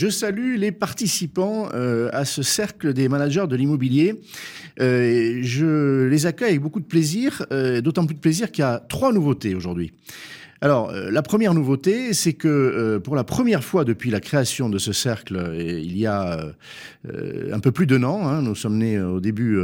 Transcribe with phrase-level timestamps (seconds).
[0.00, 4.18] Je salue les participants euh, à ce cercle des managers de l'immobilier.
[4.80, 8.66] Euh, je les accueille avec beaucoup de plaisir, euh, d'autant plus de plaisir qu'il y
[8.66, 9.92] a trois nouveautés aujourd'hui.
[10.62, 14.68] Alors, euh, la première nouveauté, c'est que euh, pour la première fois depuis la création
[14.68, 16.52] de ce cercle, il y a
[17.08, 19.58] euh, un peu plus d'un an, hein, nous sommes nés au début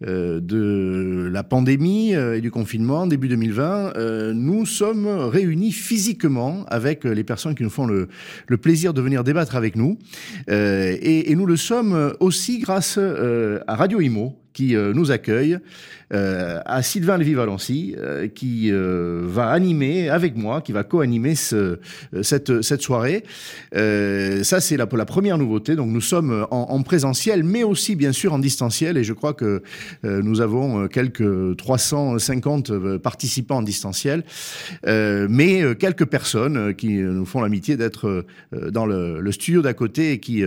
[0.00, 7.54] de la pandémie et du confinement, début 2020, nous sommes réunis physiquement avec les personnes
[7.54, 8.08] qui nous font le,
[8.56, 9.98] plaisir de venir débattre avec nous.
[10.48, 15.58] Et, et, nous le sommes aussi grâce à Radio Imo, qui nous accueille euh,
[16.12, 21.78] à Sylvain Lévy-Valency, euh, qui euh, va animer avec moi, qui va co-animer ce,
[22.22, 23.24] cette, soirée.
[23.72, 25.76] ça, c'est la, la première nouveauté.
[25.76, 28.96] Donc, nous sommes en, en, présentiel, mais aussi, bien sûr, en distanciel.
[28.96, 29.62] Et je crois que
[30.02, 34.24] nous avons quelques 350 participants en distanciel,
[34.84, 40.42] mais quelques personnes qui nous font l'amitié d'être dans le, studio d'à côté et qui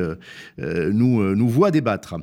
[0.58, 2.16] nous, nous voient débattre.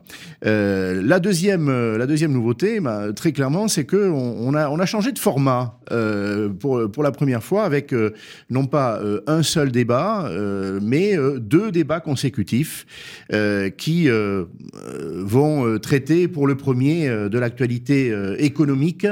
[0.42, 5.12] la, deuxième, la deuxième nouveauté, bah, très clairement, c'est que on, a, on a changé
[5.12, 8.14] de format euh, pour, pour la première fois avec euh,
[8.48, 10.30] non pas euh, un seul débat,
[10.82, 12.86] mais deux débats consécutifs
[13.76, 19.06] qui vont traiter pour le premier de l'actualité économique,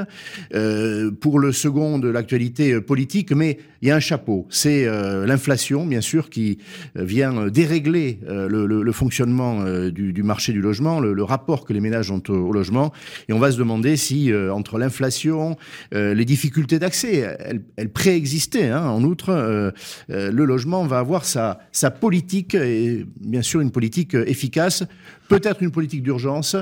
[1.21, 4.87] pour le second de l'actualité politique, mais il y a un chapeau, c'est
[5.27, 6.59] l'inflation, bien sûr, qui
[6.95, 12.53] vient dérégler le, fonctionnement du, marché du logement, le, rapport que les ménages ont au,
[12.53, 12.93] logement,
[13.29, 15.57] et on va se demander si euh, entre l'inflation,
[15.95, 17.37] euh, les difficultés d'accès,
[17.77, 18.69] elles, préexistaient.
[18.69, 18.87] Hein.
[18.87, 19.71] En outre, euh,
[20.09, 24.85] le logement va avoir sa, sa politique, et bien sûr une politique efficace,
[25.29, 26.57] peut-être une politique d'urgence,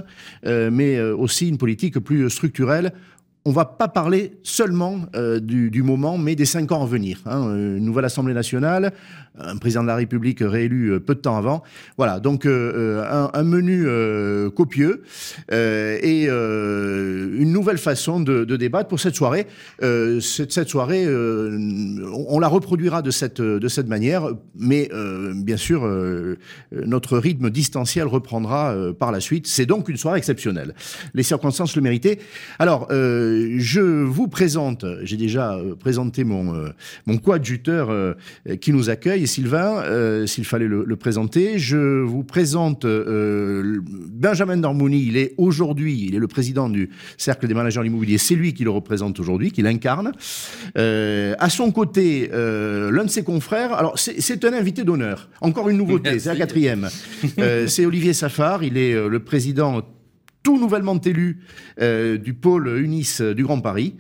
[0.45, 2.93] mais aussi une politique plus structurelle
[3.47, 5.03] on va pas parler seulement
[5.41, 7.21] du, moment, mais des cinq ans à venir.
[7.27, 7.55] Hein.
[7.55, 8.93] Une nouvelle Assemblée nationale,
[9.39, 11.63] un président de la République réélu euh, peu de temps avant.
[11.97, 13.87] Voilà, donc euh, euh, un, menu
[14.55, 15.03] copieux
[15.53, 19.47] et une nouvelle façon de, débattre pour cette soirée.
[19.81, 24.91] cette, soirée, on, la reproduira de cette, de cette manière, mais
[25.37, 25.89] bien sûr,
[26.73, 29.47] notre rythme distanciel reprendra par la suite.
[29.47, 30.75] C'est donc une soirée exceptionnelle.
[31.15, 32.19] Les circonstances le méritaient.
[32.59, 36.69] Alors, je vous présente, j'ai déjà présenté mon,
[37.07, 38.17] mon coadjuteur
[38.61, 41.59] qui nous accueille Sylvain, euh, s'il fallait le, présenter.
[41.59, 45.05] Je vous présente euh, Benjamin Dormouni.
[45.07, 48.19] Il est aujourd'hui, il est le président du Cercle des managers immobiliers.
[48.19, 50.13] C'est lui qui le représente aujourd'hui, qui l'incarne.
[50.79, 53.73] Euh, à son côté, l'un de ses confrères.
[53.73, 55.29] Alors, c'est un invité d'honneur.
[55.41, 56.89] Encore une nouveauté, c'est la quatrième.
[57.67, 58.63] c'est Olivier Safar.
[58.63, 59.83] Il est le président
[60.47, 61.41] tout nouvellement élu
[61.81, 63.97] euh, du pôle UNIS du Grand Paris.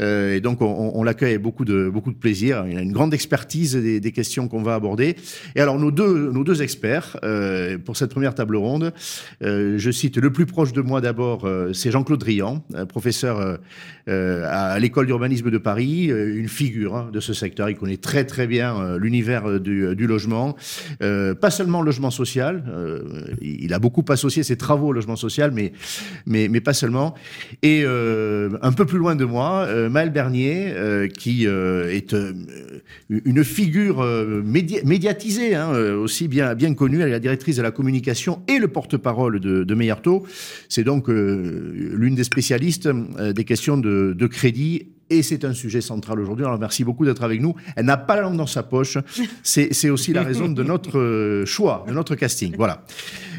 [0.00, 2.64] Euh, et donc, on, l'accueille avec beaucoup de, beaucoup de plaisir.
[2.68, 5.14] Il a une grande expertise des, questions qu'on va aborder.
[5.54, 8.92] Et alors, nos deux, nos deux experts euh, pour cette première table ronde,
[9.40, 13.58] je cite le plus proche de moi d'abord, c'est Jean-Claude Drian, professeur
[14.08, 17.70] à l'école d'urbanisme de Paris, une figure hein, de ce secteur.
[17.70, 20.56] Il connaît très, très bien l'univers du, du, logement.
[20.98, 22.64] pas seulement le logement social,
[23.40, 25.72] il a beaucoup associé ses travaux au logement social, mais
[26.26, 27.14] mais, mais pas seulement.
[27.62, 32.14] Et euh, un peu plus loin de moi, euh, Bernier, euh, qui est
[33.08, 34.04] une figure
[34.44, 37.00] médiatisée, hein, aussi bien, bien connue.
[37.00, 39.74] Elle est la directrice de la communication et le porte-parole de, de.
[40.68, 46.44] C'est donc l'une des spécialistes des questions de crédit et c'est un sujet central aujourd'hui.
[46.44, 47.54] Alors merci beaucoup d'être avec nous.
[47.76, 48.98] Elle n'a pas la langue dans sa poche.
[49.42, 52.54] C'est aussi la raison de notre euh, choix, de notre casting.
[52.56, 52.84] Voilà.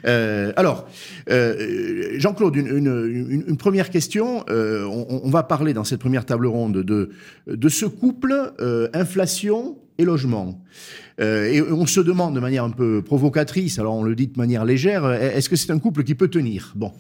[0.05, 0.87] Euh, alors,
[1.29, 4.45] euh, Jean-Claude, une, première question.
[4.49, 7.09] On, va parler dans cette première table ronde de,
[7.47, 8.53] de ce couple
[8.93, 10.61] inflation et logement.
[11.21, 14.37] Euh, et on se demande de manière un peu provocatrice, alors on le dit de
[14.37, 16.73] manière légère, euh, est-ce que c'est un couple qui peut tenir?
[16.75, 16.91] Bon,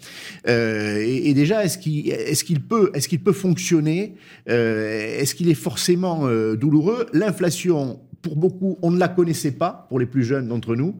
[0.47, 4.15] euh, et, déjà, est-ce qu'il peut, fonctionner?
[4.47, 7.07] Est-ce qu'il est forcément douloureux?
[7.13, 10.95] L'inflation pour beaucoup, on ne la connaissait pas, pour les plus jeunes d'entre nous.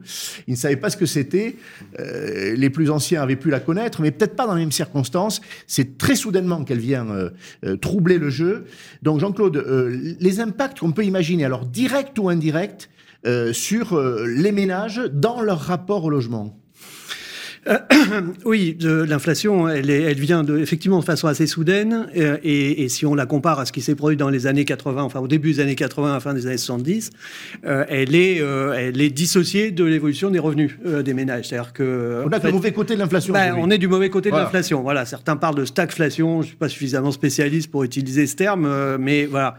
[0.46, 1.56] Ils ne savaient pas ce que c'était.
[1.98, 5.40] Euh, les plus anciens avaient pu la connaître, mais peut-être pas dans les mêmes circonstances.
[5.66, 7.30] C'est très soudainement qu'elle vient euh,
[7.64, 8.66] euh, troubler le jeu.
[9.02, 9.56] Donc, Jean-Claude,
[10.20, 12.88] les impacts qu'on peut imaginer, alors directs ou indirects,
[13.50, 16.56] sur les ménages dans leur rapport au logement
[18.44, 23.14] oui, l'inflation, elle, elle vient de, effectivement de façon assez soudaine, et, et, si on
[23.14, 25.60] la compare à ce qui s'est produit dans les années 80, enfin au début des
[25.60, 27.10] années 80, à la fin des années 70,
[27.64, 31.48] euh, elle, est, euh, elle est dissociée de l'évolution des revenus euh, des ménages.
[31.48, 33.32] C'est-à-dire que on a du mauvais côté de l'inflation.
[33.32, 34.82] Ben, on est du mauvais côté de l'inflation.
[34.82, 36.42] Voilà, certains parlent de stagflation.
[36.42, 39.56] Je suis pas suffisamment spécialiste pour utiliser ce terme, mais voilà,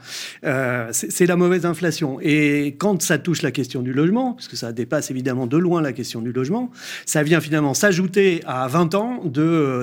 [0.91, 2.19] c'est la mauvaise inflation.
[2.21, 5.81] Et quand ça touche la question du logement, parce que ça dépasse évidemment de loin
[5.81, 6.71] la question du logement,
[7.05, 7.96] ça vient finalement s'ajouter
[8.45, 9.23] à 20 ans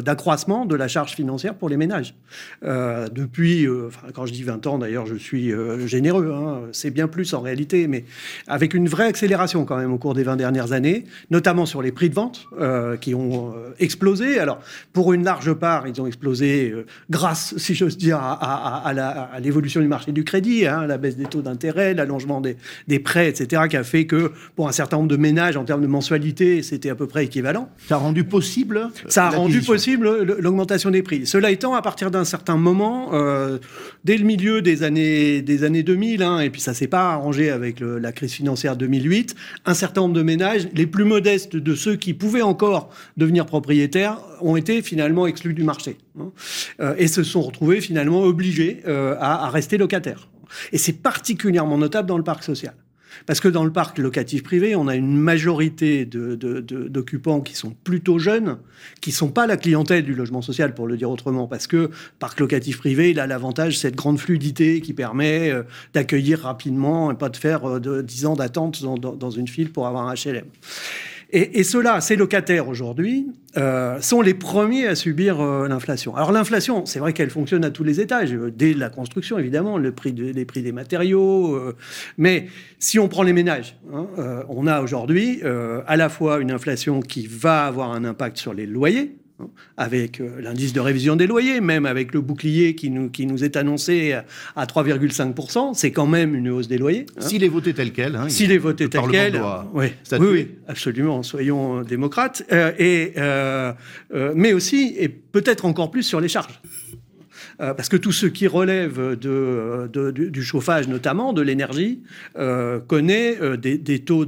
[0.04, 2.14] d'accroissement de, la charge financière pour les ménages.
[2.62, 3.66] depuis,
[4.14, 5.52] quand je dis 20 ans d'ailleurs, je suis
[5.86, 8.04] généreux, hein, c'est bien plus en réalité, mais
[8.46, 11.92] avec une vraie accélération quand même au cours des 20 dernières années, notamment sur les
[11.92, 14.38] prix de vente euh, qui ont euh, explosé.
[14.38, 14.60] Alors,
[14.92, 19.80] pour une large part, ils ont explosé euh, grâce, si j'ose dire, à, à, l'évolution
[19.80, 22.56] du marché du crédit, hein, la baisse des taux d'intérêt, l'allongement des,
[22.88, 25.82] des, prêts, etc., qui a fait que pour un certain nombre de ménages, en termes
[25.82, 27.68] de mensualité, c'était à peu près équivalent.
[27.88, 31.26] Ça a rendu possible Ça a rendu possible l'augmentation des prix.
[31.26, 33.10] Cela étant, à partir d'un certain moment,
[34.04, 37.50] dès le milieu des années, des années 2000, hein, et puis ça s'est pas arrangé
[37.50, 39.34] avec la crise financière 2008,
[39.66, 44.18] un certain nombre de ménages, les plus modestes de ceux qui pouvaient encore devenir propriétaires,
[44.40, 46.30] ont été finalement exclus du marché hein,
[46.80, 50.28] euh, et se sont retrouvés finalement obligés euh, à, à rester locataires.
[50.72, 52.74] Et c'est particulièrement notable dans le parc social.
[53.26, 58.18] Parce que dans le parc locatif privé, on a une majorité d'occupants qui sont plutôt
[58.18, 58.58] jeunes,
[59.00, 61.46] qui ne sont pas la clientèle du logement social, pour le dire autrement.
[61.46, 65.62] Parce que parc locatif privé, il a l'avantage, cette grande fluidité qui permet euh,
[65.92, 69.70] d'accueillir rapidement et pas de faire euh, de, 10 ans d'attente dans, dans, une file
[69.70, 70.44] pour avoir un HLM.
[71.34, 73.26] Et, et ceux-là, ces locataires aujourd'hui,
[73.56, 76.16] euh, sont les premiers à subir euh, l'inflation.
[76.16, 79.78] Alors l'inflation, c'est vrai qu'elle fonctionne à tous les étages, euh, dès la construction évidemment,
[79.78, 81.60] le prix les prix des matériaux,
[82.18, 82.48] mais
[82.78, 84.06] si on prend les ménages, hein,
[84.48, 88.66] on a aujourd'hui à la fois une inflation qui va avoir un impact sur les
[88.66, 89.16] loyers,
[89.76, 93.42] avec euh, l'indice de révision des loyers, même avec le bouclier qui nous, qui nous
[93.44, 94.16] est annoncé
[94.56, 97.06] à 3,5%, c'est quand même une hausse des loyers.
[97.16, 97.20] Hein.
[97.20, 98.16] S'il est voté tel quel.
[98.16, 99.42] Hein, S'il est voté tel quel.
[99.72, 99.88] oui,
[100.20, 102.44] oui, absolument, soyons démocrates.
[102.52, 103.72] Euh, et, euh,
[104.34, 106.60] mais aussi, et peut-être encore plus sur les charges.
[107.60, 112.00] Euh, parce que tout ce qui relève de, du, chauffage, notamment de l'énergie,
[112.38, 114.24] euh, connaît euh, des, taux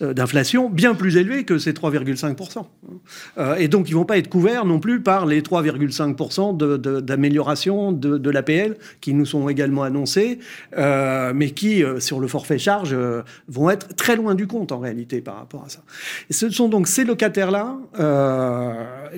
[0.00, 2.66] d'inflation bien plus élevés que ces 3,5%.
[3.58, 6.56] et donc, ils ne vont pas être couverts non plus par les 3,5%
[7.00, 10.38] d'amélioration de, l'APL qui nous sont également annoncés,
[10.76, 12.96] mais qui, sur le forfait charge,
[13.48, 15.80] vont être très loin du compte en réalité par rapport à ça.
[16.30, 17.78] Ce sont donc ces locataires-là,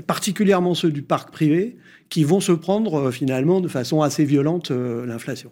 [0.06, 1.76] particulièrement ceux du parc privé,
[2.10, 5.50] qui vont se prendre euh, finalement de façon assez violente euh, l'inflation.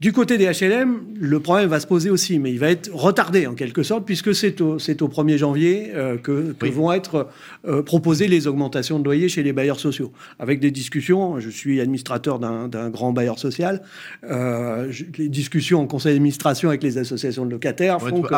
[0.00, 3.48] Du côté des HLM, le problème va se poser aussi, mais il va être retardé
[3.48, 7.26] en quelque sorte, puisque c'est au, c'est au 1er janvier euh, que, vont être
[7.66, 10.12] euh, proposées les augmentations de loyer chez les bailleurs sociaux.
[10.38, 13.82] Avec des discussions, je suis administrateur d'un, grand bailleur social,
[14.22, 18.28] euh, les discussions en conseil d'administration avec les associations de locataires font que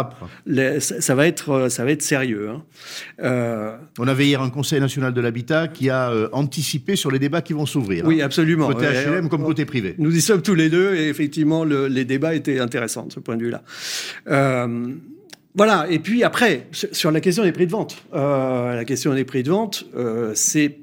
[0.78, 2.48] ça, va être, ça va être sérieux.
[2.48, 3.78] Hein.
[3.98, 7.52] On avait hier un conseil national de l'habitat qui a anticipé sur les débats qui
[7.52, 8.06] vont s'ouvrir.
[8.06, 8.24] Oui, hein.
[8.24, 8.68] absolument.
[8.68, 9.94] Côté HLM comme côté privé.
[9.98, 13.36] Nous y sommes tous les deux et effectivement, les débats étaient intéressants de ce point
[13.36, 13.62] de vue-là.
[14.28, 14.94] Euh,
[15.54, 17.96] voilà, et puis après, sur la question des prix de vente.
[18.14, 20.78] Euh, la question des prix de vente, euh, c'est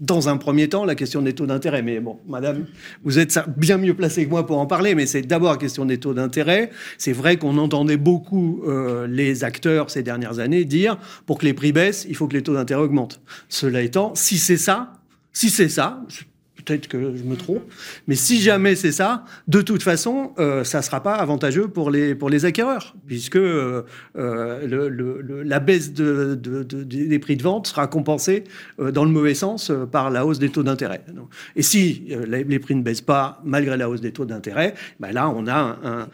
[0.00, 1.82] dans un premier temps la question des taux d'intérêt.
[1.82, 2.66] Mais bon, madame,
[3.04, 5.84] vous êtes bien mieux placée que moi pour en parler, mais c'est d'abord la question
[5.84, 6.70] des taux d'intérêt.
[6.96, 8.64] C'est vrai qu'on entendait beaucoup
[9.06, 10.96] les acteurs ces dernières années dire
[11.26, 13.20] pour que les prix baissent, il faut que les taux d'intérêt augmentent.
[13.50, 14.94] Cela étant, si c'est ça,
[15.34, 16.02] si c'est ça,
[16.62, 17.62] peut-être que je me trompe,
[18.06, 21.90] mais si jamais c'est ça, de toute façon, euh, ça ne sera pas avantageux pour
[21.90, 23.82] les, pour les acquéreurs, puisque euh,
[24.16, 28.44] euh, le, la baisse de, des prix de vente sera compensée
[28.78, 31.02] dans le mauvais sens par la hausse des taux d'intérêt.
[31.56, 35.28] Et si les, prix ne baissent pas malgré la hausse des taux d'intérêt, ben là,
[35.28, 36.08] on, a un,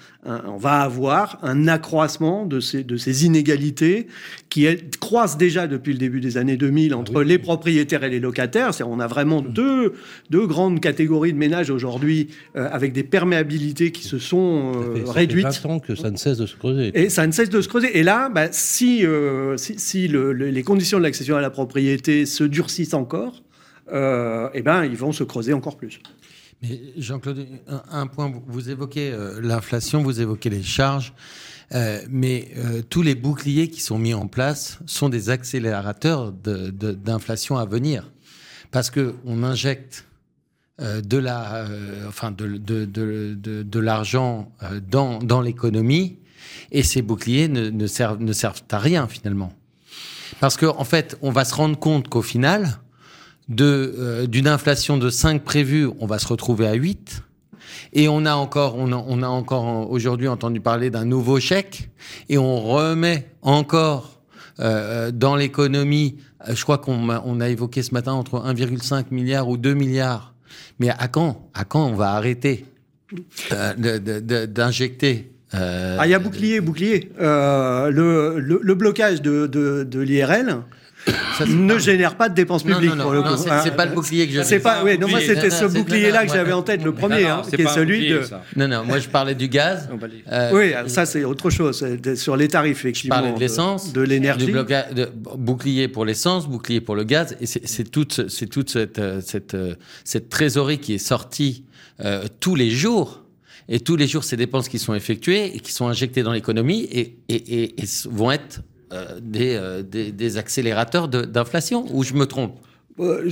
[0.46, 4.06] on va avoir un accroissement de ces, de ces inégalités
[4.48, 4.66] qui
[5.00, 8.70] croissent déjà depuis le début des années 2000 ah entre les propriétaires et les locataires.
[8.86, 9.94] On a vraiment deux,
[10.30, 15.12] deux grandes catégories de ménages aujourd'hui euh, avec des perméabilités qui se sont euh, ça
[15.12, 15.44] réduites.
[15.44, 16.90] Ça fait 20 que ça ne cesse de se creuser.
[16.94, 17.98] Et ça ne cesse de se creuser.
[17.98, 22.94] Et là, bah, si, euh, si, les conditions de l'accession à la propriété se durcissent
[22.94, 23.42] encore,
[23.88, 26.00] eh ben, ils vont se creuser encore plus.
[26.62, 27.46] Mais Jean-Claude,
[27.90, 31.12] un, point, vous évoquez l'inflation, vous évoquez les charges.
[32.10, 32.48] mais
[32.90, 38.10] tous les boucliers qui sont mis en place sont des accélérateurs d'inflation à venir.
[38.70, 40.05] Parce qu'on injecte
[40.78, 46.18] de la, euh, enfin de, de, de, de l'argent euh, dans, dans l'économie
[46.70, 49.52] et ces boucliers ne, ne, servent, ne servent à rien finalement.
[50.38, 52.78] Parce qu'en en fait, on va se rendre compte qu'au final,
[53.48, 57.22] de d'une inflation de 5 prévue, on va se retrouver à 8.
[57.92, 58.92] Et on a encore, on
[59.22, 61.90] a, encore aujourd'hui entendu parler d'un nouveau chèque,
[62.28, 64.20] et on remet encore
[64.60, 66.16] euh, dans l'économie.
[66.48, 70.35] Je crois qu'on on a évoqué ce matin entre 1,5 milliard ou 2 milliards.
[70.78, 72.64] Mais à quand, on va arrêter
[73.52, 75.96] euh, d'injecter euh...
[75.98, 77.12] Ah, il y a bouclier, bouclier.
[77.20, 80.62] Euh, le, blocage de, de, de l'IRL
[81.46, 83.44] ne génère pas de dépenses publiques non, non, pour le coup.
[83.48, 84.42] Ah, C'est pas le bouclier que je.
[84.42, 84.82] C'est pas.
[84.84, 87.68] Oui, non, moi c'était ce bouclier-là que j'avais en tête, le premier, hein, qui est
[87.68, 88.22] celui de.
[88.56, 89.88] Non, non, moi je parlais du gaz.
[90.30, 91.84] Euh, oui, ça c'est autre chose.
[92.16, 93.16] Sur les tarifs, effectivement.
[93.16, 94.52] Je parlais de l'essence, de l'énergie.
[95.36, 99.56] Bouclier pour l'essence, bouclier pour le gaz, et c'est toute, c'est toute cette, cette,
[100.04, 101.64] cette trésorerie qui est sortie
[102.04, 103.22] euh, tous les jours.
[103.68, 106.82] Et tous les jours, ces dépenses qui sont effectuées et qui sont injectées dans l'économie
[106.84, 108.62] et, et, et, et vont être euh,
[109.20, 112.58] des, euh, des, des, accélérateurs d'inflation Ou je me trompe?
[113.00, 113.30] Euh,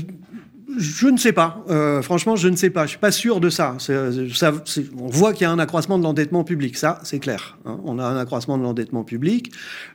[0.79, 1.65] je ne sais pas.
[1.69, 2.85] Euh, franchement, je ne sais pas.
[2.85, 3.77] Je suis pas sûr de ça.
[3.79, 6.77] C est, ça est, on voit qu'il y a un accroissement de l'endettement public.
[6.77, 7.59] Ça, c'est clair.
[7.65, 7.81] Hein.
[7.85, 9.53] On a un accroissement de l'endettement public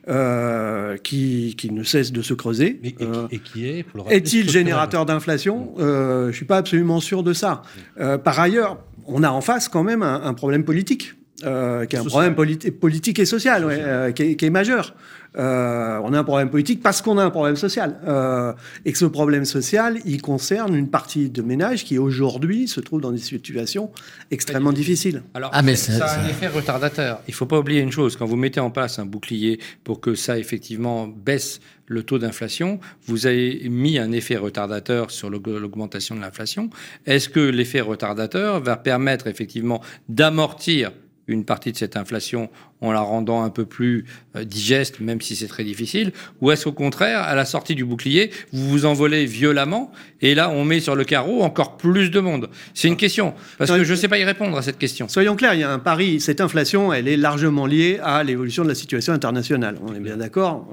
[0.07, 2.79] euh, qui, qui, ne cesse de se creuser.
[2.83, 5.73] Et, euh, et qui est Est-il générateur d'inflation?
[5.79, 7.63] Euh, Je suis pas absolument sûr de ça.
[8.23, 11.15] par ailleurs, on a en face quand même un, un problème politique.
[11.43, 12.11] Euh, qui est un social.
[12.11, 13.65] problème politi politique et social, social.
[13.65, 14.95] Ouais, euh, qui, est, qui, est, majeur.
[15.37, 17.99] Euh, on a un problème politique parce qu'on a un problème social.
[18.07, 18.53] Euh,
[18.85, 23.01] et que ce problème social, il concerne une partie de ménages qui aujourd'hui se trouvent
[23.01, 23.91] dans des situations
[24.31, 25.23] extrêmement difficiles.
[25.33, 27.21] Alors, ah, mais ça a un effet retardateur.
[27.27, 29.99] Il ne faut pas oublier une chose, quand vous mettez en place un bouclier pour
[29.99, 36.15] que ça effectivement baisse le taux d'inflation, vous avez mis un effet retardateur sur l'augmentation
[36.15, 36.69] de l'inflation.
[37.07, 40.91] Est-ce que l'effet retardateur va permettre effectivement d'amortir
[41.29, 42.49] une partie de cette inflation
[42.81, 44.05] en la rendant un peu plus
[44.35, 47.85] euh, digeste, même si c'est très difficile Ou est-ce qu'au contraire, à la sortie du
[47.85, 52.19] bouclier, vous vous envolez violemment et là, on met sur le carreau encore plus de
[52.19, 52.49] monde?
[52.73, 55.07] C'est une question, parce que je ne sais pas y répondre à cette question.
[55.07, 56.19] Soyons clairs, il y a un pari.
[56.19, 59.77] Cette inflation, elle est largement liée à l'évolution de la situation internationale.
[59.85, 60.67] On est bien d'accord,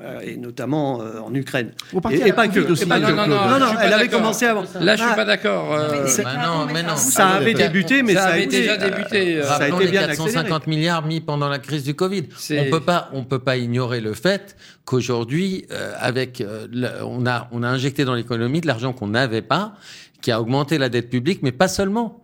[0.00, 1.72] euh, et notamment euh, en Ukraine.
[2.10, 2.60] Et, et, pas que.
[2.60, 2.86] Aussi.
[2.86, 3.12] Pas non, que.
[3.12, 4.64] non, non, non, non elle avait commencé avant.
[4.80, 5.72] Là, je suis pas d'accord.
[5.74, 6.06] Euh,
[6.44, 6.96] non, mais non.
[6.96, 9.42] Ça avait débuté, mais ça, ça avait été, déjà débuté.
[9.42, 12.24] ça a été bien 450 milliards mis pendant la crise du Covid.
[12.52, 17.26] On peut pas, on peut pas ignorer le fait qu'aujourd'hui, euh, avec, euh, le, on
[17.26, 19.74] a, on a injecté dans l'économie de l'argent qu'on n'avait pas,
[20.20, 22.22] qui a augmenté la dette publique, mais pas seulement,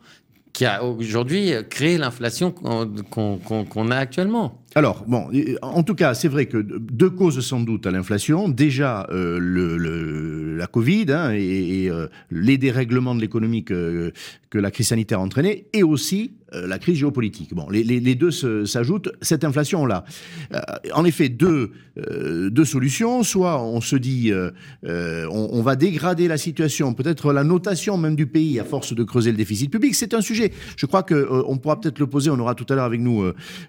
[0.52, 4.63] qui a aujourd'hui créé l'inflation qu'on qu qu a actuellement.
[4.76, 5.30] Alors, bon,
[5.62, 8.48] en tout cas, c'est vrai que deux causes sans doute à l'inflation.
[8.48, 14.12] Déjà, euh, la Covid hein, et, euh, les dérèglements de l'économie que,
[14.50, 17.54] que la crise sanitaire a entraîné, et aussi euh, la crise géopolitique.
[17.54, 18.32] Bon, les, deux
[18.66, 19.10] s'ajoutent.
[19.22, 20.04] Cette inflation-là,
[20.92, 21.70] en effet, deux,
[22.64, 23.22] solutions.
[23.22, 24.32] Soit on se dit,
[24.82, 29.30] on, va dégrader la situation, peut-être la notation même du pays à force de creuser
[29.30, 29.94] le déficit public.
[29.94, 30.52] C'est un sujet.
[30.76, 32.30] Je crois que on pourra peut-être le poser.
[32.30, 33.24] On aura tout à l'heure avec nous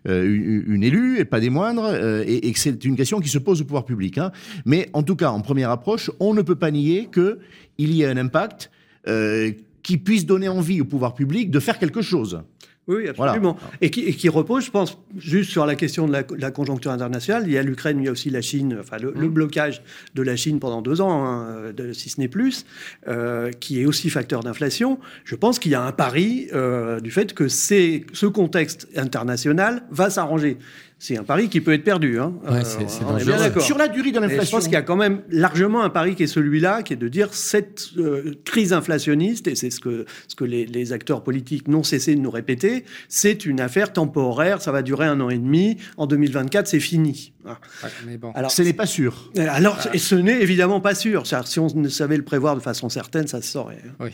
[0.05, 0.83] une, une
[1.19, 3.65] et pas des moindres, euh, et, et, que c'est une question qui se pose au
[3.65, 4.17] pouvoir public.
[4.17, 4.31] Hein.
[4.65, 8.07] Mais en tout cas, en première approche, on ne peut pas nier qu'il y ait
[8.07, 8.71] un impact
[9.07, 9.51] euh,
[9.83, 12.41] qui puisse donner envie au pouvoir public de faire quelque chose.
[12.87, 13.57] Oui, absolument.
[13.59, 13.77] Voilà.
[13.81, 16.51] Et, qui, et, qui, repose, je pense, juste sur la question de la, de la
[16.51, 17.43] conjoncture internationale.
[17.47, 19.19] Il y a l'Ukraine, il y a aussi la Chine, enfin le, mmh.
[19.19, 19.81] le, blocage
[20.13, 22.65] de la Chine pendant deux ans, hein, de, si ce n'est plus,
[23.07, 24.99] euh, qui est aussi facteur d'inflation.
[25.23, 30.11] Je pense qu'il y a un pari euh, du fait que ce contexte international va
[30.11, 30.59] s'arranger
[30.97, 32.19] c'est un pari qui peut être perdu.
[32.19, 32.33] Hein.
[32.49, 33.61] Ouais, euh, bien d'accord.
[33.61, 34.45] Sur la durée de l'inflation.
[34.45, 36.97] Je pense qu'il y a quand même largement un pari qui est celui-là, qui est
[36.97, 41.23] de dire cette euh, crise inflationniste, et c'est ce que, ce que les, les, acteurs
[41.23, 45.29] politiques n'ont cessé de nous répéter, c'est une affaire temporaire, ça va durer un an
[45.29, 47.33] et demi, en 2024 c'est fini.
[47.45, 47.59] Ah.
[48.05, 48.31] mais bon.
[48.33, 49.31] Alors, ce n'est pas sûr.
[49.37, 49.97] Alors, ah.
[49.97, 51.23] ce n'est évidemment pas sûr.
[51.25, 53.81] Si on savait le prévoir de façon certaine, ça se saurait.
[53.99, 54.09] Oui.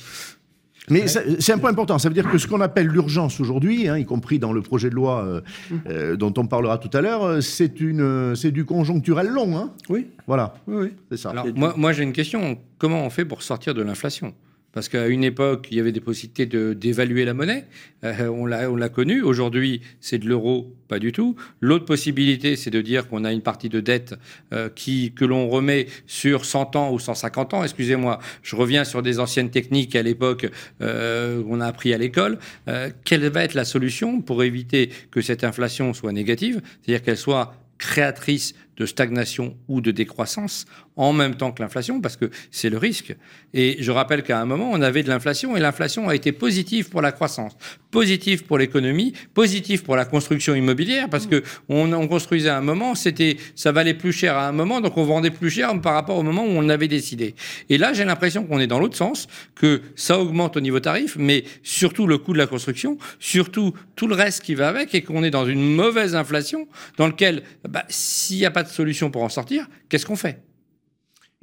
[0.90, 2.00] Mais c'est un point important.
[2.00, 4.90] Ça veut dire que ce qu'on appelle l'urgence aujourd'hui, hein, y compris dans le projet
[4.90, 5.42] de loi euh,
[5.88, 9.58] euh, dont on parlera tout à l'heure, euh, c'est une, c'est du conjoncturel long.
[9.58, 10.08] Hein oui.
[10.28, 10.56] Voilà.
[10.68, 10.94] Oui, oui.
[11.12, 11.30] C'est ça.
[11.30, 12.58] Alors, moi, moi j'ai une question.
[12.78, 14.34] Comment on fait pour sortir de l'inflation?
[14.74, 17.66] Parce qu'à une époque, il y avait des possibilités de, d'évaluer la monnaie.
[18.04, 19.22] Euh, on, l'a, on l'a connu.
[19.22, 21.36] Aujourd'hui, c'est de l'euro, pas du tout.
[21.60, 24.16] L'autre possibilité, c'est de dire qu'on a une partie de dette
[24.54, 27.64] euh, qui, que l'on remet sur 100 ans ou 150 ans.
[27.64, 30.50] Excusez-moi, je reviens sur des anciennes techniques à l'époque
[30.82, 32.40] euh, qu'on a appris à l'école.
[32.68, 37.18] Euh, quelle va être la solution pour éviter que cette inflation soit négative, c'est-à-dire qu'elle
[37.18, 42.70] soit créatrice de stagnation ou de décroissance en même temps que l'inflation, parce que c'est
[42.70, 43.16] le risque.
[43.54, 46.90] Et je rappelle qu'à un moment, on avait de l'inflation et l'inflation a été positive
[46.90, 47.54] pour la croissance,
[47.92, 52.62] positive pour l'économie, positive pour la construction immobilière, parce que on, on construisait à un
[52.62, 55.94] moment, c'était, ça valait plus cher à un moment, donc on vendait plus cher par
[55.94, 57.36] rapport au moment où on avait décidé.
[57.70, 61.16] Et là, j'ai l'impression qu'on est dans l'autre sens, que ça augmente au niveau tarif,
[61.20, 65.04] mais surtout le coût de la construction, surtout tout le reste qui va avec, et
[65.04, 69.12] qu'on est dans une mauvaise inflation dans lequel, bah, s'il n'y a pas de solution
[69.12, 70.42] pour en sortir, qu'est-ce qu'on fait?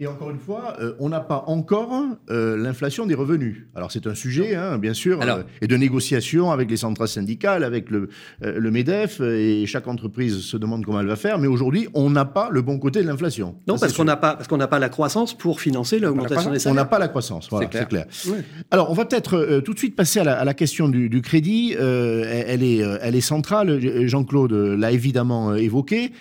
[0.00, 1.92] Et encore une fois, euh, on n'a pas encore
[2.30, 3.66] euh, l'inflation des revenus.
[3.74, 7.08] Alors c'est un sujet, hein, bien sûr, Alors- euh, et de négociation avec les centrales
[7.08, 8.08] syndicales, avec le,
[8.44, 11.40] euh, le MEDEF, et chaque entreprise se demande comment elle va faire.
[11.40, 13.56] Mais aujourd'hui, on n'a pas le bon côté de l'inflation.
[13.66, 16.52] Non, Ça, parce qu'on n'a pas, parce qu'on n'a pas la croissance pour financer l'augmentation
[16.52, 16.74] des On salaires.
[16.76, 18.06] n'a pas la croissance, voilà, C'est clair.
[18.28, 18.44] Ouais.
[18.70, 21.08] Alors, on va peut-être euh, tout de suite passer à la, à la question du,
[21.08, 21.74] du crédit.
[21.76, 24.06] Euh, elle, est, euh, elle est centrale.
[24.06, 26.12] Jean-Claude l'a évidemment évoqué.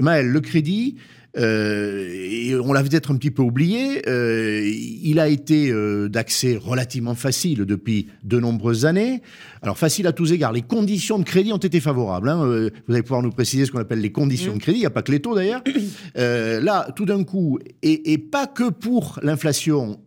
[0.00, 0.96] Maël, le crédit,
[1.36, 6.56] euh, et on l'a peut-être un petit peu oublié, euh, il a été euh, d'accès
[6.56, 9.20] relativement facile depuis de nombreuses années.
[9.62, 10.52] Alors, facile à tous égards.
[10.52, 12.28] Les conditions de crédit ont été favorables.
[12.28, 12.70] hein.
[12.86, 14.78] Vous allez pouvoir nous préciser ce qu'on appelle les conditions de crédit.
[14.78, 15.62] Il n'y a pas que les taux d'ailleurs.
[16.14, 19.98] Là, tout d'un coup, et, et pas que pour l'inflation,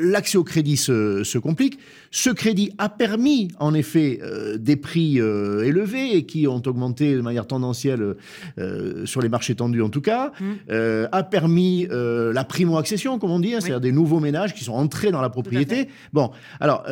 [0.00, 1.78] l'accès au crédit se, se complique.
[2.10, 7.14] Ce crédit a permis, en effet, euh, des prix euh, élevés et qui ont augmenté
[7.14, 8.14] de manière tendancielle
[8.58, 10.32] euh, sur les marchés tendus en tout cas,
[10.70, 14.72] euh, a permis la primo-accession, comme on dit, hein, c'est-à-dire des nouveaux ménages qui sont
[14.72, 15.88] entrés dans la propriété.
[16.12, 16.84] Bon, alors,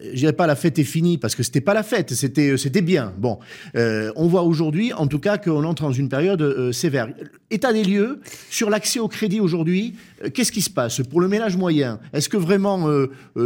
[0.00, 2.82] je dirais pas la fête est finie parce que c'était pas la fête, c'était c'était
[2.82, 3.12] bien.
[3.18, 3.38] Bon,
[3.76, 7.08] euh, on voit aujourd'hui, en tout cas, qu'on entre dans une période euh, sévère.
[7.50, 9.94] État des lieux sur l'accès au crédit aujourd'hui.
[10.22, 11.98] euh, Qu'est-ce qui se passe pour le ménage moyen?
[12.12, 12.86] Est-ce que vraiment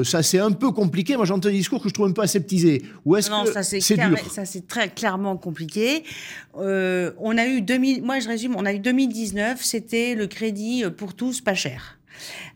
[0.05, 2.83] ça c'est un peu compliqué Moi j'entends des discours que je trouve un peu aseptisés.
[3.05, 4.19] Ou est-ce Non, que ça c'est c'est clair- dur?
[4.33, 6.05] ça c'est très clairement compliqué.
[6.59, 10.85] Euh, on a eu 2000, moi je résume, on a eu 2019, c'était le crédit
[10.85, 11.99] euh, pour tous pas cher.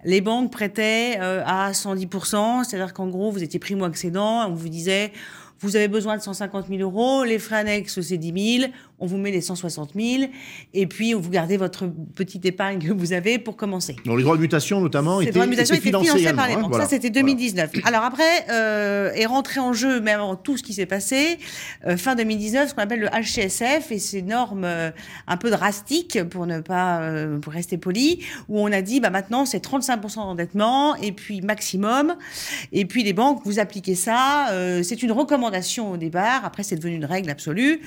[0.04, 5.12] Les banques prêtaient euh, à 110%, c'est-à-dire qu'en gros vous étiez primo-accédant, on vous disait
[5.60, 9.18] vous avez besoin de 150 000 euros, les frais annexes c'est 10 000, on vous
[9.18, 10.24] met les 160 000,
[10.74, 13.96] et puis vous gardez votre petite épargne que vous avez pour commencer.
[14.04, 16.48] Donc les droits de mutation notamment étaient, droits de mutation étaient étaient financés financés par
[16.48, 16.70] les hein, banques.
[16.70, 16.84] voilà.
[16.84, 17.70] Ça, c'était 2019.
[17.84, 21.38] Alors après, euh, est rentré en jeu, même avant tout ce qui s'est passé,
[21.86, 24.90] euh, fin 2019, ce qu'on appelle le HCSF et ces normes euh,
[25.26, 29.10] un peu drastiques, pour ne pas, euh, pour rester poli, où on a dit, bah
[29.10, 32.16] maintenant, c'est 35% d'endettement, et puis maximum,
[32.72, 36.76] et puis les banques, vous appliquez ça, euh, c'est une recommandation au départ, après c'est
[36.76, 37.80] devenu une règle absolue,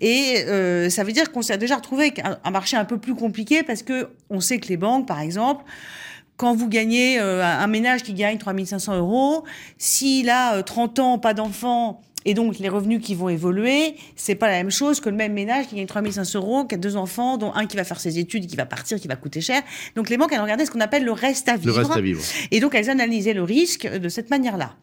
[0.00, 2.98] et euh, ça veut dire qu'on s'est déjà retrouvé avec un, un marché un peu
[2.98, 5.64] plus compliqué, parce que on sait que les banques, par exemple,
[6.36, 9.44] quand vous gagnez euh, un ménage qui gagne 3500 euros,
[9.78, 14.34] s'il a euh, 30 ans, pas d'enfants, et donc les revenus qui vont évoluer, c'est
[14.34, 16.96] pas la même chose que le même ménage qui gagne 3500 euros, qui a deux
[16.96, 19.62] enfants, dont un qui va faire ses études, qui va partir, qui va coûter cher.
[19.94, 21.76] Donc les banques, elles regardaient ce qu'on appelle le reste à Le vivre.
[21.76, 22.22] reste à vivre.
[22.50, 24.74] Et donc, elles analysaient le risque de cette manière-là.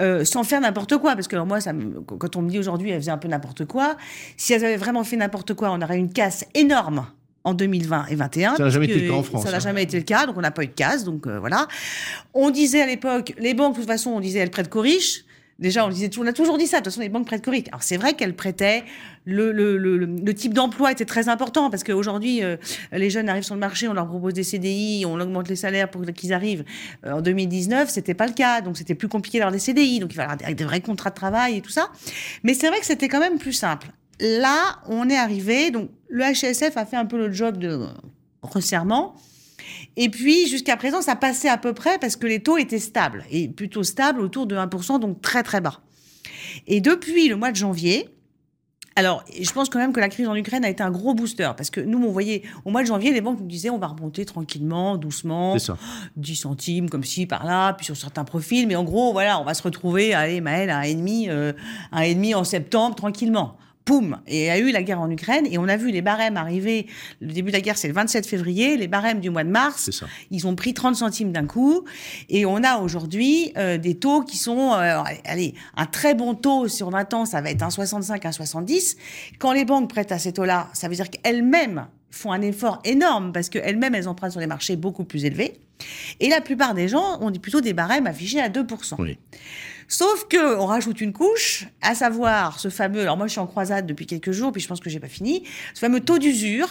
[0.00, 2.58] Euh, sans faire n'importe quoi, parce que alors moi, ça me- quand on me dit
[2.58, 3.96] aujourd'hui, elles faisaient un peu n'importe quoi,
[4.36, 7.06] si elles avaient vraiment fait n'importe quoi, on aurait une casse énorme
[7.44, 8.56] en 2020 et 2021.
[8.56, 9.60] Ça n'a jamais été le cas en France, Ça n'a hein.
[9.60, 11.68] jamais été le cas, donc on n'a pas eu de casse, donc euh, voilà.
[12.34, 15.24] On disait à l'époque, les banques, de toute façon, on disait elles prêtent qu'aux riches.
[15.60, 16.78] Déjà, on, disait, on a toujours dit ça.
[16.78, 17.68] De toute façon, les banques prêtent riches.
[17.68, 18.82] Alors, c'est vrai qu'elles prêtaient.
[19.26, 22.56] Le, le, le, le- type d'emploi était très important parce qu'aujourd'hui, euh,
[22.92, 25.90] les jeunes arrivent sur le marché, on leur propose des CDI, on augmente les salaires
[25.90, 26.64] pour qu'ils arrivent.
[27.04, 28.62] Euh, en 2019, c'était pas le cas.
[28.62, 30.00] Donc, c'était plus compliqué d'avoir des CDI.
[30.00, 31.90] Donc, il fallait avoir des, des vrais contrats de travail et tout ça.
[32.42, 33.88] Mais c'est vrai que c'était quand même plus simple.
[34.18, 35.70] Là, on est arrivé.
[35.70, 37.86] Donc, le HSF a fait un peu le job de euh,
[38.42, 39.14] resserrement.
[40.02, 43.22] Et puis, jusqu'à présent, ça passait à peu près parce que les taux étaient stables,
[43.30, 45.82] et plutôt stables autour de 1%, donc très très bas.
[46.66, 48.08] Et depuis le mois de janvier,
[48.96, 51.50] alors, je pense quand même que la crise en Ukraine a été un gros booster,
[51.54, 53.88] parce que nous, on voyait, au mois de janvier, les banques nous disaient on va
[53.88, 55.76] remonter tranquillement, doucement, ça.
[56.16, 59.44] 10 centimes comme ci, par là, puis sur certains profils, mais en gros, voilà, on
[59.44, 61.52] va se retrouver, allez, Maël, à 1,5 euh,
[61.92, 63.58] un demi en septembre, tranquillement.
[63.90, 66.00] Poum Et il y a eu la guerre en Ukraine, et on a vu les
[66.00, 66.86] barèmes arriver,
[67.20, 69.90] le début de la guerre, c'est le 27 février, les barèmes du mois de mars,
[69.90, 70.06] ça.
[70.30, 71.84] ils ont pris 30 centimes d'un coup.
[72.28, 76.68] Et on a aujourd'hui euh, des taux qui sont, euh, allez, un très bon taux
[76.68, 78.96] sur 20 ans, ça va être un 65, un 70.
[79.40, 83.32] Quand les banques prêtent à ces taux-là, ça veut dire qu'elles-mêmes font un effort énorme
[83.32, 85.54] parce qu'elles-mêmes, elles empruntent sur les marchés beaucoup plus élevés.
[86.20, 88.94] Et la plupart des gens ont plutôt des barèmes affichés à 2%.
[89.00, 89.18] Oui.
[89.92, 93.00] Sauf que on rajoute une couche, à savoir ce fameux.
[93.00, 95.08] Alors moi, je suis en croisade depuis quelques jours, puis je pense que j'ai pas
[95.08, 95.42] fini.
[95.74, 96.68] Ce fameux taux d'usure,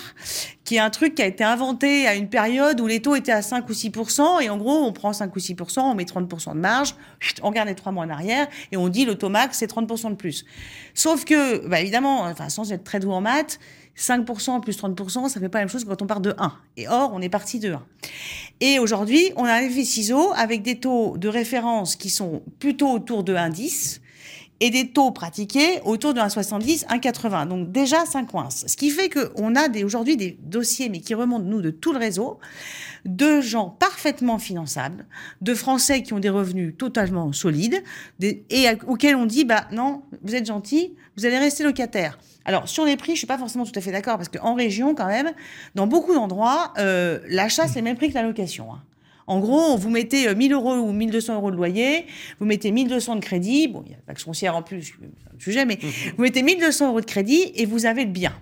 [0.63, 3.33] qui est un truc qui a été inventé à une période où les taux étaient
[3.33, 6.53] à 5 ou 6% et en gros, on prend 5 ou 6% on met 30%
[6.53, 6.95] de marge,
[7.43, 10.11] on regarde les trois mois en arrière et on dit le taux max c'est 30%
[10.11, 10.45] de plus.
[10.93, 13.59] Sauf que, bah, évidemment, enfin sans être très doux en maths,
[13.99, 16.53] 5% plus 30%, ça fait pas la même chose que quand on part de 1.
[16.77, 17.85] Et or, on est parti de 1.
[18.61, 22.89] Et aujourd'hui, on a un effet ciseau avec des taux de référence qui sont plutôt
[22.89, 23.99] autour de 1,10
[24.61, 27.47] et des taux pratiqués autour de 1,70, 1,80.
[27.47, 28.65] Donc déjà, ça coince.
[28.67, 31.99] Ce qui fait qu'on a aujourd'hui des dossiers, mais qui remontent, nous, de tout le
[31.99, 32.39] réseau,
[33.05, 35.05] de gens parfaitement finançables,
[35.41, 37.81] de Français qui ont des revenus totalement solides,
[38.21, 42.19] et auxquels on dit, bah non, vous êtes gentil, vous allez rester locataire.
[42.49, 44.95] Alors, sur les prix, je suis pas forcément tout à fait d'accord, parce qu'en région,
[44.95, 45.33] quand même,
[45.75, 48.73] dans beaucoup d'endroits, euh, l'achat, c'est le même prix que la location.
[48.73, 48.81] Hein.
[49.27, 52.07] En gros, vous mettez 1000 euh, euros ou 1200 euros de loyer,
[52.39, 55.05] vous mettez 1200 de crédit, bon, il y a la taxe foncière en plus, c'est
[55.05, 55.87] un sujet, mais mmh.
[56.17, 58.33] vous mettez 1200 euros de crédit et vous avez le bien.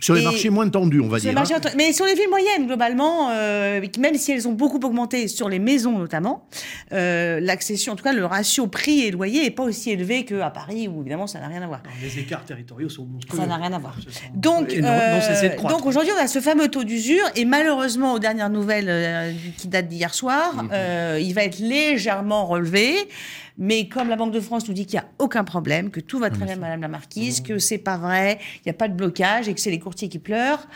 [0.00, 1.36] Sur les marchés moins tendus, on va dire.
[1.36, 1.60] Hein.
[1.76, 5.58] Mais sur les villes moyennes, globalement, euh, même si elles ont beaucoup augmenté, sur les
[5.58, 6.46] maisons notamment,
[6.92, 10.50] euh, l'accession, en tout cas le ratio prix et loyer n'est pas aussi élevé qu'à
[10.50, 11.82] Paris, où évidemment ça n'a rien à voir.
[12.02, 13.38] les écarts territoriaux sont monstrueux.
[13.38, 13.96] Ça n'a rien à voir.
[14.34, 19.34] Donc, euh, donc aujourd'hui, on a ce fameux taux d'usure, et malheureusement, aux dernières nouvelles
[19.56, 21.20] qui datent d'hier soir, mhm.
[21.20, 23.08] il va être légèrement relevé.
[23.58, 26.20] Mais comme la Banque de France nous dit qu'il n'y a aucun problème, que tout
[26.20, 28.94] va très bien, Madame la Marquise, que c'est pas vrai, il n'y a pas de
[28.94, 30.66] blocage et que c'est les courtiers qui pleurent.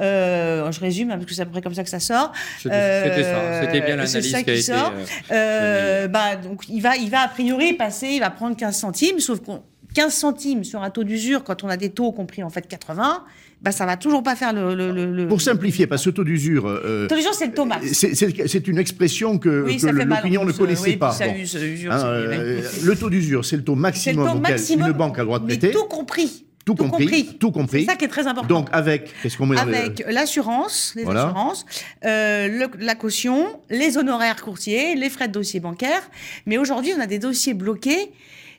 [0.00, 2.32] Euh, je résume, hein, parce que c'est à peu près comme ça que ça sort.
[2.58, 4.62] C'était ça, c'était bien euh, l'analyse qui, a été.
[4.62, 4.92] Sort.
[5.30, 8.76] Euh, euh, bah, donc il va, il va a priori passer, il va prendre 15
[8.76, 9.62] centimes, sauf qu'on
[9.94, 13.24] 15 centimes sur un taux d'usure quand on a des taux compris en fait 80,
[13.62, 14.74] bah, ça va toujours pas faire le.
[14.74, 16.66] le, Pour simplifier, parce que taux d'usure.
[16.66, 17.86] Euh, taux d'usure, c'est le taux max.
[17.92, 19.66] C'est une expression que,
[20.04, 21.16] l'opinion ne connaissait pas.
[21.22, 25.38] Hein, euh, le taux d'usure, c'est le taux maximum auquel une banque a le droit
[25.38, 25.70] de prêter.
[25.70, 26.44] tout compris.
[26.64, 27.80] Tout, compris, Tout compris.
[27.80, 28.46] C'est ça qui est très important.
[28.46, 31.66] Donc avec, qu'est-ce qu'on met Avec l'assurance, les assurances,
[32.04, 36.08] euh, la caution, les honoraires courtiers, les frais de dossier bancaire.
[36.46, 38.12] Mais aujourd'hui, on a des dossiers bloqués.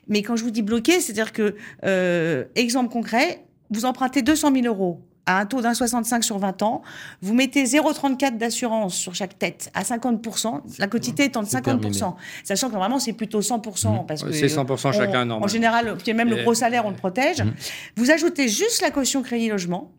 [0.06, 3.42] Mais quand je vous dis bloqués, c'est-à-dire que, euh, exemple concret,
[3.74, 6.82] vous empruntez 200 000 euros à un taux d'un 65 sur 20 ans,
[7.22, 12.14] vous mettez 0,34 d'assurance sur chaque tête à 50%, la quotité étant de 50%.
[12.44, 14.02] Sachant que normalement, c'est plutôt 100%.
[14.02, 14.06] Mmh.
[14.06, 15.44] parce que C'est 100% chacun, normalement.
[15.44, 17.42] En général, même le gros salaire, on le protège.
[17.42, 17.52] Mmh.
[17.96, 19.92] Vous ajoutez juste la caution crédit logement.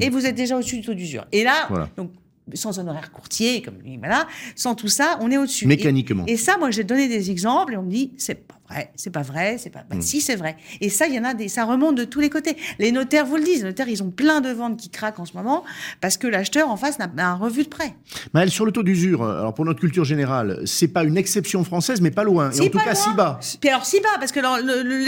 [0.00, 1.26] Et vous êtes déjà au-dessus du taux d'usure.
[1.32, 2.10] Et là, donc,
[2.54, 5.66] sans honoraire courtier, comme voilà, sans tout ça, on est au-dessus.
[5.66, 6.24] Mécaniquement.
[6.26, 9.10] Et, ça, moi, j'ai donné des exemples et on me dit, c'est pas vrai, c'est
[9.10, 9.84] pas vrai, c'est pas.
[9.88, 10.02] Bah, hmm.
[10.02, 10.56] Si, c'est vrai.
[10.80, 12.56] Et ça, il y en a des, ça remonte de tous les côtés.
[12.78, 13.62] Les notaires vous le disent.
[13.62, 15.64] Les notaires, ils ont plein de ventes qui craquent en ce moment
[16.00, 17.94] parce que l'acheteur en face n'a un revu de prêt.
[18.34, 22.00] Maëlle, sur le taux d'usure, alors pour notre culture générale, c'est pas une exception française,
[22.00, 22.50] mais pas loin.
[22.52, 23.40] Et en tout cas, si bas.
[23.60, 24.40] Puis alors, si bas, parce que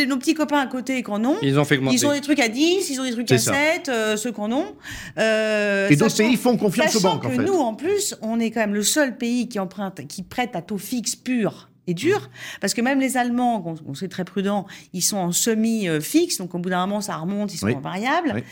[0.07, 2.49] nos petits copains à côté qu'on ont, ils ont fait Ils ont des trucs à
[2.49, 4.75] 10, ils ont des trucs à 7, euh, ceux qu'on ont.
[5.19, 7.39] Euh, et d'autres pays font confiance aux banques, en fait.
[7.39, 10.63] nous, en plus, on est quand même le seul pays qui emprunte, qui prête à
[10.63, 15.03] taux fixe pur et dur, parce que même les Allemands, on, sait très prudent, ils
[15.03, 18.43] sont en semi-fixe, donc au bout d'un moment, ça remonte, ils sont en variable.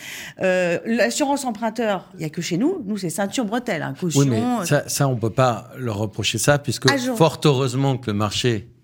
[0.41, 4.23] Euh, l'assurance emprunteur, il n'y a que chez nous, nous, c'est ceinture bretelle, hein, caution.
[4.23, 8.17] Oui, mais ça, ça, on peut pas leur reprocher ça, puisque fort heureusement que le
[8.17, 8.76] marché euh,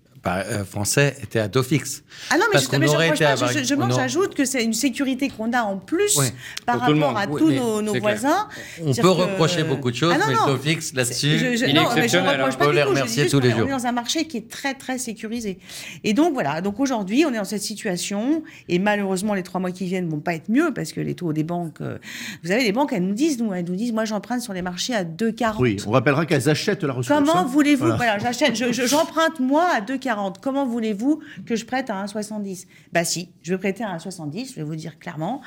[0.65, 2.03] français était à taux fixe.
[2.29, 6.17] Ah non, mais je, mais je, j'ajoute que c'est une sécurité qu'on a en plus
[6.65, 8.47] par rapport à tous nos, voisins.
[8.85, 12.57] On peut reprocher beaucoup de choses, ah mais taux fixe là-dessus, non, mais je reproche
[12.57, 13.61] pas les remercier tous les jours.
[13.63, 15.59] On est dans un marché qui est très très sécurisé.
[16.03, 19.71] Et donc voilà, donc aujourd'hui on est dans cette situation et malheureusement les trois mois
[19.71, 21.97] qui viennent vont pas être mieux parce que les taux des banques, euh,
[22.43, 24.61] vous savez les banques elles nous disent, nous elles nous disent, moi j'emprunte sur les
[24.61, 25.55] marchés à 2,40.
[25.59, 27.19] Oui, on rappellera qu'elles achètent la ressource.
[27.19, 27.45] Comment hein.
[27.45, 27.87] voulez-vous?
[27.97, 30.12] Voilà, j'achète, j'emprunte moi à 2,40.
[30.41, 34.55] Comment voulez-vous que je prête à 1,70 Bah si, je vais prêter à 1,70, je
[34.55, 35.41] vais vous dire clairement.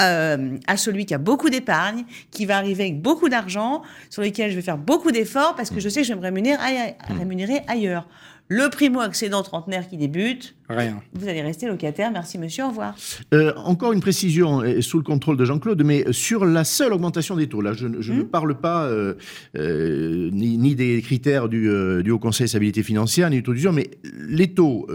[0.00, 4.50] Euh, à celui qui a beaucoup d'épargne, qui va arriver avec beaucoup d'argent, sur lequel
[4.50, 7.60] je vais faire beaucoup d'efforts parce que je sais que je vais me rémunérer, rémunérer
[7.68, 8.08] ailleurs.
[8.48, 11.02] Le primo-accédant trentenaire qui débute, Rien.
[11.12, 12.10] Vous allez rester locataire.
[12.10, 12.64] Merci, monsieur.
[12.64, 12.94] Au revoir.
[13.34, 17.48] Euh, encore une précision, sous le contrôle de Jean-Claude, mais sur la seule augmentation des
[17.48, 19.14] taux, là, je, ne hmm parle pas euh,
[19.56, 23.90] euh, ni, des critères du, Haut Conseil de stabilité financière, ni du taux d'usure, mais
[24.26, 24.86] les taux,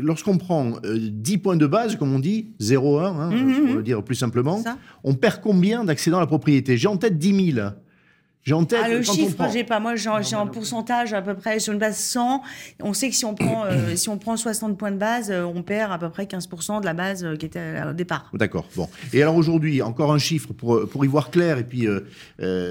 [0.00, 3.82] lorsqu'on prend 10 points de base, comme on dit, 0,1, hein, hmm, hmm, pour le
[3.82, 4.62] dire plus simplement,
[5.02, 6.76] on perd combien d'accédants à la propriété?
[6.76, 7.68] J'ai en tête 10 000.
[8.44, 9.78] J'ai en tête Ah, le chiffre, j'ai pas.
[9.78, 12.40] Moi, j'ai en pourcentage à peu près sur une base 100.
[12.82, 15.44] On sait que si on prend, euh, si on prend 60 points de base, euh,
[15.44, 18.30] on perd à peu près 15% de la base euh, qui était au départ.
[18.32, 18.64] D'accord.
[18.74, 18.88] Bon.
[19.12, 21.86] Et alors aujourd'hui, encore un chiffre pour, pour y voir clair, et puis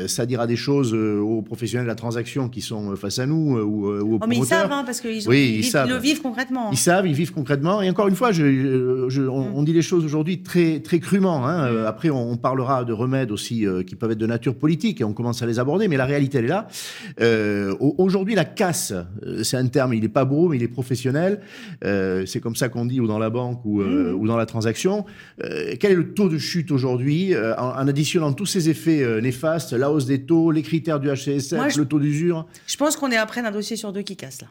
[0.08, 3.88] ça dira des choses aux professionnels de la transaction qui sont face à nous ou,
[3.88, 5.88] ou aux Oh, mais ils savent, hein, parce qu'ils Oui, ils, ils vivent- savent.
[5.88, 6.72] ils le vivent concrètement.
[6.72, 7.82] Ils savent, ils vivent concrètement.
[7.82, 11.46] Et encore une fois, je, je- on, on dit les choses aujourd'hui très, très crûment.
[11.46, 11.68] hein.
[11.68, 15.04] Euh, Après, on, on parlera de remèdes aussi qui peuvent être de nature politique et
[15.04, 15.88] on commence à les aborder.
[15.88, 16.68] Mais la réalité, elle est là.
[17.22, 18.94] Euh, au- aujourd'hui, la casse,
[19.24, 21.42] euh, c'est un terme, il n'est pas beau, mais il est professionnel.
[21.84, 25.06] Euh, c'est comme ça qu'on dit, ou dans la banque ou, ou dans la transaction.
[25.40, 29.92] Quel est le taux de chute aujourd'hui en, en additionnant tous ces effets néfastes, la
[29.92, 32.48] hausse des taux, les critères du HCSF, Moi, je- le taux d'usure?
[32.68, 34.48] Je pense qu'on est après d'un dossier sur deux qui casse là.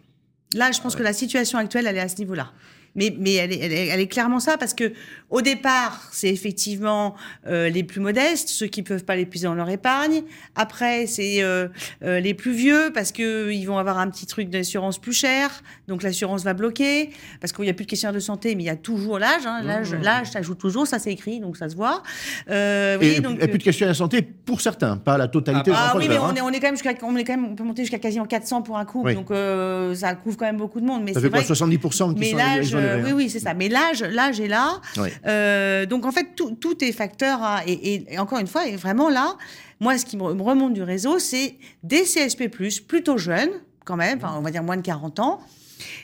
[0.55, 2.51] Là, je pense que la situation actuelle, elle est à ce niveau-là.
[2.97, 4.93] Mais, mais elle, est, elle, est, elle est clairement ça, parce que
[5.31, 7.15] au départ, c'est effectivement
[7.47, 10.23] euh, les plus modestes, ceux qui peuvent pas l'épuiser dans leur épargne.
[10.55, 11.69] Après, c'est euh,
[12.05, 15.51] euh, les plus vieux, parce que ils vont avoir un petit truc d'assurance plus cher,
[15.89, 18.67] donc l'assurance va bloquer, parce qu'il n'y a plus de questionnaire de santé, mais il
[18.67, 19.47] y a toujours l'âge.
[19.47, 22.03] Hein, l'âge, l'âge, ça joue toujours, ça c'est écrit, donc ça se voit.
[22.51, 25.29] Euh, et, voyez, donc, et plus de questions à la santé pour certains, pas la
[25.29, 26.35] totalité Ah, des ah oui, mais on hein.
[26.37, 28.27] est, on est quand même jusqu'à, on est quand même, on peut monter jusqu'à quasiment
[28.27, 29.15] 400 pour un couple, Oui.
[29.15, 31.03] donc euh, ça couvre quand même beaucoup de monde.
[31.05, 31.53] Mais Ça fait quoi, vrai.
[31.53, 33.03] 70% qui mais sont euh, hein.
[33.05, 33.55] oui, oui, c'est ça.
[33.55, 34.81] Mais l'âge, l'âge est là.
[35.27, 37.43] Euh, donc en fait, tout, tout est facteur.
[37.43, 39.37] à- et, et- et encore une fois, et vraiment là,
[39.81, 42.49] moi, ce qui me remonte du réseau, c'est des CSP+,
[42.87, 43.51] plutôt jeunes,
[43.85, 45.41] quand même, enfin, on va dire moins de 40 ans,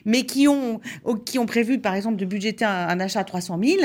[0.05, 0.81] mais qui ont,
[1.25, 3.77] qui ont prévu, par exemple, de budgéter un, un achat à 300 000,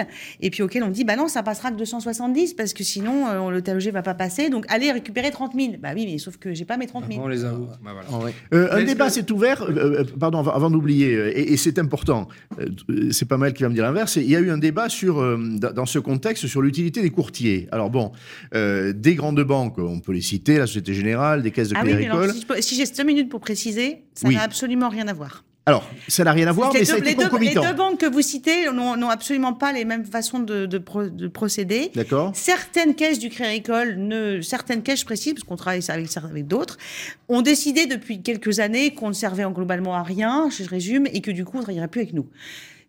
[0.42, 3.52] et puis auquel on dit, bah non, ça passera que 270, parce que sinon, euh,
[3.52, 5.74] le TLG va pas passer, donc allez récupérer 30 000.
[5.82, 7.22] Bah oui, mais sauf que j'ai pas mes 30 000.
[7.24, 7.52] On les a.
[7.52, 8.02] Bah, voilà.
[8.12, 8.34] Oh, ouais.
[8.54, 11.80] Euh, un débat que- s'est ouvert, euh, euh, pardon, avant, avant d'oublier, et, et c'est
[11.80, 12.28] important,
[12.60, 12.66] euh,
[13.12, 15.20] c'est pas mal qui va me dire l'inverse, il y a eu un débat sur,
[15.20, 15.38] euh,
[15.74, 17.68] dans ce contexte sur l'utilité des courtiers.
[17.72, 18.12] Alors bon,
[18.56, 21.82] euh, des grandes banques, on peut les citer, la Société Générale, des caisses de Ah
[21.82, 22.40] crédit oui, mais alors, agricole.
[22.40, 24.36] si, peux- si j'ai 5 minutes pour préciser, ça Oui.
[24.36, 25.44] n'a absolument rien à voir.
[25.68, 27.74] Alors, ça n'a rien à voir, mais ça a deux, été les deux- les deux
[27.74, 31.92] banques que vous citez n'ont absolument pas les mêmes façons de, de pro- de procéder.
[31.94, 36.10] D'accord Certaines caisses du Crédit Agricole, ne, certaines caisses, je précise, parce qu'on travaille avec,
[36.16, 36.78] avec d'autres,
[37.28, 41.20] ont décidé depuis quelques années qu'on ne servait en globalement à rien, je résume, et
[41.20, 42.28] que du coup, on ne travaillerait plus avec nous.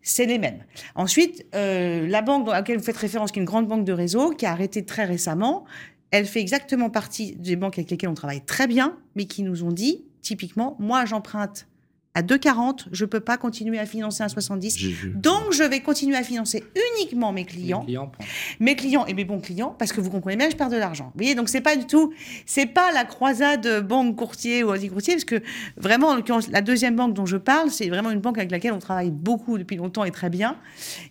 [0.01, 0.59] C'est les mêmes.
[0.95, 3.91] Ensuite, euh, la banque dans laquelle vous faites référence, qui est une grande banque de
[3.91, 5.65] réseau, qui a arrêté très récemment,
[6.11, 9.65] elle fait exactement partie des banques avec lesquelles on travaille très bien, mais qui nous
[9.65, 11.67] ont dit, typiquement, moi j'emprunte
[12.15, 14.77] à 2,40, je peux pas continuer à financer un 70.
[14.77, 15.13] J'ai vu.
[15.15, 16.63] Donc, je vais continuer à financer
[16.97, 17.85] uniquement mes clients,
[18.59, 21.05] mes clients et mes bons clients, parce que vous comprenez bien, je perds de l'argent.
[21.13, 22.11] Vous voyez, donc c'est pas du tout,
[22.47, 25.41] c'est pas la croisade banque courtier ou Asie courtier, parce que
[25.77, 28.73] vraiment, en l'occurrence, la deuxième banque dont je parle, c'est vraiment une banque avec laquelle
[28.73, 30.57] on travaille beaucoup depuis longtemps et très bien,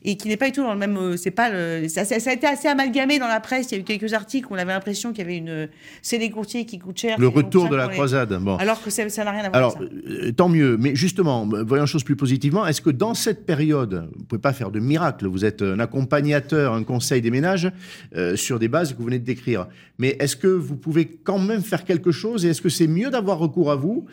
[0.04, 2.18] et qui n'est pas du tout dans le même, euh, c'est pas le, ça, ça-
[2.18, 3.68] ça a été assez amalgamé dans la presse.
[3.70, 5.68] Il y a eu quelques articles où on avait l'impression qu'il y avait une,
[6.02, 7.18] c'est les courtiers qui coûtent cher.
[7.20, 8.32] Le retour de la les- croisade.
[8.42, 8.56] Bon.
[8.56, 10.10] Alors que ça n'a rien à voir Alors, avec ça.
[10.26, 10.76] euh, tant mieux.
[10.76, 12.66] Mais justement, euh, voyons les choses plus positivement.
[12.66, 15.78] Est-ce que dans cette période, vous ne pouvez pas faire de miracle Vous êtes un
[15.80, 17.70] accompagnateur, un conseil des ménages
[18.16, 19.66] euh, sur des bases que vous venez de décrire.
[19.98, 23.10] Mais est-ce que vous pouvez quand même faire quelque chose Et est-ce que c'est mieux
[23.10, 24.06] d'avoir recours à vous?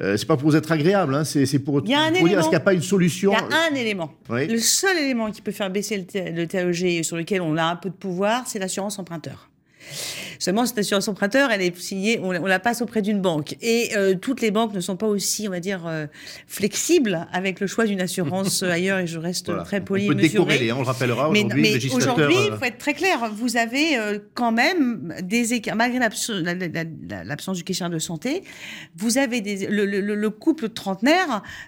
[0.00, 2.26] Euh, C'est pas pour vous être agréable, hein, c'est pour, Il y a un pour
[2.26, 2.40] élément.
[2.42, 4.12] qu'il n'y a pas une Il solution y a un élément.
[4.30, 4.46] Oui.
[4.46, 7.64] Le seul élément qui peut faire baisser le, le TAEG et sur lequel on a
[7.64, 9.50] un peu de pouvoir, c'est l'assurance emprunteur.
[10.38, 13.56] Seulement, cette assurance emprunteur, elle est signée, on, la- on la passe auprès d'une banque.
[13.60, 16.06] Et euh, toutes les banques ne sont pas aussi, on va dire, euh,
[16.46, 19.62] flexibles avec le choix d'une assurance euh, ailleurs, et je reste Voilà.
[19.64, 21.62] très On poli et peut décorréler, hein, on le rappellera aujourd'hui.
[21.62, 23.30] mais aujourd'hui, il faut être très clair.
[23.34, 26.68] Vous avez euh, quand même des écarts, malgré l'abs- la- la-
[27.08, 28.42] la- l'absence du questionnaire de santé,
[28.96, 30.68] vous avez des, le, le- le couple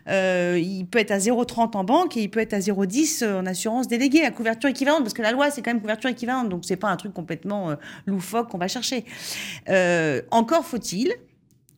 [0.09, 3.47] euh, il peut être à 0,30 en banque et il peut être à 0,10 en
[3.47, 6.63] assurance déléguée, à couverture équivalente, parce que la loi, c'est quand même couverture équivalente, donc
[6.65, 7.71] c'est pas un truc complètement
[8.11, 9.05] loufoque qu'on va chercher.
[9.69, 11.13] Euh, encore faut-il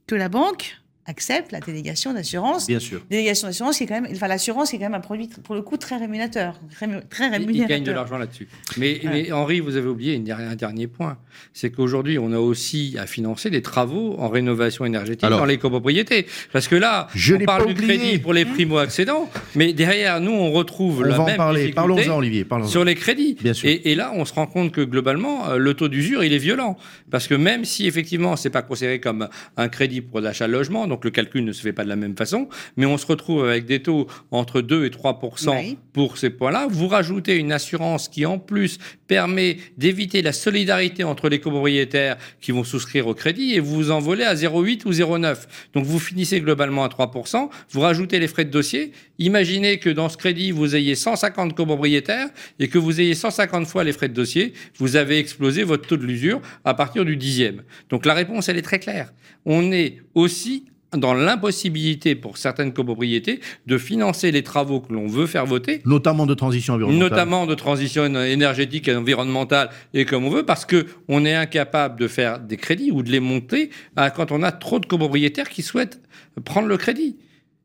[0.06, 3.00] que la banque accepte la délégation d'assurance Bien sûr.
[3.10, 5.76] délégation d'assurance, c'est quand même, enfin, l'assurance, c'est quand même un produit, pour le coup,
[5.76, 6.60] très rémunérateur.
[6.70, 6.86] Très,
[7.28, 7.50] rémunérateur.
[7.50, 8.46] Ils gagnent de l'argent là-dessus.
[8.76, 9.00] Mais,
[9.32, 11.18] Henri, vous avez oublié une dernière- un dernier point.
[11.52, 15.40] C'est qu'aujourd'hui, on a aussi à financer des travaux en rénovation énergétique Alors.
[15.40, 16.26] dans les copropriétés.
[16.52, 17.98] Parce que là, Je on parle pas du oublié.
[17.98, 21.60] crédit pour les primo-accédants, mais derrière, nous, on retrouve On la va en même parler.
[21.62, 22.44] difficulté Parlons-en, Olivier.
[22.44, 23.36] Parlons sur les crédits.
[23.40, 23.68] Bien sûr.
[23.68, 26.38] Et, et là, on se rend compte que globalement, euh, le taux d'usure, il est
[26.38, 26.76] violent.
[27.10, 30.86] Parce que même si effectivement, c'est pas considéré comme un crédit pour l'achat de logement,
[30.92, 33.46] donc le calcul ne se fait pas de la même façon, mais on se retrouve
[33.48, 35.78] avec des taux entre 2 et 3 Oui.
[35.94, 36.66] pour ces points-là.
[36.70, 38.76] Vous rajoutez une assurance qui, en plus,
[39.06, 43.90] permet d'éviter la solidarité entre les copropriétaires qui vont souscrire au crédit et vous vous
[43.90, 45.46] envolez à 0,8 ou 0,9.
[45.72, 48.92] Donc vous finissez globalement à 3%, vous rajoutez les frais de dossier.
[49.18, 52.28] Imaginez que dans ce crédit, vous ayez 150 copropriétaires
[52.58, 55.96] et que vous ayez 150 fois les frais de dossier, vous avez explosé votre taux
[55.96, 57.62] de l'usure à partir du dixième.
[57.88, 59.12] Donc la réponse, elle est très claire.
[59.46, 65.26] On est aussi dans l'impossibilité pour certaines copropriétés de financer les travaux que l'on veut
[65.26, 67.10] faire voter Notamment de transition environnementale.
[67.10, 71.98] notamment de transition énergétique et environnementale et comme on veut, parce que on est incapable
[71.98, 73.70] de faire des crédits ou de les monter
[74.16, 76.00] quand on a trop de copropriétaires qui souhaitent
[76.44, 77.16] prendre le crédit.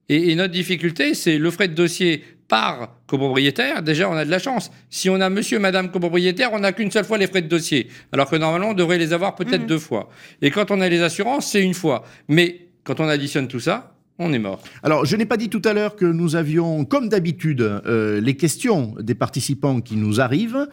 [0.09, 3.83] Et, et notre difficulté, c'est le frais de dossier par copropriétaire.
[3.83, 4.71] Déjà, on a de la chance.
[4.89, 7.89] Si on a monsieur, madame copropriétaire, on n'a qu'une seule fois les frais de dossier.
[8.13, 10.09] Alors que normalement, on devrait les avoir peut-être deux fois.
[10.41, 12.05] Et quand on a les assurances, c'est une fois.
[12.29, 14.63] Mais quand on additionne tout ça, on est mort.
[14.81, 18.35] Alors, je n'ai pas dit tout à l'heure que nous avions, comme d'habitude, euh, les
[18.35, 20.67] questions des participants qui nous arrivent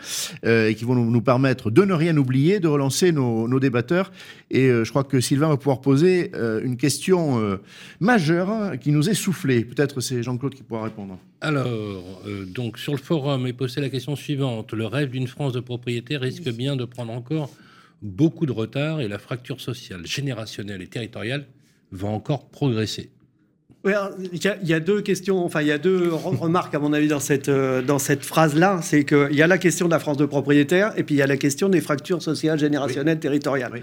[0.46, 4.12] euh, et qui vont nous, permettre de ne rien oublier, de relancer nos, nos débatteurs.
[4.50, 7.56] Et euh, je crois que Sylvain va pouvoir poser euh, une question euh,
[7.98, 9.64] majeure hein, qui nous est soufflée.
[9.64, 11.18] Peut-être c'est Jean-Claude qui pourra répondre.
[11.40, 14.72] Alors, euh, donc sur le forum est posée la question suivante.
[14.72, 17.50] Le rêve d'une France de propriété risque bien de prendre encore
[18.00, 21.46] beaucoup de retard et la fracture sociale, générationnelle et territoriale
[21.94, 23.10] va encore progresser.
[23.86, 23.90] Il
[24.42, 26.78] y, a- il y a deux questions, enfin il y a deux re- remarques à
[26.78, 28.80] mon avis dans cette, euh, dans cette phrase-là.
[28.82, 31.22] C'est qu'il y a la question de la France de propriétaire et puis il y
[31.22, 33.72] a la question des fractures sociales, générationnelles, territoriales.
[33.74, 33.80] Oui.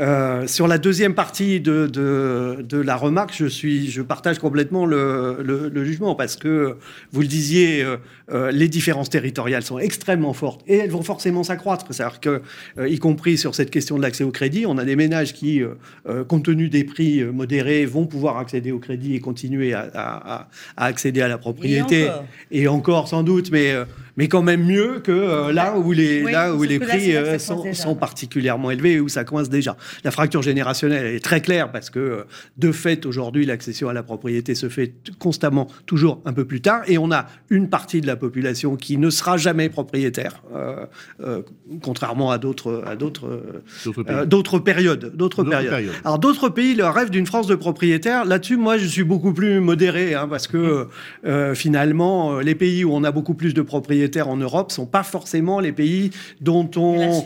[0.00, 4.86] Euh, sur la deuxième partie de, de, de la remarque, je, suis, je partage complètement
[4.86, 6.76] le, le- le jugement parce que,
[7.12, 7.84] vous le disiez,
[8.32, 11.86] euh, les différences territoriales sont extrêmement fortes et elles vont forcément s'accroître.
[11.90, 12.42] C'est-à-dire que,
[12.78, 15.62] euh, y compris sur cette question de l'accès au crédit, on a des ménages qui,
[15.62, 20.34] euh, compte tenu des prix modérés, vont pouvoir accéder au crédit et continuer à, à-
[20.34, 22.02] à- à accéder à la propriété.
[22.04, 22.24] Et encore.
[22.50, 23.74] Et encore, sans doute, mais,
[24.16, 27.20] mais quand même mieux que euh, là où les, Oui, là où les prix là
[27.20, 27.82] euh, sont, déjà.
[27.82, 29.76] sont particulièrement élevés et où ça coince déjà.
[30.04, 32.22] La fracture générationnelle elle est très claire parce que, euh,
[32.58, 36.82] de fait, aujourd'hui, l'accession à la propriété se fait constamment toujours un peu plus tard
[36.86, 40.86] et on a une partie de la population qui ne sera jamais propriétaire, euh,
[41.20, 41.42] euh,
[41.82, 45.70] contrairement à d'autres à d'autres euh, D'autres périodes, d'autres périodes.
[45.70, 45.94] périodes.
[46.04, 49.60] Alors d'autres pays, le rêve d'une France de propriétaires, là-dessus, moi, je suis beaucoup plus
[49.60, 50.86] modéré, hein, parce que
[51.24, 55.02] euh, finalement, les pays où on a beaucoup plus de propriétaires en Europe sont pas
[55.02, 57.22] forcément les pays dont on.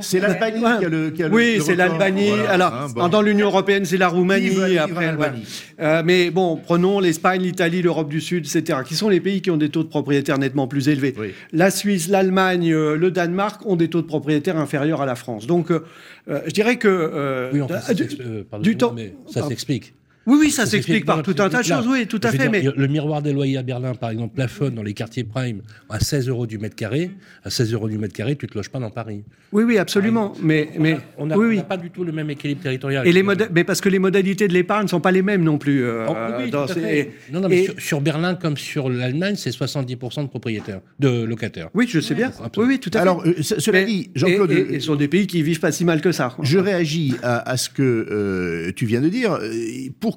[0.00, 1.10] C'est l'Albanie qui a le.
[1.10, 2.28] qui a Oui, c'est l'Albanie.
[2.28, 3.08] Voilà, Alors, hein, bon.
[3.08, 4.48] dans l'Union européenne, c'est la Roumanie.
[4.48, 5.42] Vive- vive après, l'Albanie.
[5.78, 5.98] voilà.
[5.98, 9.50] Euh, mais bon, prenons l'Espagne, l'Italie, l'Europe du Sud, etc., qui sont les pays qui
[9.50, 11.14] ont des taux de propriétaires nettement plus élevés.
[11.18, 11.32] Oui.
[11.52, 15.46] La Suisse, l'Allemagne, euh, le Danemark ont des taux de propriétaires inférieurs à la France.
[15.46, 15.80] Donc, euh,
[16.46, 19.48] je dirais que euh, Oui, enfin, ça du- euh, du temps- mais ça Ah.
[19.48, 19.94] s'explique.
[20.28, 21.86] Oui, oui, ça s'explique par tout un tas de choses.
[21.88, 22.38] Oui, tout à fait.
[22.38, 25.62] dire, Mais Le miroir des loyers à Berlin, par exemple, plafonne dans les quartiers prime
[25.90, 27.10] à 16 euros du mètre carré.
[27.44, 29.22] À 16 euros du mètre carré, tu te loges pas dans Paris.
[29.52, 30.34] oui, oui, absolument.
[30.42, 31.62] Mais, On mais a- on n'a oui, oui.
[31.68, 33.06] pas du tout le même équilibre territorial.
[33.06, 35.58] Et les mais parce que les modalités de l'épargne ne sont pas les mêmes non
[35.58, 35.82] plus.
[35.84, 37.10] euh, Oh, oui, dans ces-.
[37.32, 41.22] Non, non, mais et- sur, sur Berlin comme sur l'Allemagne, c'est 70% de propriétaires, de
[41.24, 41.70] locataires.
[41.74, 42.28] Oui, je sais bien.
[42.38, 42.72] Oui, absolument.
[42.72, 42.98] oui, tout à fait.
[42.98, 44.50] Alors, euh, ce- cela Mais- dit, Jean-Claude.
[44.50, 46.36] Et, ce sont des pays qui vivent pas si mal que ça.
[46.42, 49.32] Je réagis à, à ce que euh, tu viens de dire.
[49.34, 49.50] Euh,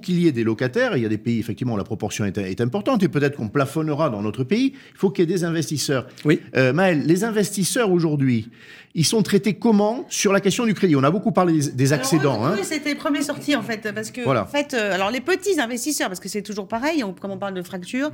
[0.01, 2.25] Pour qu'il y ait des locataires, il y a des pays, effectivement, où la proportion
[2.25, 4.73] est, est importante et peut-être qu'on plafonnera dans notre pays.
[4.93, 6.07] Il faut qu'il y ait des investisseurs.
[6.25, 6.39] Oui.
[6.57, 8.49] Euh, Maël, les investisseurs aujourd'hui,
[8.95, 10.95] ils sont traités comment sur la question du crédit?
[10.95, 12.33] On a beaucoup parlé des, des accédants.
[12.33, 12.55] Alors, hein.
[12.57, 14.43] oui, c'était les premiers sortis en fait, parce que Voilà.
[14.43, 17.37] en fait, euh, alors les petits investisseurs, parce que c'est toujours pareil, on- comme on
[17.37, 18.13] parle de fracture, Mmh.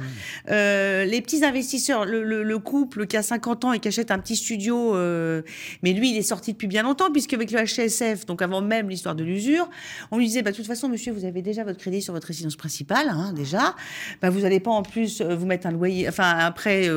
[0.52, 4.12] euh, les petits investisseurs, le, le- le couple qui a 50 ans et qui achète
[4.12, 5.41] un petit studio, euh,
[5.84, 8.89] mais lui il est sorti depuis bien longtemps, puisque avec le HSF, donc avant même
[8.89, 9.69] l'histoire de l'usure,
[10.12, 12.27] on lui disait, bah, de toute façon, monsieur, vous avez déjà votre crédit sur votre
[12.27, 13.75] résidence principale, hein, déjà,
[14.21, 16.91] bah, vous n'allez pas en plus euh, vous mettre un loyer, enfin un prêt euh,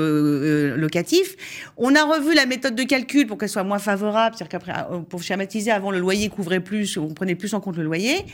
[0.72, 1.36] euh, locatif.
[1.76, 4.98] On a revu la méthode de calcul pour qu'elle soit moins favorable, c'est-à-dire qu'après, euh,
[5.00, 8.24] pour schématiser, avant le loyer couvrait plus, on prenait plus en compte le loyer.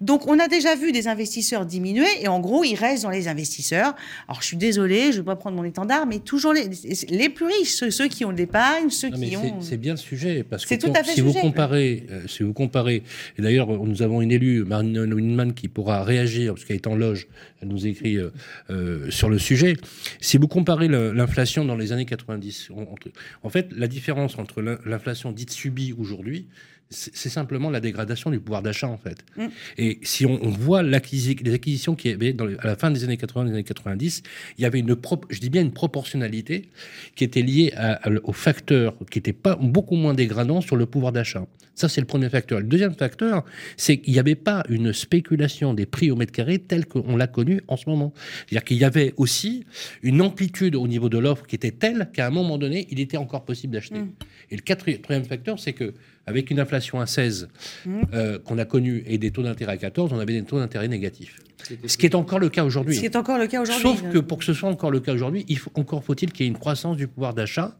[0.00, 3.28] Donc on a déjà vu des investisseurs diminuer et en gros ils restent dans les
[3.28, 3.94] investisseurs.
[4.28, 6.68] Alors je suis désolée, je ne vais pas prendre mon étendard, mais toujours les,
[7.10, 9.60] les plus riches, ceux, ceux qui ont de l'épargne, ceux Non, qui ont.
[9.60, 12.22] c'est bien le sujet parce que C'est tout quand- à fait si vous comparez, euh,
[12.26, 13.02] si vous comparez,
[13.38, 16.94] et d'ailleurs nous avons une élue Marine Winman qui pourra réagir parce qu'elle est en
[16.94, 17.26] loge,
[17.60, 18.30] elle nous écrit euh,
[18.70, 19.74] euh, sur le sujet.
[20.20, 23.08] Si vous comparez l'inflation dans les années 90, on- entre-
[23.42, 26.46] en fait la différence entre l'in- l'inflation dite subie aujourd'hui,
[26.92, 29.24] c'est simplement la dégradation du pouvoir d'achat en fait.
[29.36, 29.46] Mm.
[29.78, 33.02] Et si on, on voit les acquisitions qui avaient dans les- à la fin des
[33.04, 34.22] années 80, des années 90,
[34.58, 34.94] il y avait une,
[35.30, 36.68] je dis bien une proportionnalité
[37.16, 40.86] qui était liée à- à- aux facteurs qui étaient pas beaucoup moins dégradants sur le
[40.86, 41.46] pouvoir d'achat.
[41.74, 42.60] Ça c'est le premier facteur.
[42.60, 43.44] Le deuxième facteur,
[43.78, 47.26] c'est qu'il n'y avait pas une spéculation des prix au mètre carré telle qu'on l'a
[47.26, 48.12] connue en ce moment.
[48.46, 49.64] C'est-à-dire qu'il y avait aussi
[50.02, 53.16] une amplitude au niveau de l'offre qui était telle qu'à un moment donné, il était
[53.16, 54.00] encore possible d'acheter.
[54.00, 54.12] Mm.
[54.50, 55.94] Et le quatrième facteur, c'est que
[56.26, 57.48] avec une inflation à 16
[57.84, 58.00] Mm.
[58.14, 60.88] euh, qu'on a connue et des taux d'intérêt à 14, on avait des taux d'intérêt
[60.88, 61.36] négatifs.
[61.86, 62.94] Ce qui est encore le cas aujourd'hui.
[62.96, 63.82] Ce qui est encore le cas aujourd'hui.
[63.82, 66.44] Sauf que pour que ce soit encore le cas aujourd'hui, il faut, encore faut-il qu'il
[66.44, 67.76] y ait une croissance du pouvoir d'achat.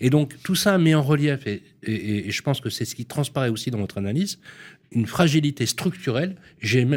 [0.00, 2.94] Et donc tout ça met en relief, et, et- et je pense que c'est ce
[2.94, 4.38] qui transparaît aussi dans votre analyse,
[4.92, 6.36] une fragilité structurelle.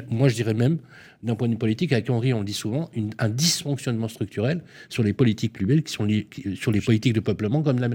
[0.09, 0.77] Moi, je dirais même,
[1.21, 4.61] d'un point de vue politique, avec Henri, on le dit souvent, une- un dysfonctionnement structurel
[4.87, 7.83] sur les politiques publiques, qui sont liées- qui- sur les politiques de peuplement comme de
[7.83, 7.89] Je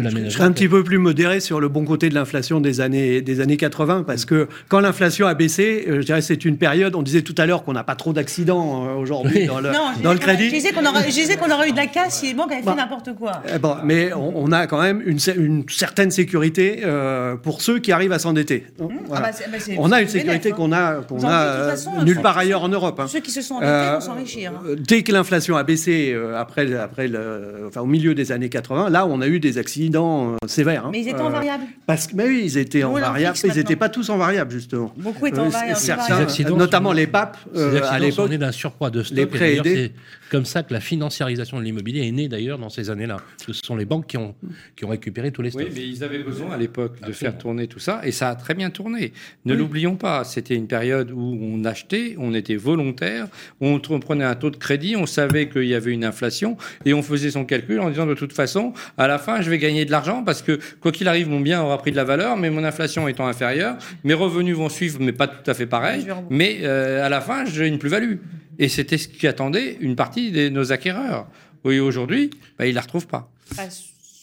[0.00, 0.30] l'aménagement.
[0.30, 3.40] serais un petit peu plus modéré sur le bon côté de l'inflation des années, des
[3.40, 6.94] années 80, parce que quand l'inflation a baissé, euh, je dirais que c'est une période,
[6.94, 9.46] on disait tout à l'heure qu'on n'a pas trop d'accidents euh, aujourd'hui Oui.
[9.46, 10.48] dans le, Non, je dans le crédit.
[10.48, 12.52] Je disais qu'on aurait, je disais qu'on aurait eu de la casse si les banques
[12.52, 12.76] avaient fait Bah.
[12.76, 13.42] n'importe quoi.
[13.52, 17.60] Eh bon, mais on, on a quand même une, cer- une certaine sécurité euh, pour
[17.60, 18.66] ceux qui arrivent à s'endetter.
[18.78, 18.92] Voilà.
[19.10, 22.38] Ah bah, bah, on a une sécurité bénef, qu'on a, qu'on euh, façon, nulle part
[22.38, 23.00] ailleurs en Europe.
[23.00, 23.06] hein.
[23.08, 24.52] Ceux qui se sont endettés Euh, vont s'enrichir.
[24.54, 24.62] hein.
[24.66, 28.48] euh, Dès que l'inflation a baissé euh, après, après le, enfin, au milieu des années
[28.48, 30.86] 80, là, on a eu des accidents euh, sévères.
[30.86, 30.90] hein.
[30.92, 31.64] Mais ils étaient Euh, en variable.
[31.86, 33.36] Parce que, mais oui, ils étaient en Nous, variable.
[33.44, 34.92] Ils n'étaient pas tous en variable, justement.
[34.96, 35.76] Beaucoup étaient en Euh, variable.
[35.78, 38.30] certains, notamment sont- les papes, euh, à l'époque.
[38.30, 38.52] d'un
[38.90, 39.16] de stock.
[39.16, 39.92] les et prêts aidés.
[40.28, 43.16] C'est comme ça que la financiarisation de l'immobilier est née d'ailleurs dans ces années-là.
[43.38, 44.34] Ce sont les banques qui ont,
[44.76, 45.64] qui ont récupéré tous les stocks.
[45.64, 48.34] Oui, mais ils avaient besoin à l'époque de faire tourner tout ça, et ça a
[48.34, 49.14] très bien tourné.
[49.46, 53.26] Ne l'oublions pas, c'était une période où on achetait, on était volontaire,
[53.62, 57.00] on prenait un taux de crédit, on savait qu'il y avait une inflation, et on
[57.00, 59.90] faisait son calcul en disant de toute façon, à la fin, je vais gagner de
[59.90, 62.64] l'argent parce que quoi qu'il arrive, mon bien aura pris de la valeur, mais mon
[62.64, 67.02] inflation étant inférieure, mes revenus vont suivre, mais pas tout à fait pareil, mais euh,
[67.02, 68.16] à la fin, j'ai une plus-value.
[68.58, 71.26] Et c'était ce qui attendait une partie de nos acquéreurs.
[71.64, 73.30] Oui, aujourd'hui, bah, ils ne la retrouvent pas.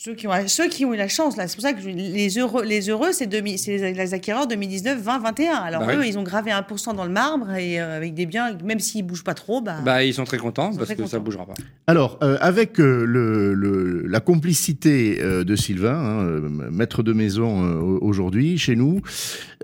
[0.05, 1.89] Ceux, qui ont, ceux qui ont eu la chance, là, c'est pour ça que je-
[1.89, 5.53] les heureux, les heureux c'est demi- c'est les, les acquéreurs 2019, 20, 21.
[5.55, 6.09] Alors Bah eux, oui.
[6.09, 9.23] ils ont gravé 1% dans le marbre et euh, avec des biens, même s'ils bougent
[9.23, 11.23] pas trop, bah, Bah, ils sont très contents sont parce très que ça contents.
[11.23, 11.53] bougera pas.
[11.87, 16.41] Alors, euh, avec euh, le, le- la complicité euh, de Sylvain, hein,
[16.71, 19.01] maître de maison euh, au- aujourd'hui, chez nous,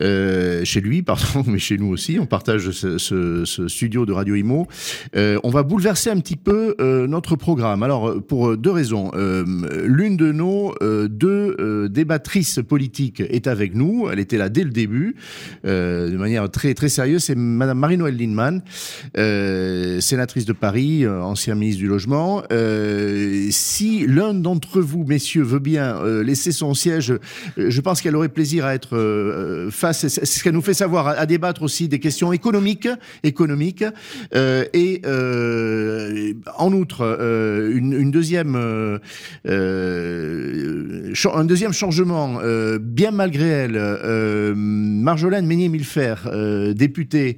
[0.01, 4.13] euh, chez lui, pardon, mais chez nous aussi, on partage ce, ce- ce studio de
[4.13, 4.65] Radio Imo,
[5.15, 7.83] euh, on va bouleverser un petit peu euh, notre programme.
[7.83, 9.11] Alors, pour deux raisons.
[9.13, 9.43] Euh,
[9.85, 14.69] L'une de euh, deux euh, débattrices politiques est avec nous, elle était là dès le
[14.69, 15.15] début,
[15.65, 18.61] euh, de manière très, très sérieuse, c'est Madame Marie-Noëlle Lindemann,
[20.01, 22.43] sénatrice de Paris, ancien ministre du Logement.
[23.49, 27.13] Si l'un d'entre vous, messieurs, veut bien laisser son siège,
[27.57, 30.07] je pense qu'elle aurait plaisir à être face.
[30.07, 32.87] C'est ce qu'elle nous fait savoir, à, débattre aussi des questions économiques,
[33.23, 33.83] économiques,
[34.33, 35.01] et
[36.57, 38.99] en outre une, deuxième,
[41.33, 47.37] un deuxième changement, euh, bien malgré elle, euh, Marjolaine Meunier-Milfer, euh, députée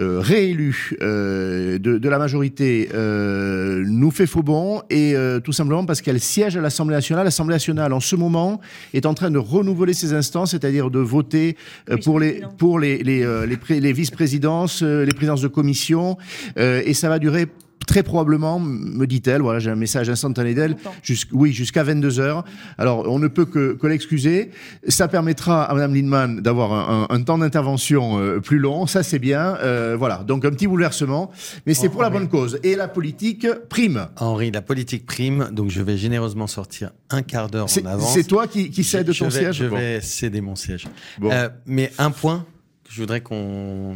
[0.00, 5.52] euh, réélue euh, de, de la majorité, euh, nous fait faux bon, et euh, tout
[5.52, 7.24] simplement parce qu'elle siège à l'Assemblée nationale.
[7.24, 8.60] L'Assemblée nationale, en ce moment,
[8.94, 11.56] est en train de renouveler ses instances, c'est-à-dire de voter
[11.90, 15.48] euh, pour les pour les les, euh, les, pré- les vice-présidences, euh, les présidences de
[15.48, 16.16] commission,
[16.58, 17.46] euh, et ça va durer
[17.86, 22.44] très probablement, me dit-elle, voilà, j'ai un message instantané d'elle, jusqu'- oui, jusqu'à 22 heures.
[22.78, 24.50] Alors, on ne peut que, que l'excuser.
[24.88, 28.86] Ça permettra à Madame Lindman d'avoir un, un- un temps d'intervention euh, plus long.
[28.86, 29.56] Ça, c'est bien.
[29.62, 30.18] Euh, voilà.
[30.26, 31.30] Donc, un petit bouleversement.
[31.66, 32.58] Mais c'est pour la bonne cause.
[32.62, 34.06] Et la politique prime.
[34.16, 38.14] Henri, la politique prime, donc je vais généreusement sortir un quart d'heure C'est en avance.
[38.14, 39.76] c'est toi qui, qui cède Je ton vais- siège Je Bon.
[39.76, 40.86] vais céder mon siège.
[41.18, 41.30] Bon.
[41.32, 42.44] Euh, mais un point
[42.90, 43.94] je voudrais qu'on,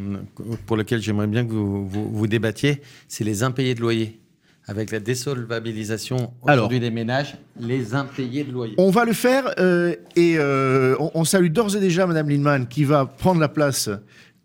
[0.67, 4.21] pour lequel j'aimerais bien que vous, vous, vous débattiez, c'est les impayés de loyer.
[4.67, 8.75] Avec la désolvabilisation aujourd'hui des ménages, les impayés de loyer.
[8.79, 12.67] On va le faire euh, et euh, on, on salue d'ores et déjà Madame Lindman
[12.67, 13.91] qui va prendre la place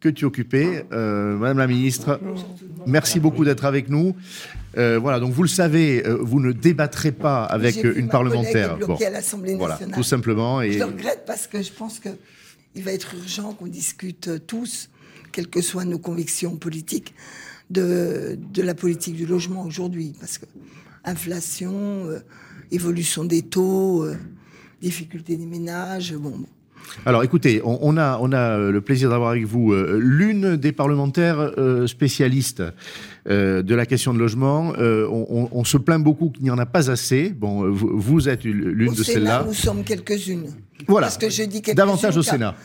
[0.02, 0.86] que tu occupais.
[0.92, 2.20] Euh, Madame la ministre,
[2.86, 4.14] merci beaucoup d'être avec nous.
[4.78, 8.08] Euh, voilà, donc vous le savez, euh, vous ne débattrez pas avec J'ai vu une
[8.08, 8.76] ma parlementaire.
[8.78, 9.96] bloquée à l'Assemblée voilà, nationale.
[9.96, 10.62] tout simplement.
[10.64, 12.10] Je le regrette parce que je pense que
[12.76, 14.90] il va être urgent qu'on discute euh, tous,
[15.32, 17.14] quelles que soient nos convictions politiques,
[17.70, 20.16] de, la politique du logement aujourd'hui.
[20.20, 20.46] Parce que
[21.04, 22.20] inflation, euh,
[22.72, 24.18] évolution des taux, euh,
[24.82, 26.46] difficulté des ménages, bon.
[27.06, 30.56] Alors écoutez, on, on a, on a euh, le plaisir d'avoir avec vous euh, l'une
[30.58, 32.64] des parlementaires euh, spécialistes
[33.28, 34.74] euh, de la question de logement.
[34.78, 37.30] Euh, on, on- on se plaint beaucoup qu'il n'y en a pas assez.
[37.30, 39.44] Bon, vous, vous êtes l'une de celles-là.
[39.46, 40.48] nous sommes quelques-unes.
[40.88, 41.08] Voilà.
[41.08, 41.76] Parce que je dis quelques-unes.
[41.76, 42.56] Davantage au Sénat.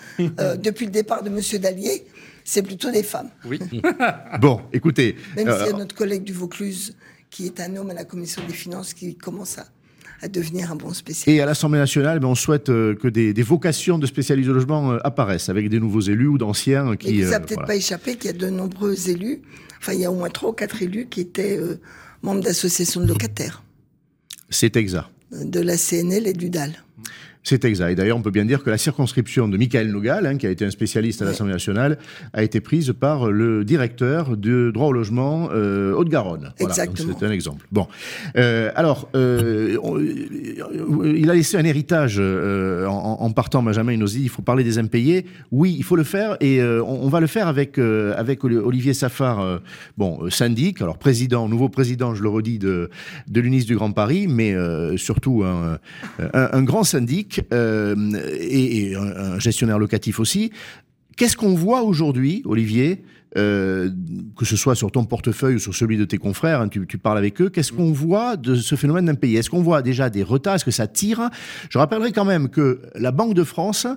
[0.41, 2.05] euh, depuis le départ de Monsieur Dallier,
[2.45, 3.29] c'est plutôt des femmes.
[3.49, 3.59] Oui.
[4.41, 5.17] Bon, écoutez.
[5.37, 6.95] Même euh, s'il y a notre collègue du Vaucluse,
[7.31, 9.67] qui est un homme à la commission des finances, qui commence à,
[10.23, 11.29] à devenir un bon spécialiste.
[11.29, 14.55] Et à l'Assemblée nationale, ben, on souhaite euh, que des, des vocations de spécialistes de
[14.55, 17.23] logement euh, apparaissent avec des nouveaux élus ou d'anciens Et qui.
[17.23, 17.67] a euh, peut-être voilà.
[17.67, 19.43] pas échappé qu'il y a de nombreux élus,
[19.79, 21.59] enfin il y a au moins trois ou quatre élus qui étaient
[22.23, 23.63] membres d'associations de locataires,
[24.51, 25.09] C'est exact.
[25.31, 26.73] de la CNL et du DAL.
[27.47, 27.91] C'est exact.
[27.91, 30.51] Et d'ailleurs, on peut bien dire que la circonscription de Michael Nogal, hein, qui a
[30.51, 31.99] été un spécialiste à l'Assemblée nationale,
[32.33, 36.55] a été prise par le directeur de droit au logement euh, Haute-Garonne.
[36.59, 37.67] Voilà, c'est un exemple.
[37.71, 37.87] Bon.
[38.37, 40.01] Euh, alors, euh, on-
[41.05, 45.27] il a laissé un héritage en, en partant, Benjamin, dit il faut parler des impayés.
[45.53, 49.61] Oui, il faut le faire et on, on va le faire avec, avec Olivier Safar,
[49.99, 52.89] bon, syndic, alors président, nouveau président, je le redis, de,
[53.29, 54.55] de l'UNIS du Grand Paris, mais
[54.97, 55.79] surtout un,
[56.33, 57.95] un, un grand syndic euh,
[58.41, 60.51] et, un, gestionnaire locatif aussi.
[61.17, 63.05] Qu'est-ce qu'on voit aujourd'hui, Olivier
[63.37, 63.91] euh,
[64.37, 67.19] que ce soit sur ton portefeuille ou sur celui de tes confrères, hein, tu, parles
[67.19, 70.55] avec eux, qu'est-ce qu'on voit de ce phénomène d'impayé Est-ce qu'on voit déjà des retards?
[70.55, 71.31] Est-ce que ça tire?
[71.69, 73.89] Je rappellerai quand même que la Banque de France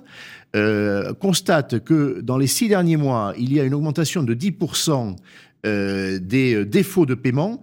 [0.56, 5.14] euh, constate que dans les six derniers mois, il y a une augmentation de 10%
[5.66, 7.62] euh, des défauts de paiement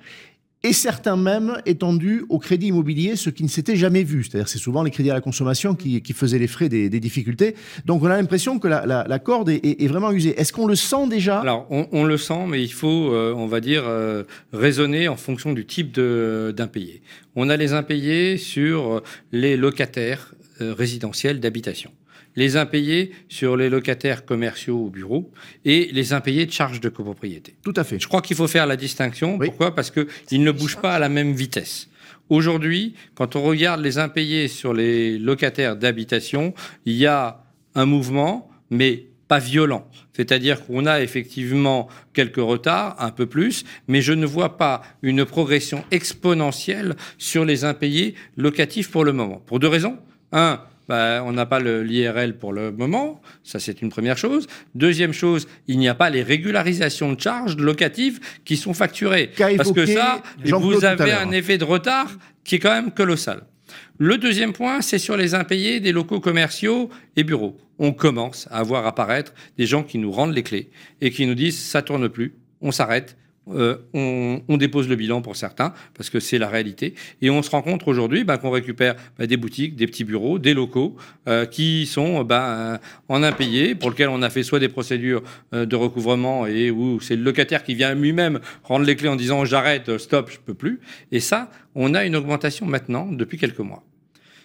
[0.64, 4.24] et certains même étendus au crédit immobilier, ce qui ne s'était jamais vu.
[4.24, 7.56] C'est-à-dire c'est souvent les crédits à la consommation qui, faisaient les frais des, difficultés.
[7.86, 10.40] Donc on a l'impression que la, corde est, vraiment usée.
[10.40, 11.40] Est-ce qu'on le sent déjà?
[11.40, 15.54] Alors, on, le sent, mais il faut, euh, on va dire, euh, raisonner en fonction
[15.54, 17.02] du type d'impayé.
[17.36, 19.02] On a les impayés sur
[19.32, 21.92] les locataires euh, résidentiels d'habitation,
[22.36, 25.32] les impayés sur les locataires commerciaux au bureau
[25.64, 27.56] et les impayés de charges de copropriété.
[27.64, 28.00] Tout à fait.
[28.00, 29.38] Je crois qu'il faut faire la distinction.
[29.38, 29.48] Oui.
[29.48, 29.74] Pourquoi?
[29.74, 31.90] Parce qu'ils ne bougent pas à la même vitesse.
[32.30, 36.54] Aujourd'hui, quand on regarde les impayés sur les locataires d'habitation,
[36.86, 37.44] il y a
[37.76, 39.88] un mouvement, mais pas violent.
[40.14, 45.26] C'est-à-dire qu'on a effectivement quelques retards, un peu plus, mais je ne vois pas une
[45.26, 49.42] progression exponentielle sur les impayés locatifs pour le moment.
[49.46, 49.98] Pour deux raisons.
[50.32, 54.48] Un, bah, on n'a pas l'IRL pour le moment, ça c'est une première chose.
[54.76, 59.32] Deuxième chose, il n'y a pas les régularisations de charges locatives qui sont facturées.
[59.58, 62.12] Parce que ça, vous avez un effet de retard
[62.44, 63.44] qui est quand même colossal.
[63.98, 67.58] Le deuxième point, c'est sur les impayés des locaux commerciaux et bureaux.
[67.80, 70.70] On commence à voir apparaître des gens qui nous rendent les clés
[71.02, 73.18] et qui nous disent ça tourne plus, on s'arrête,
[73.54, 77.50] euh, on, dépose le bilan pour certains parce que c'est la réalité et on se
[77.50, 80.96] rend compte aujourd'hui bah, qu'on récupère bah, des boutiques, des petits bureaux, des locaux
[81.28, 82.78] euh, qui sont bah, euh,
[83.10, 85.22] en impayés pour lesquels on a fait soit des procédures
[85.54, 89.16] euh, de recouvrement et où c'est le locataire qui vient lui-même rendre les clés en
[89.16, 90.80] disant j'arrête, stop, je peux plus.
[91.12, 93.84] Et ça, on a une augmentation maintenant depuis quelques mois.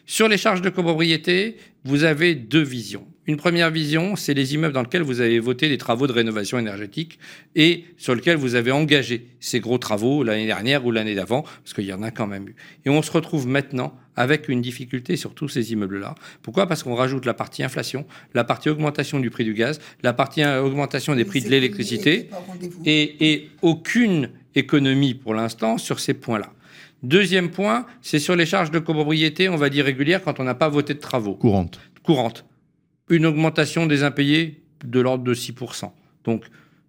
[0.04, 3.06] Sur les charges de copropriété, vous avez deux visions.
[3.26, 6.58] Une première vision, c'est les immeubles dans lesquels vous avez voté des travaux de rénovation
[6.58, 7.18] énergétique
[7.54, 11.74] et sur lesquels vous avez engagé ces gros travaux l'année dernière ou l'année d'avant, parce
[11.74, 12.54] qu'il y en a quand même eu.
[12.86, 16.14] Et on se retrouve maintenant avec une difficulté sur tous ces immeubles-là.
[16.42, 16.66] Pourquoi?
[16.66, 20.42] Parce qu'on rajoute la partie inflation, la partie augmentation du prix du gaz, la partie
[20.42, 22.28] euh, augmentation des prix de l'électricité
[22.86, 26.52] et, et aucune économie pour l'instant sur ces points-là.
[27.02, 30.54] Deuxième point, c'est sur les charges de copropriété, on va dire régulières, quand on n'a
[30.54, 31.80] pas voté de travaux Courante.
[32.02, 32.44] courantes.
[33.10, 35.90] Une augmentation des impayés de l'ordre de 6%.
[36.24, 36.46] Donc,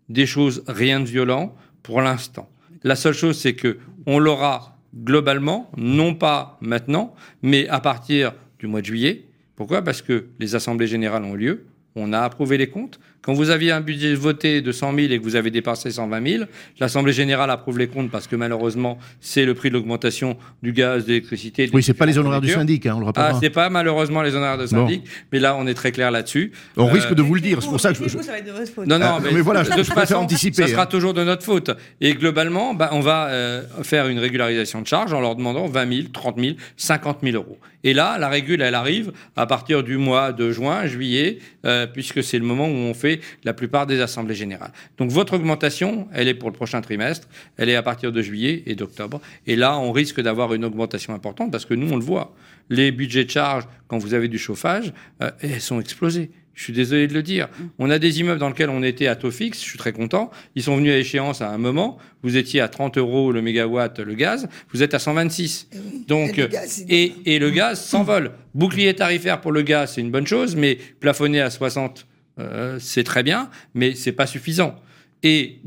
[0.07, 2.49] des choses, rien de violent pour l'instant.
[2.83, 8.67] La seule chose, c'est que on l'aura globalement, non pas maintenant, mais à partir du
[8.67, 9.25] mois de juillet.
[9.55, 9.81] Pourquoi?
[9.83, 11.65] Parce que les assemblées générales ont lieu,
[11.95, 12.99] on a approuvé les comptes.
[13.23, 16.27] Quand vous aviez un budget voté de 100 000 et que vous avez dépassé 120
[16.27, 16.43] 000,
[16.79, 21.03] l'Assemblée générale approuve les comptes parce que malheureusement, c'est le prix de l'augmentation du gaz,
[21.05, 21.69] de l'électricité.
[21.73, 23.23] Oui, c'est pas les honoraires du syndic, hein, on le rappelle.
[23.27, 26.51] Ah, c'est pas malheureusement les honoraires de syndic, mais là on est très clair là-dessus.
[26.77, 28.39] on Euh, risque de vous le dire, c'est pour ça que je, je- Ça va
[28.39, 28.87] être de votre faute.
[28.87, 30.85] Non, non, Ah, mais voilà, je- de je façon, anticiper, Ça sera hein.
[30.87, 31.69] toujours de notre faute.
[32.01, 35.87] Et globalement, bah, on va euh, faire une régularisation de charges en leur demandant 20
[35.93, 37.57] 000, 30 000, 50 000 euros.
[37.83, 42.23] Et là, la régule, elle arrive à partir du mois de juin, juillet, euh, puisque
[42.23, 43.10] c'est le moment où on fait
[43.43, 44.71] la plupart des assemblées générales.
[44.97, 48.63] Donc votre augmentation, elle est pour le prochain trimestre, elle est à partir de juillet
[48.65, 49.19] et d'octobre.
[49.47, 52.35] Et là, on risque d'avoir une augmentation importante parce que nous, on le voit.
[52.69, 56.31] Les budgets de charges, quand vous avez du chauffage, euh, elles sont explosées.
[56.53, 57.47] Je suis désolé de le dire.
[57.79, 60.29] On a des immeubles dans lesquels on était à taux fixe, je suis très content.
[60.55, 61.97] Ils sont venus à échéance à un moment.
[62.23, 65.69] Vous étiez à 30 euros le mégawatt le gaz, vous êtes à 126.
[65.71, 65.77] Eh.
[66.07, 68.31] Donc, Et le gaz, il et, et le gaz s'envole.
[68.53, 72.05] Bouclier tarifaire pour le gaz, c'est une bonne chose, mais plafonné à 60,
[72.41, 74.75] euh, c'est très bien, mais c'est pas suffisant.
[75.23, 75.59] Et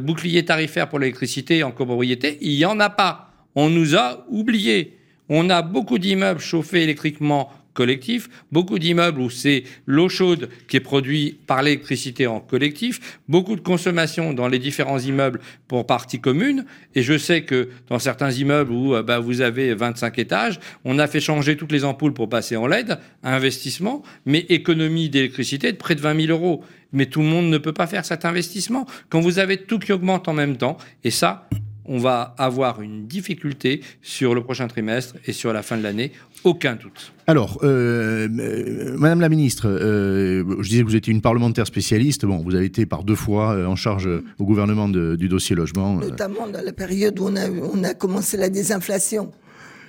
[0.00, 3.32] bouclier tarifaire pour l'électricité en copropriété, il y en a pas.
[3.54, 4.96] On nous a oubliés.
[5.28, 10.80] On a beaucoup d'immeubles chauffés électriquement collectifs, beaucoup d'immeubles où c'est l'eau chaude qui est
[10.80, 16.64] produite par l'électricité en collectif, beaucoup de consommation dans les différents immeubles pour partie commune.
[16.96, 20.98] Et je sais que dans certains immeubles où euh, bah, vous avez 25 étages, on
[20.98, 25.76] a fait changer toutes les ampoules pour passer en LED, investissement, mais économie d'électricité de
[25.76, 26.64] près de 20 000 euros.
[26.92, 29.92] Mais tout le monde ne peut pas faire cet investissement quand vous avez tout qui
[29.92, 30.78] augmente en même temps.
[31.04, 31.48] Et ça,
[31.88, 36.12] on va avoir une difficulté sur le prochain trimestre et sur la fin de l'année,
[36.44, 37.12] aucun doute.
[37.26, 42.24] Alors, euh, euh, Madame la Ministre, euh, je disais que vous étiez une parlementaire spécialiste.
[42.24, 44.08] Bon, vous avez été par deux fois en charge
[44.38, 45.94] au gouvernement de- du dossier logement.
[45.96, 49.30] Notamment dans la période où on a, on a commencé la désinflation.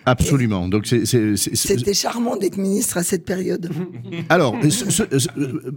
[0.10, 0.68] Absolument.
[0.68, 3.70] Donc, C'était charmant d'être ministre à cette période.
[4.30, 5.30] Alors, ce- ce- ce-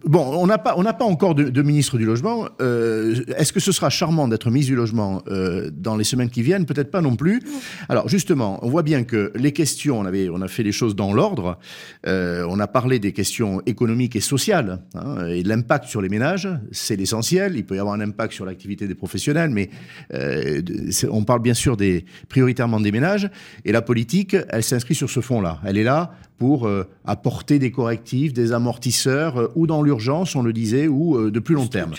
[0.04, 2.48] bon, on n'a pas, on n'a pas encore de, de ministre du logement.
[2.60, 6.42] Euh, Est-ce que ce sera charmant d'être ministre du logement euh, dans les semaines qui
[6.42, 6.66] viennent?
[6.66, 7.42] Peut-être pas non plus.
[7.88, 10.94] Alors, justement, on voit bien que les questions, on avait, on a fait les choses
[10.96, 11.58] dans l'ordre.
[12.06, 16.08] Euh, on a parlé des questions économiques et sociales hein, et de l'impact sur les
[16.08, 16.48] ménages.
[16.70, 17.56] C'est l'essentiel.
[17.56, 19.70] Il peut y avoir un impact sur l'activité des professionnels, mais
[20.14, 20.62] euh,
[21.10, 23.28] on parle bien sûr des prioritairement des ménages.
[23.64, 25.58] Et la politique, elle s'inscrit sur ce fond-là.
[25.64, 26.12] Elle est là
[26.42, 31.16] pour euh, apporter des correctifs, des amortisseurs, euh, ou dans l'urgence, on le disait, ou
[31.16, 31.92] euh, de plus long terme.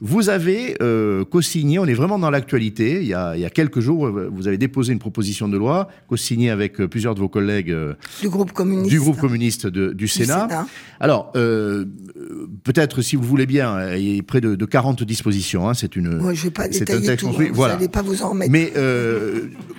[0.00, 0.76] Vous avez
[1.30, 4.46] co-signé, on est vraiment dans l'actualité, il, y a- il y a quelques jours, vous
[4.48, 7.74] avez déposé une proposition de loi, co-signée avec plusieurs de vos collègues
[8.22, 8.88] Du groupe communiste.
[8.90, 10.46] du groupe communiste de- du Du Sénat.
[10.48, 10.66] Sénat.
[11.00, 11.32] Alors,
[12.64, 15.96] peut-être, si vous voulez bien, il y a près de, de 40 dispositions, hein, c'est
[15.96, 16.16] une...
[16.18, 17.26] Moi, je vais pas détailler texte tout.
[17.26, 17.88] construit, hein, Vous voilà.
[17.88, 18.52] pas vous en remettre.
[18.52, 18.72] Mais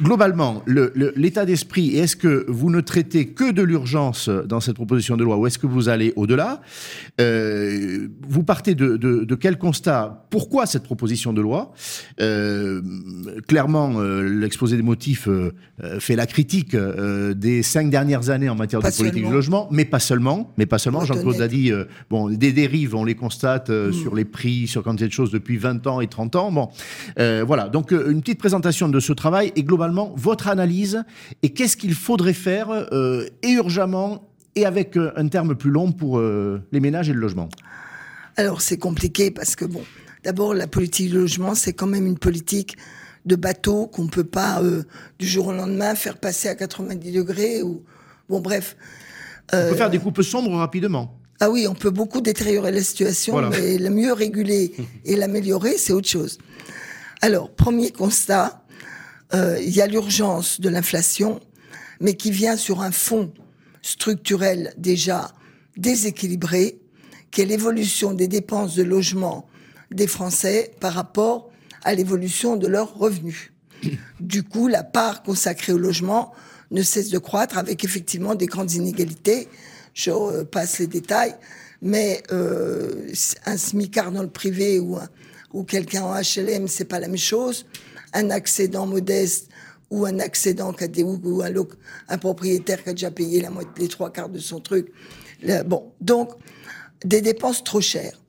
[0.04, 4.01] globalement, le- le- l'état d'esprit, est-ce que vous ne traitez que de l'urgence
[4.48, 6.62] dans cette proposition de loi ou est-ce que vous allez au-delà
[7.20, 10.26] Euh, Vous partez de, de- de quel constat?
[10.32, 11.74] Pourquoi cette proposition de loi?
[12.20, 12.82] Euh,
[13.48, 15.28] Clairement, euh, l'exposé des motifs
[16.00, 19.86] fait la critique des cinq dernières années en matière Pas de politique du logement, mais
[19.86, 20.54] pas seulement.
[20.58, 21.04] Mais pas seulement.
[21.06, 21.52] Jean-Claude l'a honnête.
[21.52, 21.72] dit.
[22.10, 23.94] bon, des dérives, on les constate euh, Mm.
[23.94, 26.52] sur les prix, sur quantité de choses depuis 20 ans et 30 ans.
[26.52, 26.70] Bon,
[27.18, 27.68] voilà.
[27.70, 31.04] Donc, une petite présentation de ce travail et globalement, votre analyse
[31.44, 32.68] et qu'est-ce qu'il faudrait faire
[33.44, 33.91] et urgemment
[34.56, 37.50] et avec euh, un terme plus long pour euh, les ménages et le logement.
[38.38, 39.82] Alors, c'est compliqué parce que, bon,
[40.24, 42.78] d'abord, la politique du logement, c'est quand même une politique
[43.26, 44.84] de bateau qu'on ne peut pas, euh,
[45.20, 47.84] du jour au lendemain, faire passer à 90 degrés ou.
[48.30, 48.76] Bon, bref.
[49.54, 51.18] On peut faire des coupes sombres rapidement.
[51.42, 53.50] Ah oui, on peut beaucoup détériorer la situation, Voilà.
[53.50, 54.74] mais le mieux réguler
[55.06, 56.38] et l'améliorer, c'est autre chose.
[57.22, 58.64] Alors, premier constat,
[59.34, 61.40] euh, il y a l'urgence de l'inflation,
[62.00, 63.34] mais qui vient sur un fond
[63.82, 65.32] structurel déjà
[65.78, 66.80] déséquilibré,
[67.32, 69.48] qui est l'évolution des dépenses de logement
[69.92, 71.50] des Français par rapport
[71.84, 73.52] à l'évolution de leurs revenus.
[74.20, 76.34] Du coup, la part consacrée au logement
[76.70, 79.48] ne cesse de croître avec effectivement des grandes inégalités.
[79.94, 81.36] Je euh, passe les détails,
[81.82, 83.12] mais euh,
[83.46, 84.98] un smicard dans le privé ou,
[85.54, 87.66] ou quelqu'un en HLM, c'est pas la même chose.
[88.14, 89.50] Un accédant modeste
[89.92, 93.46] ou un accédant qui a des- ou un, propriétaire qui a déjà payé
[93.78, 94.92] les trois quarts de son truc.
[95.66, 96.32] Bon, donc
[97.06, 98.20] des dépenses trop chères.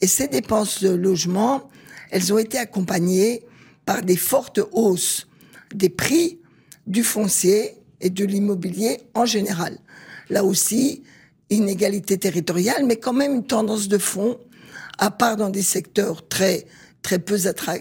[0.00, 1.68] Et ces dépenses de logement,
[2.10, 3.44] elles ont été accompagnées
[3.84, 5.28] par des fortes hausses
[5.74, 6.40] des prix
[6.86, 9.78] du foncier et de l'immobilier en général.
[10.28, 11.02] Là aussi,
[11.50, 14.38] inégalité territoriale, mais quand même une tendance de fond,
[14.98, 16.66] à part dans des secteurs très,
[17.02, 17.36] très, peu,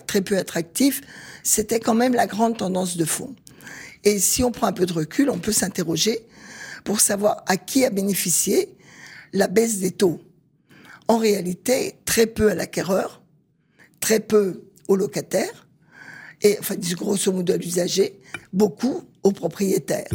[0.07, 1.01] très peu attractifs,
[1.43, 3.35] c'était quand même la grande tendance de fond.
[4.03, 6.25] Et si on prend un peu de recul, on peut s'interroger
[6.83, 8.75] pour savoir à qui a bénéficié
[9.33, 10.19] la baisse des taux.
[11.07, 13.21] En réalité, très peu à l'acquéreur,
[13.99, 15.67] très peu aux locataires,
[16.41, 18.19] et enfin, grosso modo à l'usager,
[18.51, 20.09] beaucoup aux propriétaires.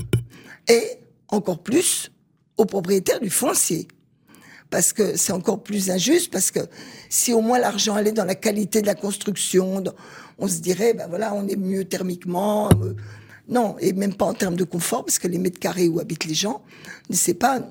[0.69, 0.83] Et
[1.29, 2.11] encore plus
[2.57, 3.87] aux propriétaires du foncier.
[4.77, 6.61] Parce que c'est encore plus injuste, parce que
[7.09, 9.83] si au moins l'argent allait dans la qualité de la construction,
[10.37, 12.69] on se dirait, ben voilà, on est mieux thermiquement.
[12.83, 12.93] euh,
[13.49, 16.27] non, et même pas en termes de confort, parce que les mètres carrés où habitent
[16.27, 16.61] les gens
[17.09, 17.67] ne s'est pas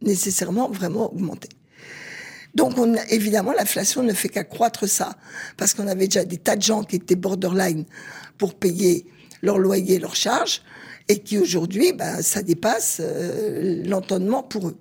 [0.00, 1.48] nécessairement vraiment augmenté.
[2.54, 5.16] Donc, on évidemment, l'inflation ne fait qu'accroître ça,
[5.56, 7.84] parce qu'on avait déjà des tas de gens qui étaient borderline
[8.38, 9.06] pour payer
[9.42, 10.62] leur loyer, leurs charges,
[11.08, 14.76] et qui aujourd'hui, ben, ça dépasse euh, l'entendement pour eux.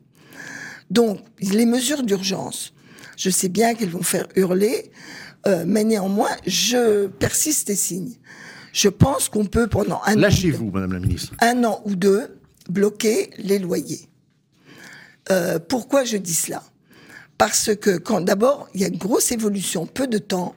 [0.90, 2.74] Donc, les mesures d'urgence,
[3.18, 4.92] je sais bien qu'elles vont faire hurler,
[5.48, 8.14] euh, mais néanmoins, je persiste et signe.
[8.72, 11.34] Je pense qu'on peut pendant un Lâchez-vous, Madame la Ministre.
[11.40, 14.10] un an ou deux bloquer les loyers.
[15.32, 16.64] Euh, pourquoi je dis cela?
[17.38, 20.56] Parce que quand d'abord il y a une grosse évolution, peu de temps,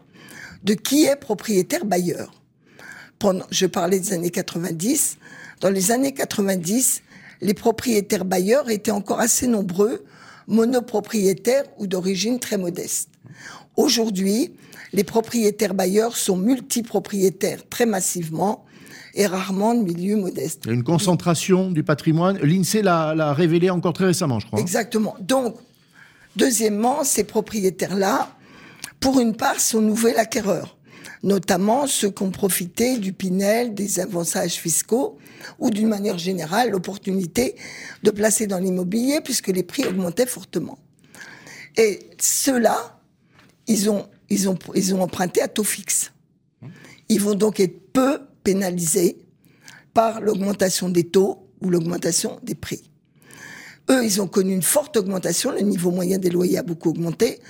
[0.65, 2.33] de qui est propriétaire bailleur.
[3.19, 5.19] Pendant, je parlais des années 90.
[5.61, 7.03] Dans les années 90,
[7.41, 10.05] les propriétaires bailleurs étaient encore assez nombreux,
[10.47, 13.11] monopropriétaires ou d'origine très modeste.
[13.77, 14.53] Aujourd'hui,
[14.93, 18.65] les propriétaires bailleurs sont multipropriétaires très massivement
[19.15, 20.63] et rarement de milieu modeste.
[20.65, 22.39] Il y a une concentration du patrimoine.
[22.39, 24.61] L'INSEE l'a révélé encore très récemment, je crois.
[24.61, 25.17] Exactement.
[25.21, 25.57] Donc,
[26.37, 28.31] deuxièmement, ces propriétaires-là,
[29.01, 30.76] pour une part, sont nouveaux acquéreurs,
[31.27, 35.19] notamment ceux qui ont profité du Pinel, des avantages fiscaux,
[35.59, 37.57] ou d'une manière générale, l'opportunité
[38.05, 40.79] de placer dans l'immobilier, puisque les prix augmentaient fortement.
[41.77, 43.01] Et ceux-là,
[43.67, 46.13] ils ont, ils, ont, ils ont emprunté à taux fixe.
[47.09, 49.19] Ils vont donc être peu pénalisés
[49.95, 52.89] par l'augmentation des taux ou l'augmentation des prix.
[53.91, 57.41] Eux, ils ont connu une forte augmentation, le niveau moyen des loyers a beaucoup augmenté.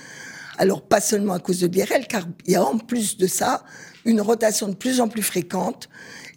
[0.57, 3.63] Alors, pas seulement à cause de l'IRL, car il y a en plus de ça
[4.05, 5.89] une rotation de plus en plus fréquente.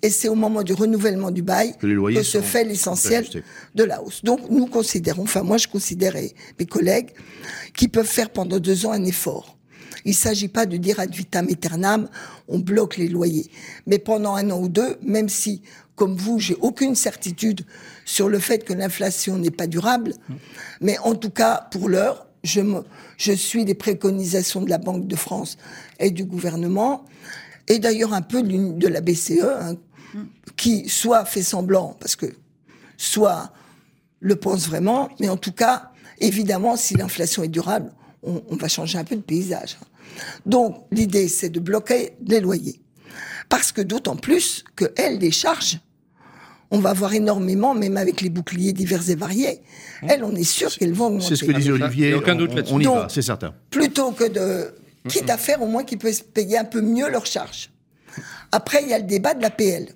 [0.02, 3.26] Et c'est au moment du renouvellement du bail Que se fait l'essentiel
[3.74, 4.24] de la hausse.
[4.24, 7.10] Donc, nous considérons, enfin, moi, je considère, et mes collègues,
[7.76, 9.56] qui peuvent faire pendant deux ans un effort.
[10.04, 12.08] Il s'agit pas de dire ad vitam aeternam,
[12.48, 13.50] on bloque les loyers.
[13.86, 15.62] Mais pendant un an ou deux, même si,
[15.94, 17.62] comme vous, j'ai aucune certitude
[18.06, 20.14] sur le fait que l'inflation n'est pas durable,
[20.80, 22.82] mais en tout cas, pour l'heure, je, me,
[23.16, 25.58] je suis des préconisations de la Banque de France
[25.98, 27.04] et du gouvernement,
[27.68, 29.76] et d'ailleurs un peu de la BCE, hein,
[30.56, 32.26] qui soit fait semblant, parce que
[32.96, 33.52] soit
[34.20, 38.68] le pense vraiment, mais en tout cas, évidemment, si l'inflation est durable, on, on va
[38.68, 39.78] changer un peu de paysage.
[40.44, 42.80] Donc, l'idée, c'est de bloquer les loyers.
[43.48, 45.80] Parce que d'autant plus que, elles, les charges,
[46.70, 49.60] on va voir énormément, même avec les boucliers divers et variés.
[50.06, 51.26] Elles, on est sûr qu'elles vont augmenter.
[51.28, 52.10] C'est ce que disait Olivier.
[52.10, 52.74] y a aucun doute on- là-dessus.
[52.74, 53.54] On y Donc- va, c'est certain.
[53.70, 54.72] plutôt que de
[55.08, 57.70] quitte à faire au moins qu'ils puissent payer un peu mieux leurs charges.
[58.52, 59.88] Après, il y a le débat de l'APL.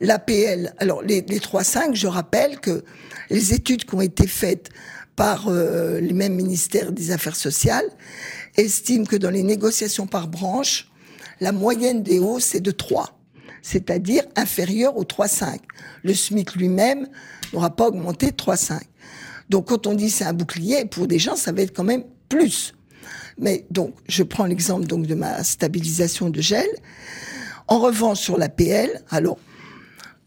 [0.00, 2.84] L'APL, alors les, les 3-5, je rappelle que
[3.30, 4.68] les études qui ont été faites
[5.14, 7.86] par euh, les mêmes ministères des Affaires sociales
[8.58, 10.90] estiment que dans les négociations par branche,
[11.40, 13.15] la moyenne des hausses est de 3,
[13.66, 15.58] c'est-à-dire inférieure au 3,5.
[16.04, 17.08] Le SMIC lui-même
[17.52, 18.78] n'aura pas augmenté de 3,5.
[19.50, 22.04] Donc quand on dit c'est un bouclier, pour des gens, ça va être quand même
[22.28, 22.74] plus.
[23.38, 26.66] Mais donc, je prends l'exemple donc de ma stabilisation de gel.
[27.66, 29.36] En revanche, sur l'APL, alors,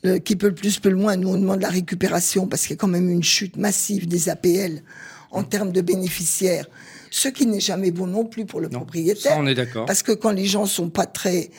[0.04, 2.72] le- qui peut le plus, peut le moins, nous on demande la récupération parce qu'il
[2.72, 4.84] y a quand même une chute massive des APL
[5.32, 6.68] en termes de bénéficiaires,
[7.10, 9.32] ce qui n'est jamais bon non plus pour le propriétaire.
[9.34, 9.86] ça, on est d'accord.
[9.86, 11.50] Parce que quand les gens sont pas très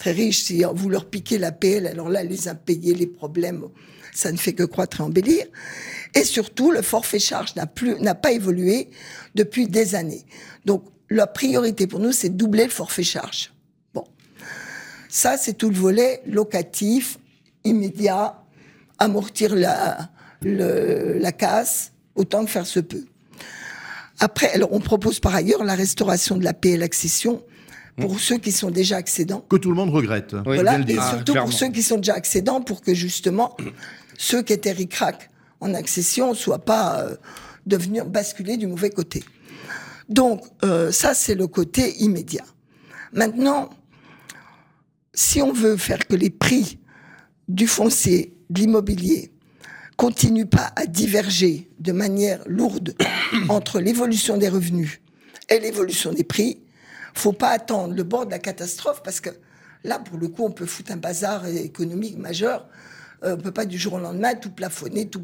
[0.00, 3.66] très riches, si vous leur piquez l'APL, alors là, les impayés, les problèmes,
[4.14, 5.44] ça ne fait que croître et embellir.
[6.14, 8.88] Et surtout, le forfait charge n'a plus, n'a pas évolué
[9.34, 10.24] depuis des années.
[10.64, 13.52] Donc, la priorité pour nous, c'est de doubler le forfait charge.
[13.92, 14.04] Bon.
[15.10, 17.18] Ça, c'est tout le volet locatif,
[17.64, 18.42] immédiat,
[18.98, 23.04] amortir la, la casse, autant que faire se peut.
[24.18, 27.42] Après, alors, on propose par ailleurs la restauration de la PL accession
[27.98, 29.44] pour ceux qui sont déjà accédants.
[29.48, 30.34] Que tout le monde regrette.
[30.46, 30.54] Oui.
[30.56, 30.96] Voilà, et.
[30.98, 31.50] Ah, surtout clairement.
[31.50, 33.56] pour ceux qui sont déjà accédants, pour que justement
[34.18, 35.30] ceux qui étaient ric-rac
[35.60, 37.16] en accession soient pas euh,
[37.66, 39.24] devenus basculer du mauvais côté.
[40.08, 42.44] Donc euh, ça c'est le côté immédiat.
[43.12, 43.70] Maintenant,
[45.14, 46.78] si on veut faire que les prix
[47.48, 49.32] du foncier, de l'immobilier,
[49.96, 52.94] continuent pas à diverger de manière lourde
[53.48, 55.00] entre l'évolution des revenus
[55.48, 56.60] et l'évolution des prix,
[57.14, 59.30] faut pas attendre le bord de la catastrophe parce que
[59.84, 62.66] là, pour le coup, on peut foutre un bazar économique majeur.
[63.24, 65.22] Euh, on peut pas du jour au lendemain tout plafonner, tout.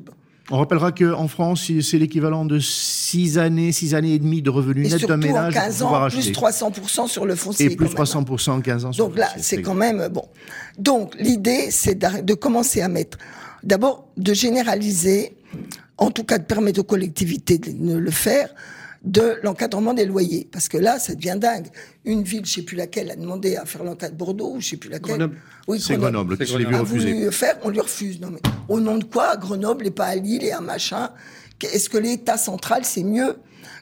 [0.51, 4.87] On rappellera qu'en France, c'est l'équivalent de 6 années, 6 années et demie de revenus
[4.87, 7.67] Et nets d'un ménage pour 15 pouvoir ans, plus 300% sur le foncier.
[7.67, 8.35] Et plus quand même, hein.
[8.37, 8.93] 300% en 15 ans.
[8.93, 10.25] sur Donc le là, c'est quand même bon.
[10.79, 13.19] Donc l'idée, c'est de commencer à mettre,
[13.65, 15.37] d'abord, de généraliser,
[15.99, 18.55] en tout cas de permettre aux collectivités de le faire,
[19.07, 21.69] de l'encadrement des loyers, parce que là, ça devient dingue.
[22.05, 24.77] Une ville, je sais plus laquelle, a demandé à faire l'encadrement Bordeaux, ou je sais
[24.77, 25.17] plus laquelle.
[25.17, 25.37] Grenoble.
[25.69, 27.13] Oui, C'est Grenoble se l'est vu a refuser.
[27.13, 28.21] voulu faire, on lui refuse.
[28.21, 31.11] Non mais au nom de quoi Grenoble et pas à Lille et un machin
[31.63, 33.37] Est-ce que l'État central, c'est mieux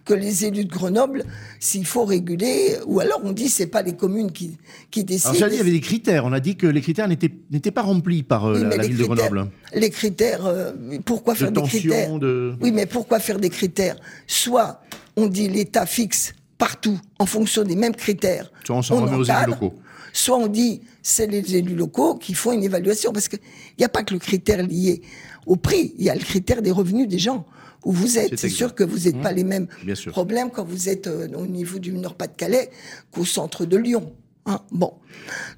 [0.05, 1.25] que les élus de Grenoble
[1.61, 4.57] s'il faut réguler Ou alors on dit c'est pas les communes qui,
[4.91, 5.31] qui décident.
[5.31, 6.25] Alors, ça dit, il y avait des critères.
[6.25, 8.97] On a dit que les critères n'étaient n'étaient pas remplis par euh, Oui, la, ville
[8.97, 9.47] de Grenoble.
[9.75, 10.73] Les critères, euh,
[11.05, 12.55] pourquoi De faire des critères de...
[12.61, 13.97] Oui, mais pourquoi faire des critères
[14.27, 14.81] Soit
[15.17, 18.51] on dit l'État fixe partout en fonction des mêmes critères.
[18.65, 19.75] Soit on s'en remet aux élus locaux.
[20.13, 23.41] Soit on dit c'est les élus locaux qui font une évaluation parce qu'il
[23.79, 25.03] n'y a pas que le critère lié
[25.47, 27.45] au prix, il y a le critère des revenus des gens
[27.85, 28.39] où vous êtes.
[28.39, 30.13] C'est sûr que vous n'êtes pas les mêmes Bien sûr.
[30.13, 32.71] problèmes quand vous êtes euh, au niveau du Nord-Pas-de-Calais
[33.11, 34.13] qu'au centre de Lyon.
[34.47, 34.61] hein.
[34.73, 34.95] Bon,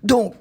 [0.03, 0.35] donc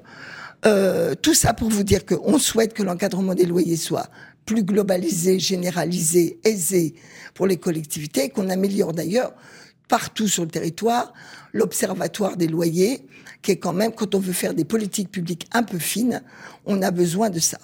[0.64, 4.08] euh, tout ça pour vous dire qu'on souhaite que l'encadrement des loyers soit
[4.46, 6.94] plus globalisé, généralisé, aisé
[7.34, 9.34] pour les collectivités, qu'on améliore d'ailleurs
[9.88, 11.12] partout sur le territoire
[11.52, 13.06] l'observatoire des loyers,
[13.42, 16.22] qui est quand même, quand on veut faire des politiques publiques un peu fines,
[16.64, 17.58] on a besoin de ça.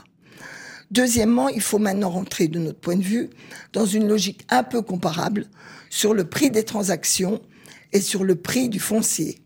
[0.91, 3.31] Deuxièmement, il faut maintenant rentrer, de notre point de vue,
[3.73, 5.47] dans une logique un peu comparable
[5.91, 7.41] sur le prix des transactions
[7.93, 9.39] et sur le prix du foncier.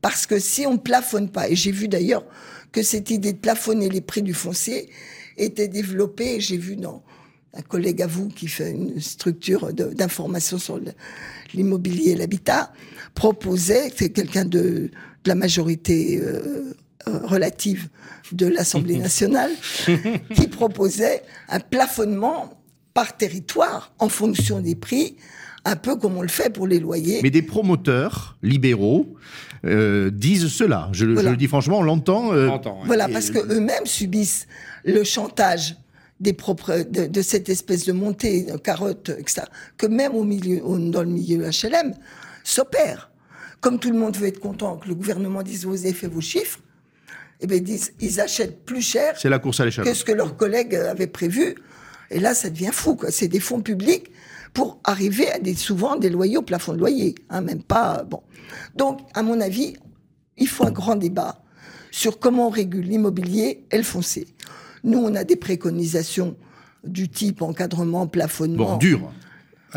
[0.00, 2.24] Parce que si on ne plafonne pas, et j'ai vu d'ailleurs
[2.72, 4.90] que cette idée de plafonner les prix du foncier
[5.36, 7.02] était développée, j'ai vu dans
[7.54, 10.80] un collègue à vous qui fait une structure d'information sur
[11.54, 12.72] l'immobilier et l'habitat,
[13.14, 14.90] proposait, c'est quelqu'un de, de
[15.26, 16.74] la majorité euh,
[17.08, 17.88] euh, relative
[18.32, 19.50] de l'Assemblée nationale,
[20.34, 22.58] qui proposait un plafonnement
[22.94, 25.16] par territoire en fonction des prix,
[25.64, 27.20] un peu comme on le fait pour les loyers.
[27.22, 29.14] Mais des promoteurs libéraux
[29.64, 30.88] euh, disent cela.
[30.92, 31.30] Je, le- je Voilà.
[31.32, 32.32] le dis franchement, on l'entend.
[32.32, 32.86] euh, On entend, ouais.
[32.86, 34.46] Voilà, parce que eux-mêmes subissent
[34.84, 35.76] le chantage
[36.20, 39.42] des propres, de, de cette espèce de montée de carotte, etc.,
[39.76, 41.94] que même au milieu, au- dans le milieu HLM,
[42.44, 43.10] s'opère.
[43.60, 46.20] Comme tout le monde veut être content que le gouvernement dise vous avez fait vos
[46.20, 46.60] chiffres,
[47.40, 50.36] eh bien, ils, disent, ils achètent plus cher la course à que ce que leurs
[50.36, 51.56] collègues avaient prévu.
[52.10, 52.96] Et là, ça devient fou.
[53.10, 54.10] C'est des fonds publics
[54.52, 58.22] pour arriver à des, souvent des loyers au plafond de loyer, hein, même pas, bon.
[58.76, 59.74] Donc, à mon avis,
[60.36, 61.42] il faut un grand débat
[61.90, 64.26] sur comment on régule l'immobilier et le foncier.
[64.84, 66.36] Nous, on a des préconisations
[66.84, 68.72] du type encadrement, plafonnement.
[68.72, 69.12] Bon, dur.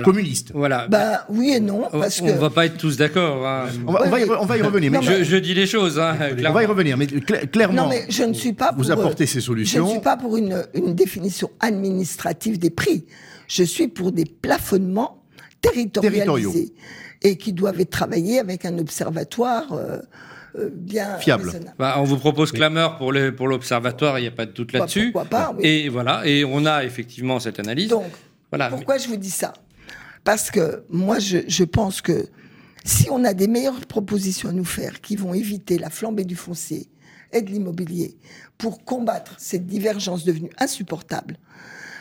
[0.04, 0.52] Communiste.
[0.54, 0.90] Voilà.
[0.90, 2.32] Bah, oui et non, on parce on que.
[2.34, 3.48] va pas être tous d'accord.
[3.48, 3.68] hein.
[3.88, 4.92] On va, on va y, Ouais, re- on va y revenir.
[4.92, 6.98] Mais Non, je- Je, je dis les choses, hein, on va y revenir.
[6.98, 8.84] Mais cla- clairement, Non, mais je ne suis pas pour.
[8.84, 9.86] vous apportez euh, ces Je solutions.
[9.86, 13.06] ne suis pas pour une, une définition administrative des prix.
[13.48, 15.24] Je suis pour des plafonnements
[15.62, 16.54] territorialisés Territoriaux.
[17.22, 20.00] et qui doivent être travaillés avec un observatoire euh,
[20.74, 21.52] bien Fiable.
[21.78, 23.12] Bah, on vous propose clameur pour
[23.48, 25.12] l'observatoire, il n'y a pas de doute Bah, là-dessus.
[25.12, 25.66] pourquoi pas, oui.
[25.66, 27.90] Et voilà, et on a effectivement cette analyse.
[27.90, 28.06] Donc,
[28.52, 28.70] voilà.
[28.70, 29.54] pourquoi je vous dis ça?
[30.24, 32.26] Parce que moi, je, je pense que
[32.84, 36.36] si on a des meilleures propositions à nous faire qui vont éviter la flambée du
[36.36, 36.88] foncier
[37.34, 38.16] et de l'immobilier
[38.58, 41.38] pour combattre cette divergence devenue insupportable,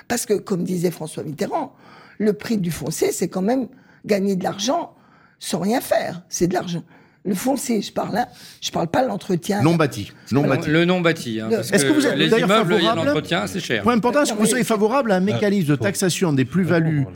[0.08, 1.74] parce que, comme disait François Mitterrand,
[2.18, 3.68] le prix du foncier, c'est quand même
[4.04, 4.94] gagner de l'argent
[5.38, 6.22] sans rien faire.
[6.28, 6.84] C'est de l'argent.
[7.26, 8.28] Le foncier, je parle là,
[8.60, 9.62] je parle pas de l'entretien.
[9.62, 10.12] Non bâti.
[10.30, 10.68] Non Le- bâti.
[10.68, 11.40] Le non bâti.
[11.40, 13.82] hein, parce Est-ce que vous êtes les d'ailleurs immeubles, favorable l'entretien, c'est cher.
[13.82, 17.06] Point important, est-ce que vous c'est- favorable à un mécanisme de taxation des plus-values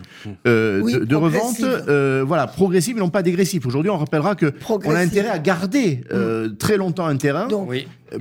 [0.46, 1.84] euh, Oui, de, de revente, progressive.
[1.88, 3.66] euh, voilà, progressive et non pas dégressive.
[3.66, 7.70] Aujourd'hui, on rappellera que on a intérêt à garder euh, très longtemps un terrain Donc,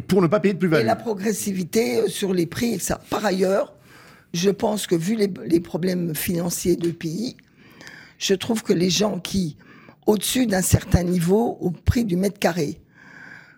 [0.09, 0.85] pour ne pas payer de et plus-value.
[0.85, 2.99] la progressivité sur les prix et ça.
[3.09, 3.73] Par ailleurs,
[4.33, 7.38] je pense que vu les, les problèmes financiers du pays,
[8.19, 9.55] je trouve que les gens qui,
[10.07, 12.81] au-dessus d'un certain niveau, au prix du mètre carré,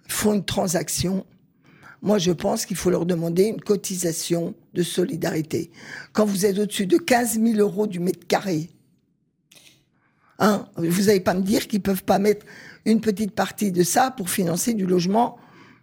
[0.08, 1.26] font une transaction,
[2.02, 5.72] moi je pense qu'il faut leur demander une cotisation de solidarité.
[6.12, 8.72] Quand vous êtes au-dessus de 15 000 euros du mètre carré,
[10.40, 12.46] hein, vous n'allez pas me dire qu'ils peuvent pas mettre
[12.86, 15.38] une petite partie de ça pour financer du logement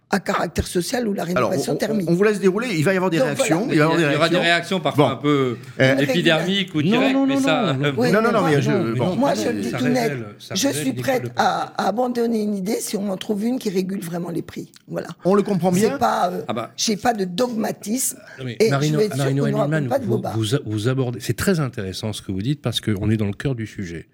[0.09, 2.09] à caractère social ou la rénovation on, on- thermique.
[2.09, 2.67] on vous laisse dérouler.
[2.77, 3.65] Il va y avoir des Donc, réactions.
[3.65, 3.73] voilà.
[3.73, 4.79] Il va y avoir Il des y aura des réactions.
[4.79, 5.11] parfois Bon.
[5.11, 7.73] un peu Euh, épidermiques ou non, directes, non, mais non, ça.
[7.73, 9.05] non, euh, non, non, non, moi, mais je- non, bon.
[9.07, 10.13] non, Moi, je le dis ça tout net.
[10.39, 13.69] ça Je suis prête à, à abandonner une idée si on en trouve une qui
[13.69, 14.71] régule vraiment les prix.
[14.87, 15.07] Voilà.
[15.25, 15.97] On le comprend bien.
[15.97, 16.71] Pas, euh, Ah bah.
[16.77, 18.17] j'ai pas de dogmatisme.
[18.39, 20.21] Non, Et Marino, je Hellman, vous,
[20.65, 21.19] vous abordez.
[21.19, 24.07] C'est très intéressant ce que vous dites parce qu'on est dans le cœur du sujet.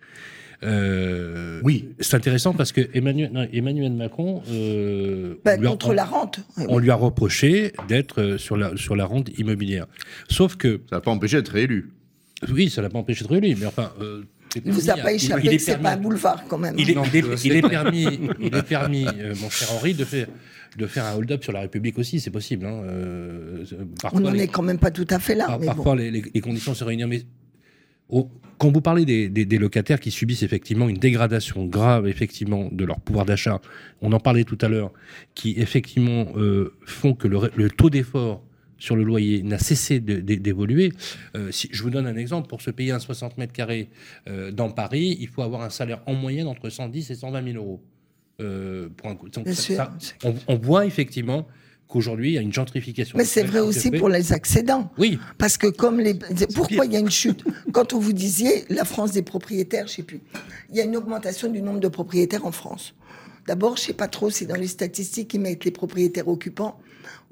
[0.62, 1.90] Euh, Oui.
[2.00, 6.06] C'est intéressant parce que Emmanuel, non, Emmanuel Macron, euh, Bah, on lui a- contre la
[6.06, 6.40] rente.
[6.58, 9.88] on lui a reproché d'être euh, sur la, sur la rente immobilière.
[10.30, 11.92] Sauf que, Ça n'a pas empêché d'être réélu.
[12.50, 13.92] oui, ça l'a pas empêché de réélu, mais enfin.
[14.02, 14.24] euh,
[14.54, 16.44] c'est Il vous a pas il- échappé il est que c'est permis- pas un boulevard
[16.48, 16.76] quand même.
[16.78, 18.08] Il est, Non, il est- c'est il est pas- permis,
[18.40, 20.28] il est permis euh, mon cher Henri, de faire,
[20.78, 22.66] de faire un hold-up sur la République aussi, c'est possible.
[22.66, 23.64] Hein, euh,
[24.02, 25.48] parfois, On n'en est quand même pas tout à fait là.
[25.48, 25.94] par- mais parfois, bon.
[25.96, 27.08] les, les- les conditions se réunissent.
[27.08, 27.24] Mais
[28.10, 32.70] au- quand vous parlez des, des- des locataires qui subissent effectivement une dégradation grave effectivement
[32.72, 33.62] de leur pouvoir d'achat,
[34.02, 34.92] on en parlait tout à l'heure,
[35.36, 38.44] qui effectivement euh, font que le, taux d'effort
[38.78, 40.92] sur le loyer n'a cessé d'évoluer.
[41.38, 42.48] Euh, si, je vous donne un exemple.
[42.50, 43.90] Pour se payer un 60 mètres carrés
[44.28, 47.56] euh, dans Paris, il faut avoir un salaire en moyenne entre 110 et 120 000
[47.58, 47.82] euros.
[48.42, 49.30] Euh, pour un coup.
[49.30, 49.76] Donc, Bien ça- sûr.
[49.78, 49.94] ça-
[50.26, 51.48] on, on voit effectivement
[51.88, 53.18] qu'aujourd'hui, il y a une gentrification.
[53.18, 54.92] Mais c'est vrai aussi pour les accédants.
[54.98, 56.16] Oui, Parce que comme les...
[56.56, 57.44] Pourquoi il y a une chute?
[57.72, 60.22] Quand on vous disiez la France des propriétaires, je sais plus,
[60.70, 62.94] il y a une augmentation du nombre de propriétaires en France.
[63.48, 66.80] D'abord, je sais pas trop si dans les statistiques ils mettent les propriétaires occupants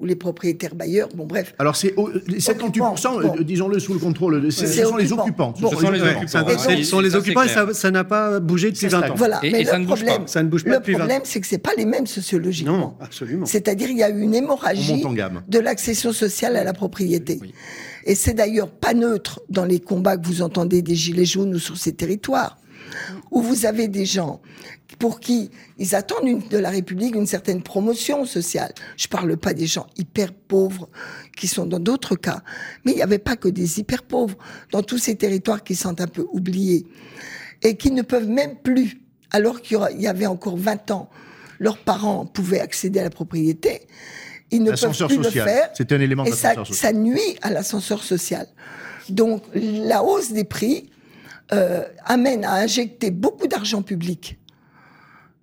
[0.00, 1.08] ou les propriétaires bailleurs.
[1.14, 1.54] Bon, bref.
[1.58, 3.34] Alors, c'est au- les 78%, Bon.
[3.38, 5.22] euh, disons-le sous le contrôle, de, ce sont les occupant.
[5.22, 5.54] occupants.
[5.60, 5.70] Bon.
[5.70, 6.82] Ce sont les occupants.
[6.84, 9.12] sont les occupants et ça n'a pas bougé depuis Ça 20 stagne.
[9.12, 9.14] ans.
[9.16, 9.40] Voilà.
[9.42, 10.26] Et- Mais et ça le ne bouge problème, pas.
[10.26, 11.02] Ça ne bouge pas le depuis 20 ans.
[11.06, 12.76] problème, c'est que c'est pas les mêmes sociologiquement.
[12.78, 13.46] Non, absolument.
[13.46, 15.04] C'est-à-dire, il y a eu une On hémorragie
[15.48, 17.38] de l'accession sociale à la propriété.
[17.40, 17.52] Oui.
[18.04, 21.58] Et c'est d'ailleurs pas neutre dans les combats que vous entendez des Gilets jaunes ou
[21.58, 22.58] sur ces territoires,
[23.30, 24.40] où vous avez des gens
[25.02, 28.72] pour qui ils attendent une- de la République une certaine promotion sociale.
[28.96, 30.88] Je parle pas des gens hyper pauvres
[31.36, 32.42] qui sont dans d'autres cas,
[32.84, 34.38] mais il n'y avait pas que des hyper pauvres
[34.70, 36.86] dans tous ces territoires qui sont un peu oubliés
[37.62, 39.00] et qui ne peuvent même plus,
[39.32, 41.10] alors qu'il y avait encore 20 ans,
[41.58, 43.80] leurs parents pouvaient accéder à la propriété.
[44.52, 45.48] Ils ne peuvent plus le social.
[45.48, 45.70] faire.
[45.74, 46.76] C'est un élément Et ça, social.
[46.76, 48.46] ça nuit à l'ascenseur social.
[49.08, 50.90] Donc la hausse des prix
[51.52, 54.38] euh, amène à injecter beaucoup d'argent public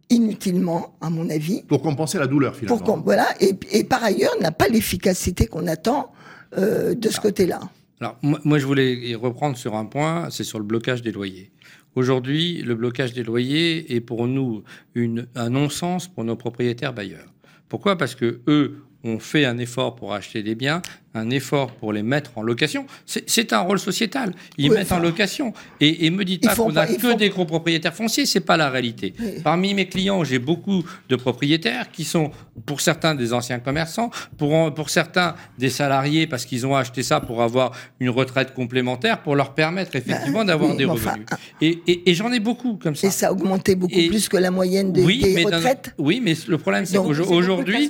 [0.10, 2.80] inutilement, à mon avis, Pour compenser la douleur, finalement.
[2.80, 6.12] pour voilà et, et par ailleurs n'a pas l'efficacité qu'on attend
[6.57, 7.60] euh, de ce côté-là.
[8.01, 11.12] Alors, moi, moi, je voulais y reprendre sur un point, c'est sur le blocage des
[11.12, 11.51] loyers.
[11.95, 14.64] Aujourd'hui, le blocage des loyers est pour nous
[14.95, 17.34] une, un non-sens pour nos propriétaires bailleurs.
[17.68, 17.97] Pourquoi?
[17.97, 20.82] Parce que eux ont fait un effort pour acheter des biens,
[21.16, 22.86] un effort pour les mettre en location.
[23.05, 24.34] C'est un rôle sociétal.
[24.57, 25.53] Ils Oui, mettent enfin, en location.
[25.82, 28.26] Et, et me dites pas qu'on a pas- ils que font- des gros propriétaires fonciers,
[28.26, 29.14] c'est pas la réalité.
[29.20, 29.26] Oui.
[29.43, 32.32] Parmi mes clients, j'ai beaucoup de propriétaires qui sont,
[32.66, 37.20] pour certains, des anciens commerçants, pour, pour certains, des salariés, parce qu'ils ont acheté ça
[37.20, 41.28] pour avoir une retraite complémentaire, pour leur permettre effectivement Ben, d'avoir oui, des enfin, revenus.
[41.62, 43.07] Et, et- et j'en ai beaucoup comme ça.
[43.07, 45.93] Et ça a augmenté beaucoup Et- plus que la moyenne des, oui, des mais retraites.
[45.97, 47.89] oui, mais le problème, c'est qu'aujourd'hui,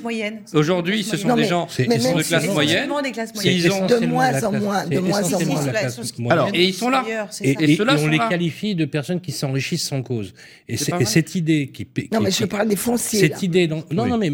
[0.54, 2.90] aujourd'hui, ce sont des gens de classe moyenne.
[3.10, 3.84] Des classes S'ils moyennes.
[3.84, 6.32] ont- De moins en moins, de moins en moins.
[6.32, 7.04] Alors, Et ils sont là.
[7.42, 10.34] Et, on les qualifie de personnes qui s'enrichissent sans cause.
[10.68, 11.88] Et, cette idée qui...
[12.12, 13.20] Non, mais je parle des fonciers.
[13.20, 14.32] Cette idée, non, non, mais,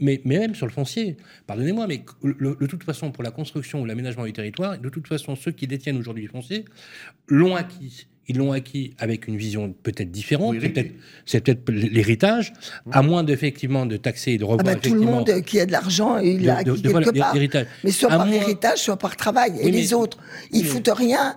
[0.00, 4.24] mais, même sur le foncier, pardonnez-moi, mais de toute façon, pour la construction ou l'aménagement
[4.24, 6.64] du territoire, de toute façon, ceux qui détiennent aujourd'hui le foncier
[7.28, 8.06] l'ont acquis.
[8.30, 10.52] Ils l'ont acquis avec une vision peut-être différente.
[10.54, 10.92] Oui, c'est peut-être,
[11.26, 12.52] c'est peut-être l'héritage,
[12.92, 15.66] à moins d'effectivement de taxer et de Ah revoir bah, tout le monde qui a
[15.66, 17.34] de l'argent, il de- l'a acquis de- voilà, quelque part.
[17.34, 17.66] l'héritage.
[17.82, 19.54] Mais soit À par moins- héritage, soit par travail.
[19.60, 20.18] Et les autres,
[20.52, 21.36] ils mais- foutent rien.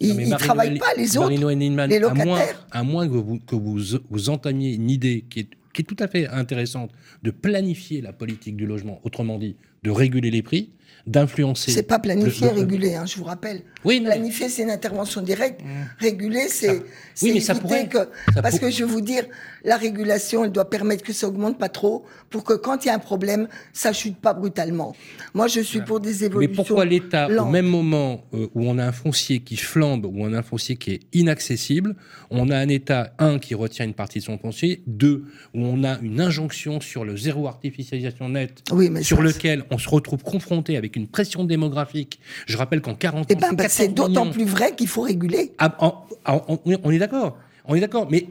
[0.00, 1.30] Ils Non, ne travaillent pas, les autres.
[1.30, 2.66] Les à moins, locataires.
[2.72, 3.78] à moins que, vous, que vous,
[4.10, 6.90] vous entamiez une idée qui est, qui est tout à fait intéressante
[7.22, 10.70] de planifier la politique du logement, autrement dit, de réguler les prix,
[11.06, 11.70] d'influencer.
[11.70, 13.62] C'est pas planifié, régulé, hein, je vous rappelle.
[13.84, 15.60] Oui, non, mais- Planifier, c'est une intervention directe.
[15.98, 16.82] Réguler, c'est
[17.14, 17.88] c'est oui, mais ça pourrait.
[17.88, 17.98] que...
[18.34, 19.24] Ça Parce pour- que je vais vous dire,
[19.64, 22.90] la régulation, elle doit permettre que ça augmente pas trop, pour que quand il y
[22.90, 24.96] a un problème, ça chute pas brutalement.
[25.34, 26.54] Moi, je suis pour des Mais évolutions.
[26.64, 30.32] pourquoi l'État, au même moment euh, où on a un foncier qui flambe, où on
[30.32, 31.94] a un foncier qui est inaccessible,
[32.30, 35.24] on a un État, un, qui retient une partie de son foncier, deux,
[35.54, 39.64] où on a une injonction sur le zéro artificialisation nette, Oui, mais sur ça, lequel
[39.70, 42.18] on se retrouve confronté avec une pression démographique.
[42.46, 45.02] Je rappelle qu'en 40 Eh ans, ben, bah, c'est 14 d'autant plus vrai qu'il faut
[45.02, 45.52] réguler.
[45.58, 47.36] Ah, en- en- on, on est d'accord.
[47.66, 48.08] On est d'accord.
[48.10, 48.26] Mais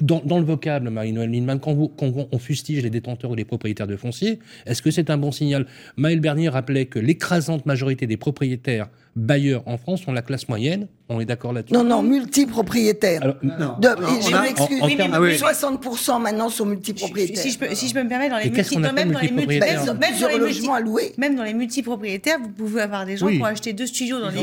[0.00, 3.44] dans, dans le vocable, Marie-Noël Lindemann, quand, vous- quand on fustige les détenteurs ou les
[3.44, 5.66] propriétaires de foncier, est-ce que c'est un bon signal?
[5.96, 10.86] Maël Bernier rappelait que l'écrasante majorité des propriétaires bailleurs en France sont la classe moyenne.
[11.12, 13.20] On est d'accord là-dessus Non, non, multipropriétaires.
[13.22, 13.74] Alors, Non.
[13.80, 15.36] De- Alors, et je on m'excuse, mais Ah oui.
[15.36, 17.42] 60% maintenant sont multipropriétaires.
[17.42, 19.30] Si je, peux, si je peux me permettre, dans les multi, appelle même, dans les
[19.32, 23.36] multi, Ils ont même, multi, même dans les multipropriétaires, vous pouvez avoir des gens Oui.
[23.38, 24.36] qui ont acheté deux studios dans des,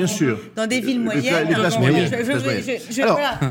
[0.57, 1.47] dans des villes Les moyennes.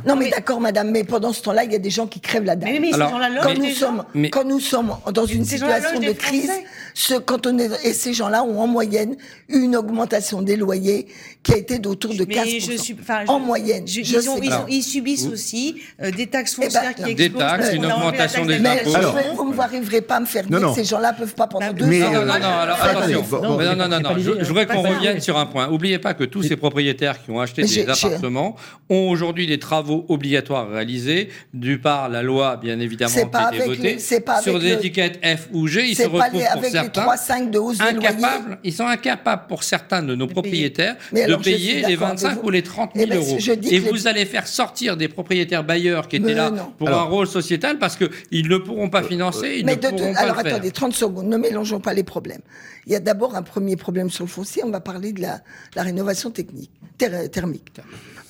[0.07, 2.45] Non, mais d'accord, madame, mais pendant ce temps-là, il y a des gens qui crèvent
[2.45, 2.71] la dalle.
[2.73, 6.51] Mais, mais, Alors, quand, nous sommes, Mais- quand nous sommes dans une situation de crise,
[6.95, 9.17] ce, quand on est, et ces gens-là ont en moyenne
[9.49, 11.06] une augmentation des loyers
[11.43, 12.27] qui a été d'autour de 15%.
[12.45, 13.87] Mais je suis, enfin, en je- moyenne.
[13.87, 14.41] je- je ils, ont- sais.
[14.43, 17.17] ils, ont- Alors, ils subissent aussi euh, des taxes Eh ben, foncières qui explosent.
[17.17, 20.75] Des taxes, une augmentation des je- vous ne m'arriverez pas à me faire dire que
[20.75, 22.11] ces gens-là peuvent pas pendant Bah, deux ans.
[22.13, 23.41] Non, non, non, non, alors Attendez, attention.
[23.41, 25.69] bon, Mais bon, non, Je, je voudrais qu'on revienne sur un point.
[25.69, 28.57] Oubliez pas que tous ces propriétaires qui ont acheté Mais des appartements
[28.89, 33.65] ont aujourd'hui des travaux obligatoires réalisés, du par la loi, bien évidemment, qui a été
[33.67, 35.87] votée, les- c'est pas sur avec des étiquettes F ou G.
[35.89, 38.09] Ils se C'est pas retrouvent les- pour avec les certains 3-5 de hausse des loyers.
[38.09, 40.96] incapables, ils sont incapables pour certains de nos payer.
[40.97, 42.47] Propriétaires Mais de payer les d'accord avec 25 vous.
[42.47, 43.39] ou les 30 Eh 000 ben, euros.
[43.39, 46.73] Et les- vous allez faire sortir des propriétaires bailleurs qui étaient Mais là non.
[46.79, 49.89] pour Alors- un rôle sociétal parce qu'ils ne pourront pas financer, ils Mais ne de-
[49.89, 50.55] pourront de- pas alors le faire.
[50.55, 52.43] attendez, 30 secondes, ne mélangeons pas les problèmes.
[52.87, 55.41] Il y a d'abord un premier problème sur le foncier, on va parler de la,
[55.75, 57.73] la rénovation technique, ter- thermique.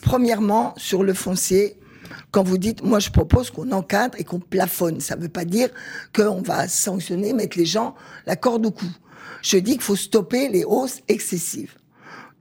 [0.03, 1.77] Premièrement, sur le foncier,
[2.31, 5.45] quand vous dites, moi je propose qu'on encadre et qu'on plafonne, ça ne veut pas
[5.45, 5.69] dire
[6.15, 7.95] qu'on va sanctionner, mettre les gens
[8.27, 8.87] la corde au cou.
[9.43, 11.75] Je dis qu'il faut stopper les hausses excessives.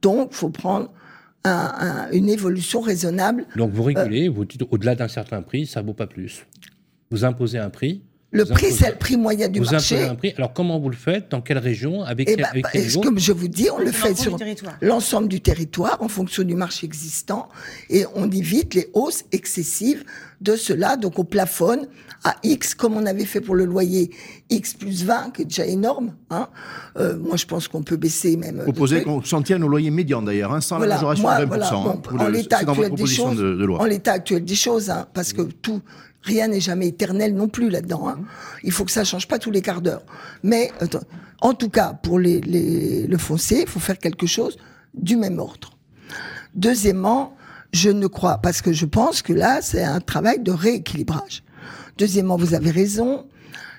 [0.05, 0.91] Donc, il faut prendre
[1.43, 3.91] un- un- une évolution raisonnable Donc vous Euh.
[3.93, 6.45] régulez, vous dites au-delà d'un certain prix, ça vaut pas plus.
[7.11, 8.03] Vous imposez un prix.
[8.31, 9.95] Le prix, c'est le prix moyen du vous marché.
[9.95, 10.33] imposez un prix.
[10.37, 11.31] Alors comment vous le faites?
[11.31, 12.03] Dans quelle région?
[12.03, 13.01] Avec, Eh quel- ben, avec bah, quel niveau?
[13.01, 14.77] que je vous dis, on le fait l'ensemble sur du territoire.
[14.81, 17.47] l'ensemble du territoire en fonction du marché existant
[17.89, 20.03] et on évite les hausses excessives
[20.41, 20.97] de cela.
[20.97, 21.87] Donc on plafonne
[22.25, 24.09] à X comme on avait fait pour le loyer
[24.49, 26.15] X plus 20, qui est déjà énorme.
[26.31, 26.49] Hein.
[26.97, 28.61] Euh, moi, je pense qu'on peut baisser même.
[28.73, 29.03] trucs.
[29.05, 31.47] qu'on s'en tienne au loyer médian d'ailleurs, hein, sans Voilà, la majoration moi, de 20%.
[31.47, 32.01] voilà, hein.
[32.11, 33.79] bon, en l'état actuel des choses, de, de loi.
[33.81, 35.81] en l'état actuel des choses, hein, parce que tout,
[36.23, 38.09] rien n'est jamais éternel non plus là-dedans.
[38.09, 38.19] Hein.
[38.63, 40.01] Il faut que ça change pas tous les quarts d'heure.
[40.41, 41.03] Mais attends,
[41.41, 44.57] en tout cas, pour les, les- le foncier, il faut faire quelque chose
[44.95, 45.77] du même ordre.
[46.55, 47.35] Deuxièmement,
[47.71, 51.43] je ne crois parce que je pense que là, c'est un travail de rééquilibrage.
[51.97, 53.25] Deuxièmement, vous avez raison,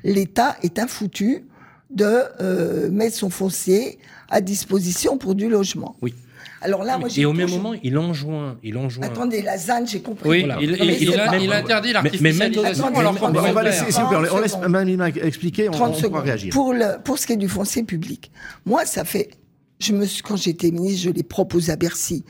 [0.04, 1.44] l'État est un foutu
[1.90, 3.98] de euh, mettre son foncier
[4.28, 5.96] à disposition pour du logement.
[6.02, 6.14] Oui.
[6.62, 9.04] Alors là, moi, j'ai Et au même moment, il enjoint, il enjoint.
[9.06, 10.28] Attendez, la ZAN, j'ai compris.
[10.28, 10.56] Oui, Voilà.
[10.60, 12.84] il, Non, mais il- il c'est a, il interdit Mais- mais l'artificialisation.
[12.86, 14.68] Attendez, alors qu'on on va laisser, s'il vous plaît, on 30 laisse secondes.
[14.70, 16.24] Mme Lima expliquer, on, 30 on pourra secondes.
[16.24, 16.50] réagir.
[16.52, 18.32] Pour, le, pour ce qui est du foncier public,
[18.64, 19.30] moi, ça fait.
[19.78, 22.24] Je me suis, quand j'étais ministre, je l'ai proposé à Bercy,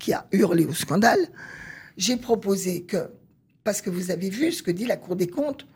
[0.00, 1.20] qui a hurlé au scandale.
[1.96, 2.96] J'ai proposé que.
[3.68, 5.66] Parce que vous avez vu ce que dit la Cour des comptes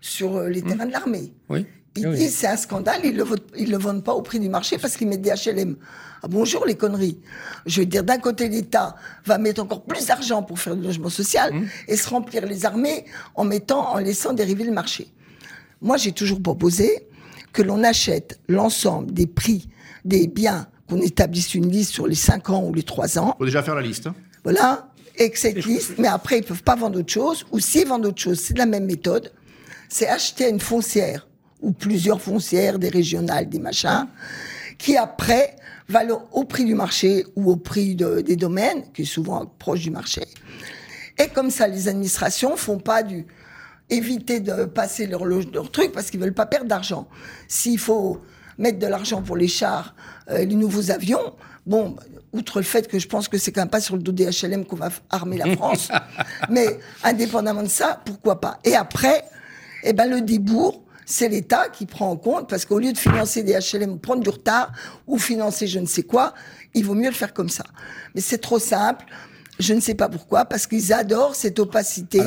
[0.00, 1.34] sur euh, les terrains de l'armée.
[1.50, 1.66] Oui.
[1.96, 2.16] Ils oui.
[2.16, 3.26] disent c'est un scandale, ils le,
[3.58, 5.76] ils le vendent pas au prix du marché parce qu'ils mettent des HLM.
[6.22, 7.18] Ah, bonjour les conneries.
[7.66, 8.96] Je veux dire, d'un côté, l'État
[9.26, 11.52] va mettre encore plus d'argent pour faire du logement social
[11.88, 15.08] et se remplir les armées en mettant, en laissant dériver le marché.
[15.82, 17.06] Moi, j'ai toujours proposé
[17.52, 19.68] que l'on achète l'ensemble des prix
[20.06, 23.44] des biens, qu'on établisse une liste sur les 5 ans ou les 3 ans, faut
[23.44, 24.06] déjà faire la liste.
[24.06, 24.14] hein.
[24.42, 27.86] voilà, et que cette liste, mais après, ils peuvent pas vendre autre chose, ou s'ils
[27.86, 29.32] vendent autre chose, c'est la même méthode,
[29.88, 31.26] c'est acheter une foncière,
[31.60, 34.06] ou plusieurs foncières, des régionales, des machins,
[34.78, 35.56] qui après
[35.88, 39.80] valent au prix du marché ou au prix de- des domaines, qui est souvent proche
[39.80, 40.22] du marché.
[41.18, 43.26] Et comme ça, les administrations font pas du
[43.90, 47.06] éviter de passer leur, leur truc parce qu'ils veulent pas perdre d'argent.
[47.46, 48.22] S'il faut
[48.56, 49.94] mettre de l'argent pour les chars,
[50.30, 51.34] euh, les nouveaux avions,
[51.66, 51.96] bon,
[52.32, 54.26] outre le fait que je pense que c'est quand même pas sur le dos des
[54.26, 55.90] HLM qu'on va armer la France,
[56.50, 58.58] mais indépendamment de ça, pourquoi pas.
[58.64, 59.24] Et après,
[59.84, 63.42] eh ben le débours, c'est l'État qui prend en compte parce qu'au lieu de financer
[63.42, 64.72] des HLM, prendre du retard
[65.06, 66.34] ou financer je ne sais quoi,
[66.74, 67.64] il vaut mieux le faire comme ça.
[68.14, 69.04] Mais c'est trop simple.
[69.58, 72.22] Je ne sais pas pourquoi, parce qu'ils adorent cette opacité,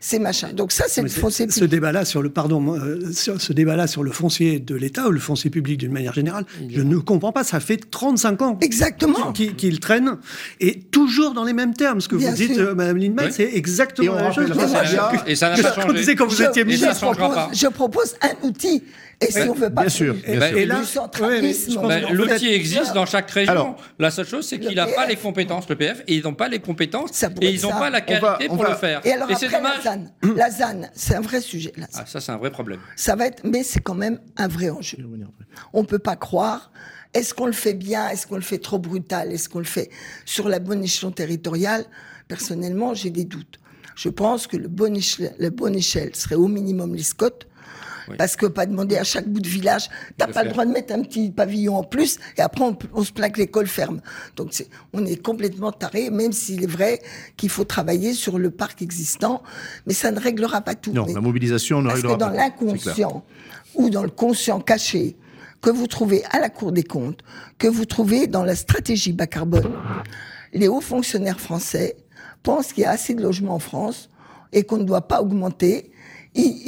[0.00, 0.52] ces machins.
[0.52, 1.70] Donc ça, c'est le c'est- foncier ce public.
[1.70, 5.18] débat-là sur le pardon, euh, sur ce débat-là sur le foncier de l'État ou le
[5.20, 7.44] foncier public d'une manière générale, je ne comprends pas.
[7.44, 9.32] Ça fait 35 ans Exactement.
[9.32, 10.16] qu'il traîne
[10.60, 12.00] et toujours dans les mêmes termes.
[12.00, 13.32] Ce que Bien vous dites, euh, Madame Lindman, Oui.
[13.34, 14.50] c'est Et exactement on la même chose.
[15.26, 16.14] Et ça n'a Je pas changé.
[16.14, 17.00] quand vous je, étiez je ministre.
[17.14, 18.82] propose, je propose un outil.
[19.20, 20.58] Et si on veut pas bien faire sûr, du- bien Ben, sûr.
[20.58, 23.52] Et là, pense Ben, L'outil fait- existe dans chaque région.
[23.52, 26.34] Alors, la seule chose, c'est qu'il n'a pas les compétences, le PF, et ils n'ont
[26.34, 28.76] pas les compétences, et ils n'ont pas la On va- qualité on pour va- le
[28.76, 29.00] faire.
[29.06, 29.82] Et alors c'est après, la dommage.
[29.84, 30.34] ZAN.
[30.36, 31.72] La ZAN, c'est un vrai sujet.
[31.76, 32.00] La ZAN.
[32.02, 32.80] Ah, ça, c'est un vrai problème.
[32.94, 34.98] Ça va être, mais c'est quand même un vrai enjeu.
[35.72, 36.70] On peut pas croire.
[37.14, 39.88] Est-ce qu'on le fait bien Est-ce qu'on le fait trop brutal Est-ce qu'on le fait
[40.26, 41.86] sur la bonne échelon territoriale?
[42.28, 43.58] Personnellement, j'ai des doutes.
[43.94, 47.30] Je pense que le bon échelle, la bonne échelle serait au minimum les Scots.
[48.08, 48.16] Oui.
[48.16, 50.94] Parce que pas demander à chaque bout de village, t'as pas le droit de mettre
[50.94, 54.00] un petit pavillon en plus, et après on, on se plaque l'école ferme.
[54.36, 54.50] Donc
[54.92, 57.00] on est complètement taré, même s'il est vrai
[57.36, 59.42] qu'il faut travailler sur le parc existant,
[59.86, 60.92] mais ça ne réglera pas tout.
[60.92, 62.32] Non, Mais- la mobilisation ne parce réglera que dans pas.
[62.50, 63.08] tout, c'est clair.
[63.08, 63.24] l'inconscient
[63.74, 65.16] ou dans le conscient caché
[65.62, 67.20] que vous trouvez à la Cour des comptes,
[67.58, 69.72] que vous trouvez dans la stratégie bas carbone,
[70.52, 71.96] les hauts fonctionnaires français
[72.42, 74.08] pensent qu'il y a assez de logements en France
[74.52, 75.90] et qu'on ne doit pas augmenter.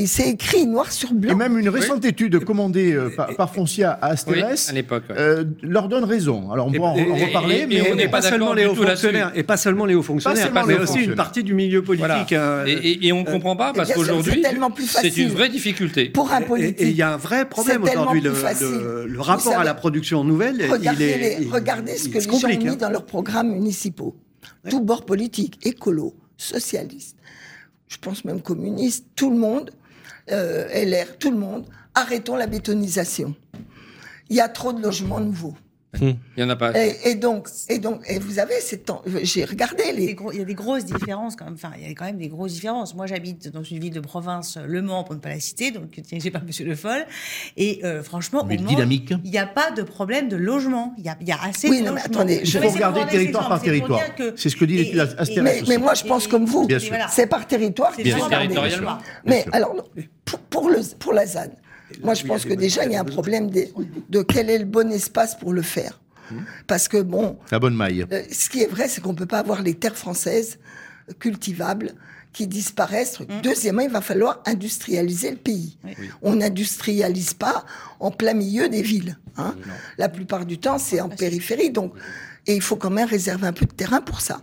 [0.06, 1.32] S'est écrit noir sur blanc.
[1.32, 5.02] Et même une récente étude commandée euh, par, par Foncia à Oui, Asterès à l'époque.
[5.10, 5.16] ouais.
[5.18, 6.50] euh, leur donne raison.
[6.50, 8.74] Alors on pourra en, reparler, et- mais et on n'est pas pas seulement les hauts
[8.74, 12.06] fonctionnaires, et pas seulement les hauts fonctionnaires, mais aussi une partie du milieu politique.
[12.06, 12.24] Voilà.
[12.32, 14.42] euh, Et, et- et on ne comprend pas parce bien sûr, qu'aujourd'hui,
[14.86, 16.06] c'est c'est une vraie difficulté.
[16.08, 16.80] pour un Et- politique.
[16.80, 18.20] Et il y a un vrai problème C'est aujourd'hui.
[18.22, 21.38] Le, rapport à la production nouvelle, Regardez, il est.
[21.38, 22.76] les- il- regardez ce que les gens ont mis hein.
[22.78, 24.16] dans leurs programmes municipaux.
[24.70, 27.16] Tout bord politique, écolo, socialiste,
[27.88, 29.72] je pense même communiste, tout le monde,
[30.30, 33.34] euh, LR, tout le monde, arrêtons la bétonisation.
[34.28, 35.54] Il y a trop de logements nouveaux.
[36.02, 36.72] Il y en a pas.
[36.78, 39.00] Et, et donc, et donc, et vous avez ces temps.
[39.22, 40.14] J'ai regardé les.
[40.14, 41.54] gros- Il y a des grosses différences quand même.
[41.54, 42.94] Enfin, il y a quand même des grosses différences.
[42.94, 45.90] Moi, j'habite dans une ville de province, Le Mans, pour ne pas la citer, donc
[46.00, 47.06] dirigée par Monsieur Le Foll.
[47.56, 49.14] Et euh, franchement, Mais au Mans, dynamique.
[49.24, 50.94] il n'y a pas de problème de logement.
[50.98, 52.16] Il y a, il y a assez Oui, de non, mais logements.
[52.18, 54.00] attendez, je- c'est regarder territoire par territoire.
[54.36, 56.68] C'est ce que dit l'étude Astérix Mais, moi, je pense Et- comme vous.
[57.10, 57.92] C'est par territoire.
[57.96, 58.48] C'est qu'il faut regarder.
[58.48, 58.98] territorialement.
[59.24, 59.74] Mais alors,
[60.26, 61.48] pour, pour, le, pour la ZAN,
[62.02, 63.66] moi, je pense que déjà, il y a un problème de,
[64.08, 66.00] de quel est le bon espace pour le faire.
[66.66, 68.04] Parce que, bon, La bonne maille.
[68.12, 70.58] euh, ce qui est vrai, c'est qu'on ne peut pas avoir les terres françaises
[71.18, 71.92] cultivables
[72.34, 73.18] qui disparaissent.
[73.42, 75.78] Deuxièmement, il va falloir industrialiser le pays.
[76.20, 77.64] On n'industrialise pas
[77.98, 79.16] en plein milieu des villes.
[79.38, 79.54] hein.
[79.96, 81.70] La plupart du temps, c'est en périphérie.
[81.70, 81.94] Donc,
[82.46, 84.42] et il faut quand même réserver un peu de terrain pour ça.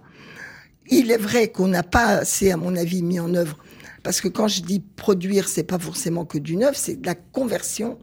[0.87, 3.57] Il est vrai qu'on n'a pas assez, à mon avis, mis en œuvre.
[4.05, 7.15] Parce que quand je dis produire, c'est pas forcément que du neuf, c'est de la
[7.15, 7.97] conversion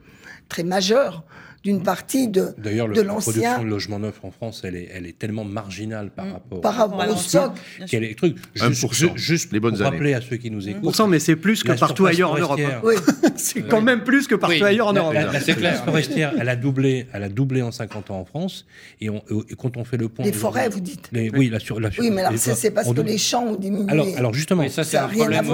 [0.49, 1.25] très majeure
[1.65, 4.75] d'une partie de, D'ailleurs, le- de la production l'ancien de logements neufs en France, elle
[4.75, 6.33] est, elle est tellement marginale par Mm.
[6.33, 7.53] rapport par rapport au stock.
[7.89, 8.37] Qu'elle est truc?
[8.55, 9.91] Juste, 1%, ju- juste les bonnes pour années.
[9.97, 10.83] rappeler à ceux qui nous écoutent.
[10.83, 12.61] Pourcent, mais c'est plus que la partout ailleurs en Europe.
[12.61, 12.81] hein.
[12.83, 12.95] Oui.
[13.37, 14.63] C'est quand même plus que partout Oui.
[14.65, 15.15] ailleurs en La- Europe.
[15.15, 15.85] la- La surface clair.
[15.85, 18.67] forestière, elle a doublé, elle a doublé en 50 ans en France.
[19.01, 21.09] Et, on- et quand on fait le pont, Les forêts, vous dites.
[21.13, 23.57] les- oui, la sur, la sur- Oui, mais alors c'est parce que les champs ont
[23.57, 23.91] diminué.
[23.91, 25.45] Alors, alors justement, ça, c'est un problème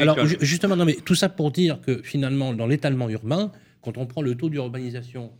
[0.00, 3.52] alors, justement, non, mais tout ça pour dire que finalement, dans l'étalement urbain,
[3.82, 5.30] quand on prend le taux d'urbanisation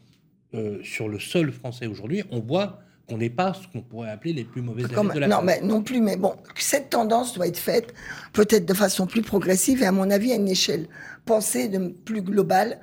[0.55, 4.33] euh, sur le sol français aujourd'hui, on voit qu'on n'est pas ce qu'on pourrait appeler
[4.33, 5.47] les plus mauvaises Comme- de la non, France.
[5.47, 7.93] mais non plus, mais bon, cette tendance doit être faite
[8.33, 10.87] peut-être de façon plus progressive et à mon avis à une échelle
[11.25, 12.79] pensée de plus globale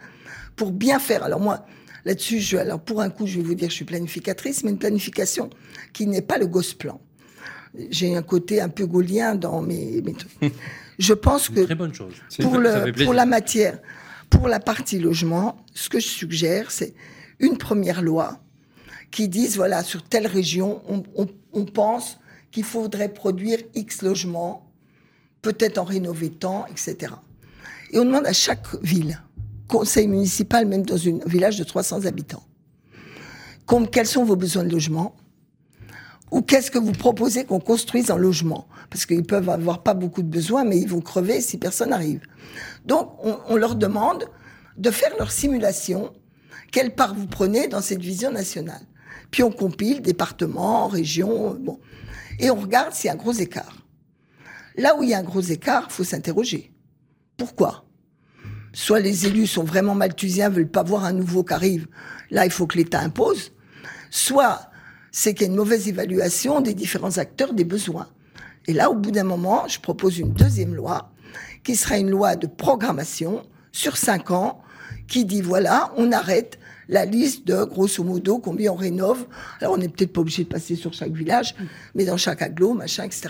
[0.56, 1.24] pour bien faire.
[1.24, 1.66] Alors moi,
[2.06, 4.78] là-dessus, je, alors pour un coup, je vais vous dire, je suis planificatrice, mais une
[4.78, 5.50] planification
[5.94, 7.00] qui n'est pas le gosse plan.
[7.92, 10.32] J'ai un côté un peu gaulien dans mes, mes trucs.
[11.00, 12.14] Je pense que Très bonne chose.
[12.40, 13.80] Le, pour la matière,
[14.30, 16.94] pour la partie logement, ce que je suggère, c'est
[17.40, 18.40] une première loi
[19.12, 20.82] qui dise, voilà, sur telle région,
[21.56, 22.20] on, pense
[22.52, 24.72] qu'il faudrait produire X logements,
[25.42, 27.14] peut-être en rénover tant, etc.
[27.92, 29.22] Et on demande à chaque ville,
[29.68, 32.44] conseil municipal, même dans un village de 300 habitants,
[33.92, 35.16] quels sont vos besoins de logement
[36.32, 38.68] ou qu'est-ce que vous proposez qu'on construise en logement?
[38.90, 42.22] Parce qu'ils peuvent avoir pas beaucoup de besoins, mais ils vont crever si personne n'arrive.
[42.86, 44.26] Donc, on, on leur demande
[44.78, 46.14] de faire leur simulation.
[46.72, 48.86] Quelle part vous prenez dans cette vision nationale?
[49.32, 51.80] Puis on compile département, région, euh, bon.
[52.40, 53.86] Et on regarde s'il y a un gros écart.
[54.76, 56.72] Là où il y a un gros écart, faut s'interroger.
[57.38, 57.86] Pourquoi?
[58.72, 61.88] Soit les élus sont vraiment malthusiens, veulent pas voir un nouveau qui arrive.
[62.30, 63.52] Là, il faut que l'État impose.
[64.10, 64.70] Soit
[65.12, 68.08] c'est qu'il y a une mauvaise évaluation des différents acteurs des besoins.
[68.68, 71.12] Et là, au bout d'un moment, je propose une deuxième loi,
[71.64, 74.62] qui sera une loi de programmation sur cinq ans,
[75.08, 76.59] qui dit voilà, on arrête
[76.90, 79.26] la liste de grosso modo combien on rénove.
[79.62, 81.56] Alors, on n'est peut-être pas obligé de passer sur chaque village,
[81.96, 83.30] mais dans chaque aglo, machin, etc.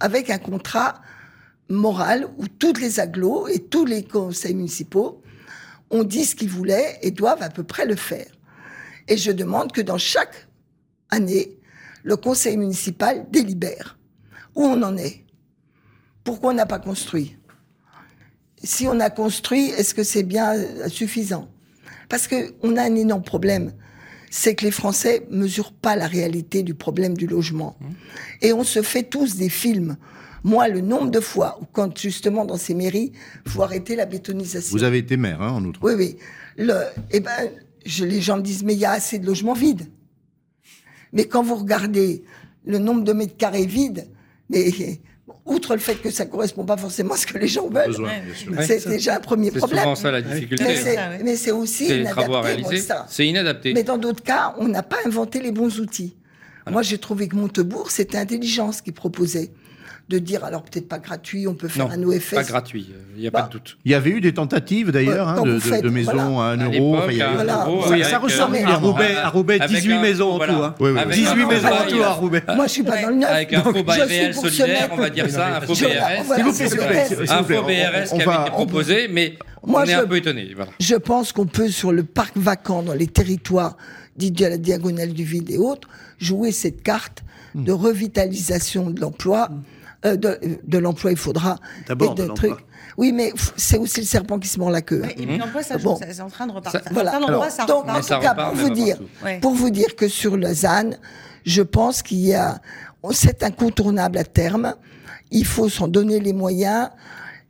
[0.00, 1.00] Avec un contrat
[1.68, 5.22] moral où toutes les agglos et tous les conseils municipaux
[5.90, 8.26] ont dit ce qu'ils voulaient et doivent à peu près le faire.
[9.06, 10.48] Et je demande que dans chaque
[11.10, 11.58] année,
[12.02, 13.98] le conseil municipal délibère
[14.56, 15.24] où on en est.
[16.24, 17.36] Pourquoi on n'a pas construit
[18.62, 21.49] Si on a construit, est-ce que c'est bien euh, suffisant?
[22.10, 23.72] Parce que on a un énorme problème,
[24.30, 27.78] c'est que les Français mesurent pas la réalité du problème du logement.
[28.42, 29.96] Et on se fait tous des films.
[30.42, 33.12] Moi, le nombre de fois où, quand justement dans ces mairies,
[33.46, 34.76] faut arrêter la bétonisation.
[34.76, 35.80] Vous avez été maire, hein, en outre.
[35.82, 36.16] Oui, oui.
[36.56, 36.74] Le,
[37.10, 37.50] eh ben,
[37.86, 39.86] je, les gens me disent, mais il y a assez de logements vides.
[41.12, 42.24] Mais quand vous regardez
[42.64, 44.08] le nombre de mètres carrés vides,
[44.48, 44.72] mais
[45.50, 47.96] outre le fait que ça correspond pas forcément à ce que les gens veulent,
[48.66, 49.80] c'est déjà un premier C'est problème.
[49.80, 50.64] souvent ça la difficulté.
[50.64, 53.04] Mais c'est c'est, c'est aussi C'est les travaux à inadapté.
[53.08, 53.74] C'est inadapté.
[53.74, 56.16] Mais dans d'autres cas, on n'a pas inventé les bons outils.
[56.70, 59.50] Moi, j'ai trouvé que Montebourg, c'était intelligence qui proposait
[60.10, 62.34] de dire, alors peut-être pas gratuit, on peut faire Non, un OFS.
[62.34, 63.78] pas gratuit, il n'y a Bah, pas de doute.
[63.84, 66.50] Il y avait eu des tentatives d'ailleurs hein, de, de- faites, de maisons voilà.
[66.50, 66.96] à 1 À euro.
[66.96, 67.64] Enfin, à un Voilà.
[67.64, 68.74] euro, Oui, avec, ça euh, ressort À.
[68.76, 70.44] Roubaix, à Roubaix Avec 18 un- maisons en tout.
[70.50, 70.74] Hein.
[70.80, 70.98] Oui, oui, oui.
[71.00, 72.42] Avec 18 un maisons en tout à Roubaix.
[72.56, 73.30] Moi, je suis pas dans le neuf.
[73.30, 76.54] Avec un faux pour solidaire, on va dire ça, un faux Je- BRS.
[76.54, 79.34] S'il vous plaît, Un faux on- BRS qui va- avait été proposé, mais
[79.64, 80.50] Moi, on est je- un peu étonné.
[80.56, 80.72] Voilà.
[80.80, 83.76] Je pense qu'on peut, sur le parc vacant, dans les territoires
[84.16, 85.88] dits de la diagonale du vide et autres,
[86.18, 87.22] jouer cette carte
[87.54, 87.64] Hmm.
[87.64, 89.48] de revitalisation de l'emploi.
[90.06, 91.58] Euh, de, de l'emploi, il faudra.
[91.86, 92.54] D'abord et de l'emploi.
[92.56, 92.66] trucs.
[92.96, 95.02] Oui, mais c'est aussi le serpent qui se mord la queue.
[95.02, 95.96] Ouais, et puis l'emploi, ça, Bon.
[95.96, 96.82] ça- c'est en train de repartir.
[96.82, 97.18] Ça- Voilà.
[97.18, 98.98] endroits, ça Donc, en tout cas, pour vous dire.
[99.22, 99.38] Ouais.
[99.40, 100.98] pour vous dire que sur Lausanne,
[101.44, 102.60] je pense qu'il y a,
[103.12, 104.74] c'est incontournable à terme.
[105.30, 106.88] Il faut s'en donner les moyens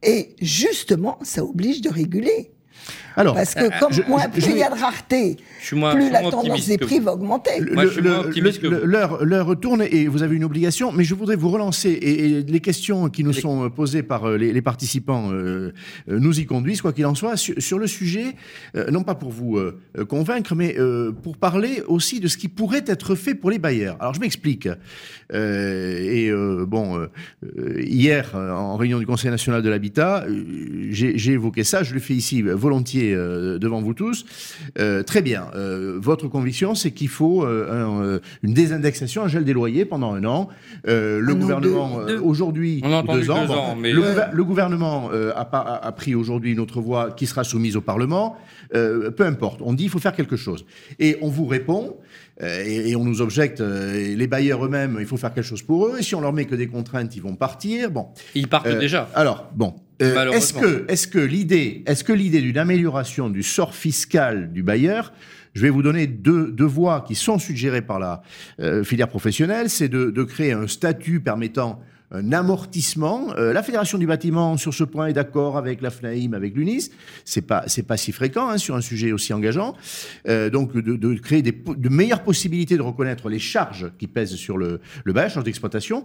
[0.02, 2.50] et justement, ça oblige de réguler.
[3.16, 5.76] Alors, Parce que comme je- moins, je- plus il y a de rareté, Je suis
[5.76, 7.04] moins, je plus suis la moins tendance des prix vous.
[7.06, 7.50] va augmenter.
[8.82, 11.90] L'heure retourne et vous avez une obligation, mais je voudrais vous relancer.
[11.90, 15.72] Et, et les questions qui nous sont posées par euh, les, les participants euh,
[16.08, 18.34] euh, nous y conduisent, quoi qu'il en soit, sur, sur le sujet,
[18.76, 22.36] euh, non pas pour vous euh, euh, convaincre, mais euh, pour parler aussi de ce
[22.36, 23.96] qui pourrait être fait pour les bailleurs.
[24.00, 24.68] Alors je m'explique.
[25.32, 27.06] Euh, et euh, bon, euh,
[27.58, 31.94] euh, hier, euh, en réunion du Conseil national de l'habitat, euh, j'ai évoqué ça, je
[31.94, 34.24] le fais ici euh, volontiers euh, devant vous tous.
[34.78, 35.46] Euh, très bien.
[35.54, 40.24] Euh, votre conviction, c'est qu'il faut un, une désindexation, un gel des loyers pendant un
[40.24, 40.48] an.
[40.86, 45.58] Euh, le gouvernement, aujourd'hui, deux ans, deux bon, ans, mais- le, gouvernement euh, a, pas-
[45.60, 48.36] a- a pris aujourd'hui une autre voie qui sera soumise au Parlement.
[48.74, 49.60] Euh, peu importe.
[49.64, 50.64] On dit il faut faire quelque chose.
[50.98, 51.96] Et on vous répond,
[52.40, 55.86] et, et on nous objecte, euh, les bailleurs eux-mêmes, il faut faire quelque chose pour
[55.88, 55.96] eux.
[55.98, 57.90] Et si on leur met que des contraintes, ils vont partir.
[57.90, 58.06] Bon.
[58.34, 59.08] Ils partent Euh, déjà.
[59.14, 59.74] Alors, bon.
[60.00, 64.62] Euh, est-ce que, est-ce que l'idée, est-ce que l'idée d'une amélioration du sort fiscal du
[64.62, 65.12] bailleur,
[65.54, 68.22] je vais vous donner deux, deux voies qui sont suggérées par la
[68.60, 71.82] euh, filière professionnelle, c'est de, de créer un statut permettant
[72.12, 73.28] un amortissement.
[73.36, 76.90] Euh, la Fédération du bâtiment sur ce point est d'accord avec la FNAIM, avec l'UNIS.
[77.24, 79.76] C'est pas c'est pas si fréquent hein, sur un sujet aussi engageant.
[80.28, 84.58] Euh, donc de, créer des, de meilleures possibilités de reconnaître les charges qui pèsent sur
[84.58, 86.04] le, le bail, charges d'exploitation.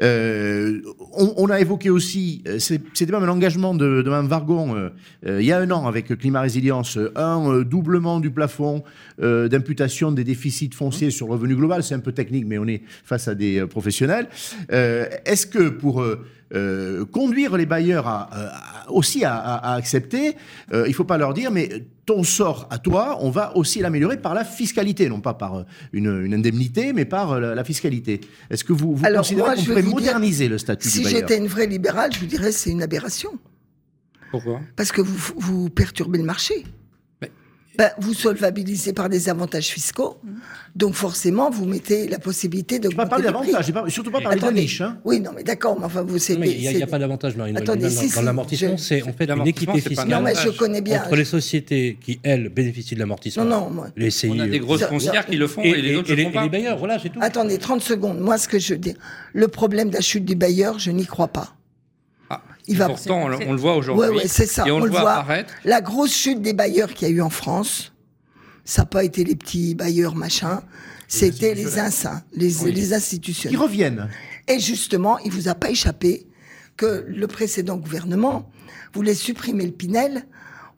[0.00, 0.80] Euh,
[1.12, 4.90] on, a évoqué aussi, c'était même un engagement de, de Mme Vargon
[5.26, 8.82] il y a un an avec Climat Résilience, un doublement du plafond
[9.18, 11.82] d'imputation des déficits fonciers sur revenu global.
[11.82, 14.28] C'est un peu technique, mais on est face à des professionnels.
[15.42, 16.24] Est-ce que pour euh,
[16.54, 20.36] euh, conduire les bailleurs à, à- aussi à, à- à accepter,
[20.72, 21.68] euh, il ne faut pas leur dire, mais
[22.06, 25.62] ton sort à toi, on va aussi l'améliorer par la fiscalité, non pas par euh,
[25.92, 28.20] une, une indemnité, mais par euh, la, la fiscalité.
[28.50, 31.20] Est-ce que vous, vous Alors, considérez qu'on pourrait dire, moderniser le statut Si du bailleur
[31.20, 33.30] j'étais une vraie libérale, je vous dirais c'est une aberration.
[34.30, 34.60] Pourquoi?
[34.76, 36.64] Parce que vous, vous perturbez le marché.
[37.78, 40.18] Ben, vous solvabilisez par des avantages fiscaux.
[40.76, 44.20] Donc forcément, vous mettez la possibilité de Je pas parler d'avantage, j'ai pas- surtout pas
[44.20, 44.60] parler de Attendez.
[44.62, 44.80] niche.
[44.82, 44.98] Hein.
[45.04, 46.34] Oui, non, mais d'accord, mais enfin, vous c'est.
[46.34, 47.56] Il n'y a, a pas d'avantage, Marine.
[47.56, 50.22] Attendez, Dans- si, dans l'amortissement, je- c'est en fait une L'amortissement, équité un Non, fiscale
[50.22, 51.02] mais je connais bien.
[51.02, 53.44] entre les sociétés qui, elles, bénéficient de l'amortissement.
[53.44, 53.88] Non, non, moi.
[53.96, 54.28] Les CIE.
[54.30, 56.28] On a des grosses foncières qui le font et, et, les autres et le font
[56.30, 56.42] et pas.
[56.44, 57.18] les bailleurs, voilà, c'est tout.
[57.22, 58.18] Attendez, 30 secondes.
[58.20, 58.94] Moi, ce que je veux dire,
[59.32, 61.54] le problème de la chute du bailleur, je n'y crois pas.
[62.68, 64.08] Il va- pourtant, on, le- c'est- on le voit aujourd'hui.
[64.10, 65.12] Ouais, ouais, c'est ça, Et on, on le voit, voit.
[65.14, 65.52] apparaître.
[65.64, 67.92] La grosse chute des bailleurs qu'il y a eu en France,
[68.64, 70.62] ça n'a pas été les petits bailleurs machin,
[71.08, 73.58] c'était les insins, les, les Qui institutionnels.
[73.58, 74.08] reviennent.
[74.48, 76.26] Et justement, il vous a pas échappé
[76.76, 78.48] que le précédent gouvernement
[78.94, 80.24] voulait supprimer le Pinel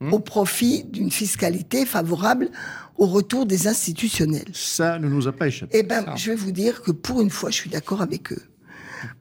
[0.01, 0.11] Hmm.
[0.11, 2.49] au profit d'une fiscalité favorable
[2.97, 4.43] au retour des institutionnels.
[4.51, 5.77] Ça ne nous a pas échappé.
[5.79, 8.41] Eh ben, je vais vous dire que pour une fois, je suis d'accord avec eux.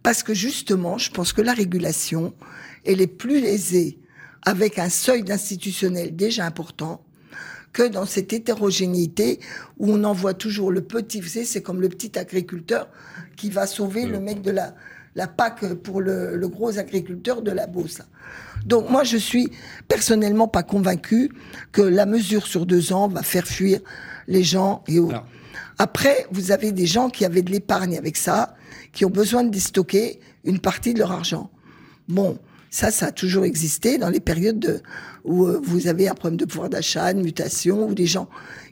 [0.02, 2.34] Parce que justement, je pense que la régulation,
[2.84, 3.98] elle est plus aisée
[4.42, 7.04] avec un seuil d'institutionnel déjà important
[7.72, 9.40] que dans cette hétérogénéité
[9.78, 12.88] où on envoie toujours le petit, vous savez, c'est comme le petit agriculteur
[13.36, 14.74] qui va sauver le mec de la,
[15.16, 18.00] la PAC pour le, le gros agriculteur de la Beauce.
[18.64, 19.50] Donc moi, je suis
[19.88, 21.32] personnellement pas convaincu
[21.72, 23.80] que la mesure sur deux ans va faire fuir
[24.28, 25.14] les gens et autres.
[25.14, 25.26] Alors.
[25.78, 28.53] Après, vous avez des gens qui avaient de l'épargne avec ça,
[28.92, 31.50] qui ont besoin de déstocker une partie de leur argent.
[32.08, 32.38] Bon,
[32.70, 34.82] ça, ça a toujours existé dans les périodes de,
[35.24, 38.28] où euh, vous avez un problème de pouvoir d'achat, de mutation, ou des gens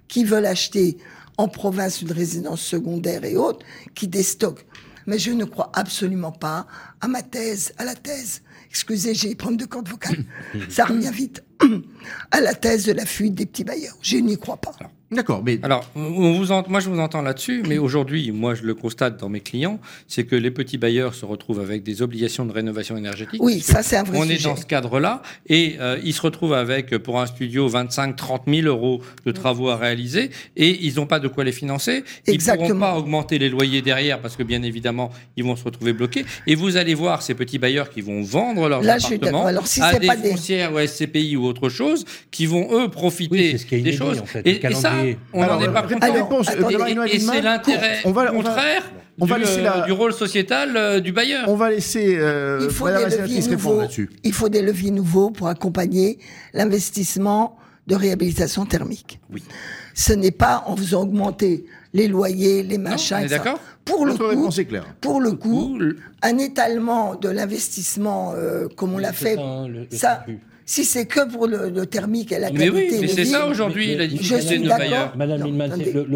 [0.09, 0.99] qui veulent acheter
[1.39, 3.65] en province une résidence secondaire et autres,
[3.95, 4.67] qui déstockent.
[5.07, 6.67] Mais je ne crois absolument pas
[7.01, 8.43] à ma thèse, à la thèse.
[8.71, 10.25] Excusez, j'ai des problèmes de corde vocale.
[10.69, 11.43] ça revient vite.
[12.31, 13.97] à la thèse de la fuite des petits bailleurs.
[14.03, 14.75] Je n'y crois pas.
[15.13, 18.63] D'accord, mais Alors, on vous ent- moi je vous entends là-dessus, mais aujourd'hui, moi je
[18.63, 19.79] le constate dans mes clients,
[20.09, 23.43] c'est que les petits bailleurs se retrouvent avec des obligations de rénovation énergétique.
[23.43, 24.49] Oui, ça, c'est un vrai On est sujet.
[24.49, 28.67] dans ce cadre-là, et euh, ils se retrouvent avec, pour un studio, 25, 30 000
[28.67, 31.93] euros de travaux à réaliser, et ils n'ont pas de quoi les financer.
[31.93, 32.81] Ils ne pourront Exactement.
[32.93, 36.25] pas augmenter les loyers derrière, parce que bien évidemment, ils vont se retrouver bloqués.
[36.47, 39.47] Et vous allez voir ces petits bailleurs qui vont vendre leurs Là, appartements.
[39.47, 42.89] Alors, si à des pas des- foncières ou SCPI ou autre chose, qui vont eux
[42.89, 44.21] profiter Oui, c'est ce qui est des inédit, choses.
[44.21, 45.02] en fait, et, et ça,
[45.33, 45.99] on n'en est pas euh, content.
[46.01, 49.61] Alors, réponse, euh, Et, c'est l'intérêt On va- on va- contraire on va du, laisser
[49.61, 51.45] euh, la- du rôle sociétal euh, du bailleur.
[51.49, 53.81] on va laisser euh, il faut Madame des la leviers nouveaux.
[53.81, 54.11] là-dessus.
[54.25, 56.19] Il faut des leviers nouveaux pour accompagner
[56.55, 57.57] l'investissement
[57.87, 59.21] de réhabilitation thermique.
[59.33, 59.43] Oui.
[59.95, 63.17] Ce n'est pas en faisant augmenter les loyers, les machins.
[63.19, 63.37] on est etc.
[63.45, 64.87] d'accord Pour le coup, est claire.
[65.01, 69.73] pour le coup, le- un étalement de l'investissement euh, comme on l'a fait, ça, le-
[69.81, 70.39] le ça, statut.
[70.73, 73.95] Si c'est que pour le, le thermique et la Mais oui, mais c'est ça aujourd'hui
[73.95, 75.15] la difficulté de bailleurs.
[75.19, 75.71] Madame Milman,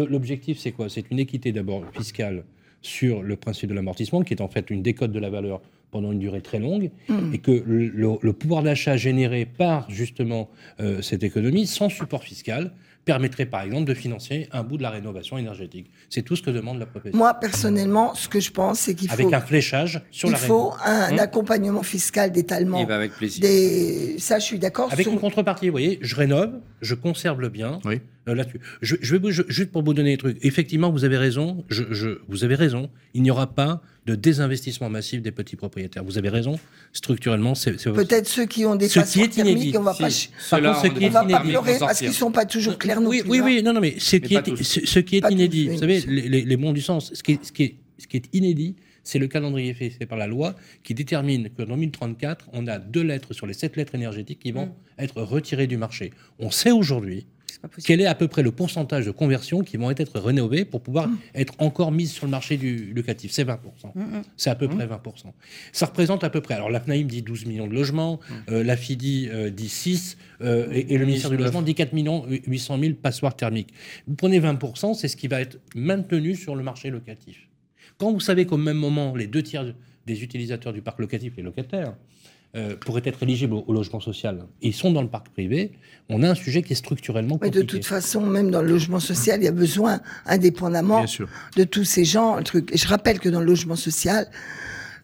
[0.09, 0.89] l'objectif, c'est quoi?
[0.89, 2.43] C'est une équité d'abord fiscale
[2.81, 5.61] sur le principe de l'amortissement, qui est en fait une décote de la valeur
[5.91, 7.33] pendant une durée très longue, Mm.
[7.35, 12.23] et que le, le- le pouvoir d'achat généré par justement euh, cette économie, sans support
[12.23, 12.71] fiscal,
[13.07, 15.89] permettrait par exemple de financer un bout de la rénovation énergétique.
[16.09, 17.17] C'est tout ce que demande la profession.
[17.17, 20.37] Moi, personnellement, ce que je pense, c'est qu'il Avec faut, un fléchage sur il la
[20.37, 20.91] faut rénovation.
[21.09, 21.19] un Hum.
[21.19, 22.79] accompagnement fiscal d'étalement.
[22.81, 23.41] Il va avec plaisir.
[23.41, 24.17] Des...
[24.19, 24.91] Ça, je suis d'accord.
[24.91, 26.51] Avec sur- une contrepartie, vous voyez, je rénove,
[26.81, 27.79] je conserve le bien.
[27.85, 28.01] Oui.
[28.27, 28.59] Euh, là-dessus.
[28.81, 30.37] Je, je vais vous- je- juste pour vous donner des trucs.
[30.43, 31.63] Effectivement, vous avez raison.
[31.69, 32.89] Je, je- vous avez raison.
[33.13, 36.03] Il n'y aura pas de désinvestissement massif des petits propriétaires.
[36.03, 36.59] Vous avez raison.
[36.93, 39.71] Structurellement, c'est c'est- Peut-être ceux qui ont des Ce est inédit.
[39.71, 40.29] thermiques, on va Si.
[40.49, 42.45] pas, Par contre, ce qui des on va est pas pleurer parce qu'ils sont pas
[42.45, 43.29] toujours clairs non oui, plus.
[43.31, 43.43] oui, hein.
[43.45, 44.63] oui, non, non, mais ce Mais qui est, tous.
[44.63, 47.33] ce, ce qui est inédit, vous savez, les, les- les bons du sens, ce qui
[47.33, 50.55] est, ce qui est, ce qui est inédit, c'est le calendrier fixé par la loi
[50.83, 54.51] qui détermine que dans 2034, on a deux lettres sur les sept lettres énergétiques qui
[54.51, 54.73] vont Mm.
[54.99, 56.11] être retirées du marché.
[56.39, 57.87] On sait aujourd'hui C'est pas possible.
[57.87, 61.07] quel est à peu près le pourcentage de conversions qui vont être rénovées pour pouvoir
[61.07, 61.17] Mm.
[61.35, 63.31] être encore mises sur le marché du locatif?
[63.31, 63.91] C'est 20%.
[63.95, 64.21] Mm, mm.
[64.35, 65.33] C'est à peu près 20%.
[65.71, 66.53] Ça représente à peu près.
[66.55, 68.19] Alors la FNAIM dit 12 millions de logements,
[68.49, 71.93] euh, la FIDI euh, dit 6, euh, et, et le ministère du Logement dit 4
[71.93, 73.73] millions 800 000 passoires thermiques.
[74.07, 77.47] Vous prenez 20%, c'est ce qui va être maintenu sur le marché locatif.
[77.97, 79.73] Quand vous savez qu'au même moment, les deux tiers
[80.05, 81.95] des utilisateurs du parc locatif, les locataires,
[82.57, 85.73] euh, pourraient être éligibles au, au logement social, et ils sont dans le parc privé,
[86.09, 87.65] on a un sujet qui est structurellement Mais compliqué.
[87.65, 91.05] de toute façon, même dans le logement social, il y a besoin, indépendamment
[91.55, 92.73] de tous ces gens, un truc.
[92.73, 94.29] Et je rappelle que dans le logement social,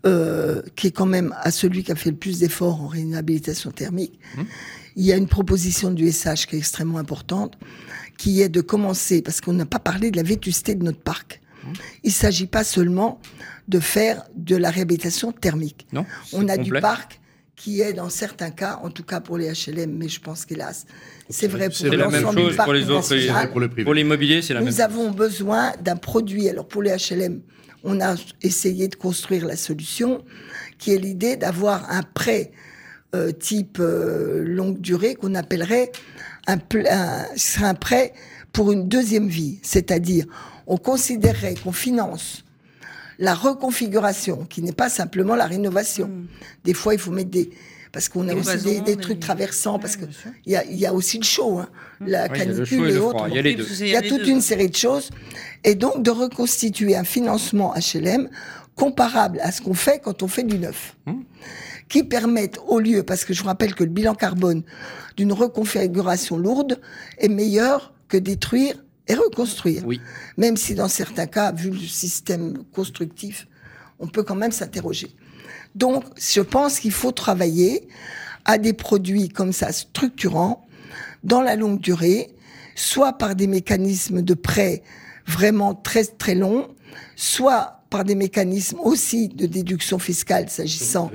[0.06, 3.72] euh, qui est quand même à celui qui a fait le plus d'efforts en réhabilitation
[3.72, 4.20] thermique,
[4.96, 7.58] il y a une proposition du SH qui est extrêmement importante,
[8.18, 11.42] qui est de commencer, parce qu'on n'a pas parlé de la vétusté de notre parc.
[12.04, 13.22] Il ne s'agit pas seulement
[13.68, 15.88] de faire de la réhabilitation thermique.
[15.94, 17.22] Non On a du parc
[17.56, 20.86] qui est dans certains cas, en tout cas pour les HLM, mais je pense qu'hélas,
[21.30, 23.16] c'est vrai pour la même l'ensemble du chose parc pour les autres.
[23.16, 23.52] national.
[23.52, 23.84] pour le privé.
[23.84, 26.50] Pour l'immobilier, c'est la même Nous avons besoin d'un produit.
[26.50, 27.42] Alors pour les HLM,
[27.84, 30.24] on a essayé de construire la solution,
[30.80, 32.52] qui est l'idée d'avoir un prêt
[33.14, 35.92] euh, type euh, longue durée qu'on appellerait
[36.48, 36.58] un,
[37.62, 38.14] un prêt
[38.52, 39.60] pour une deuxième vie.
[39.62, 40.26] C'est-à-dire,
[40.66, 42.44] on considérerait qu'on finance
[43.20, 46.10] la reconfiguration, qui n'est pas simplement la rénovation.
[46.64, 47.50] Des fois, il faut mettre des...
[47.92, 50.14] Parce qu'on a Des aussi des, cloisons, des des- trucs traversants, parce Ouais, que bien
[50.20, 50.32] sûr.
[50.48, 51.70] il y a, il y a aussi le chaud, hein,
[52.02, 53.26] la Oui, il y a le canicule et autres.
[53.30, 53.64] Il y a les Oui, deux.
[53.66, 54.30] parce que Il y a toute deux.
[54.32, 55.12] une série de choses.
[55.64, 58.30] Et donc, de reconstituer un financement HLM
[58.76, 60.96] comparable à ce qu'on fait quand on fait du neuf.
[61.88, 64.64] Qui permettent, au lieu, parce que je vous rappelle que le bilan carbone
[65.16, 66.80] d'une reconfiguration lourde
[67.20, 69.84] est meilleur que détruire et reconstruire.
[69.86, 70.02] Oui.
[70.38, 73.48] Même si dans certains cas, vu le système constructif,
[74.00, 75.16] on peut quand même s'interroger.
[75.76, 77.88] Donc, je pense qu'il faut travailler
[78.46, 80.66] à des produits comme ça structurants
[81.24, 82.36] dans la longue durée,
[82.76, 84.84] soit par des mécanismes de prêt
[85.26, 86.68] vraiment très très longs,
[87.16, 91.12] soit par des mécanismes aussi de déduction fiscale s'agissant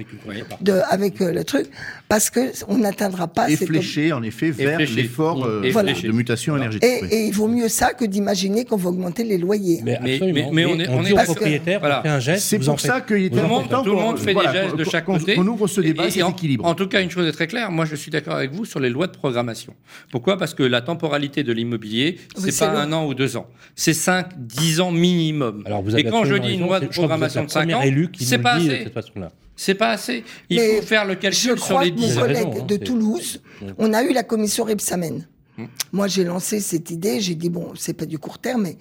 [0.61, 1.67] de avec euh, le truc,
[2.09, 5.93] parce que on n'atteindra pas Et fléché, en effet, vers l'effort euh, Voilà.
[5.93, 6.89] de mutation énergétique.
[7.11, 9.81] et, il vaut mieux ça que d'imaginer qu'on va augmenter les loyers.
[9.83, 10.51] Mais, Mais- absolument.
[10.53, 11.99] mais- mais on est- on est aux propriétaires, voilà.
[11.99, 12.45] on fait un geste.
[12.47, 14.33] C'est pour ça qu'il est vous en Tout le monde, important tout le monde fait
[14.33, 15.35] voilà, des gestes de chaque côté.
[15.35, 16.65] qu'on ouvre ce débat, en, équilibre.
[16.65, 17.73] En tout cas, une chose est très claire.
[17.73, 19.75] Moi, je suis d'accord avec vous sur les lois de programmation.
[20.13, 20.39] Pourquoi?
[20.39, 23.49] Parce que la temporalité de l'immobilier, c'est c'est pas un an ou deux ans.
[23.75, 25.65] C'est 5, 10 ans minimum.
[25.67, 27.79] Alors, vous avez et quand je dis une loi de je programmation de 5 première
[27.79, 27.83] ans,
[28.21, 28.69] c'est pas assez.
[28.69, 29.33] cette façon-là.
[29.57, 30.23] C'est pas assez.
[30.49, 32.27] Il Mais faut faire le Je calcul sur crois les que mon 10 Vous avez
[32.35, 33.67] collègue raison, hein, de Toulouse, Mm.
[33.79, 35.27] on a eu la commission Repsamen.
[35.57, 35.65] Mm.
[35.93, 37.19] Moi, j'ai lancé cette idée.
[37.21, 38.77] J'ai dit bon, c'est pas du court terme, mais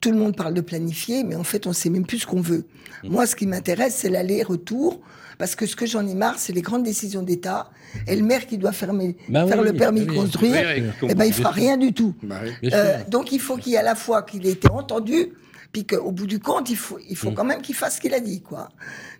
[0.00, 2.40] tout le monde parle de planifier, mais en fait, on sait même plus ce qu'on
[2.40, 2.64] veut.
[3.04, 3.08] Mm.
[3.10, 5.00] Moi, ce qui m'intéresse, c'est l'aller-retour,
[5.38, 7.70] parce que ce que j'en ai marre, c'est les grandes décisions d'État
[8.08, 10.54] et le maire qui doit fermer, Bah faire oui, le permis oui, de construire.
[10.76, 12.14] Oui, oui, Eh ben, il fera rien du tout.
[12.22, 12.40] Bah.
[12.72, 15.28] Euh, donc il faut qu'il y ait à la fois qu'il ait été entendu,
[15.74, 17.34] puis qu'au bout du compte, il faut, il faut Mm.
[17.34, 18.70] quand même qu'il fasse ce qu'il a dit, quoi.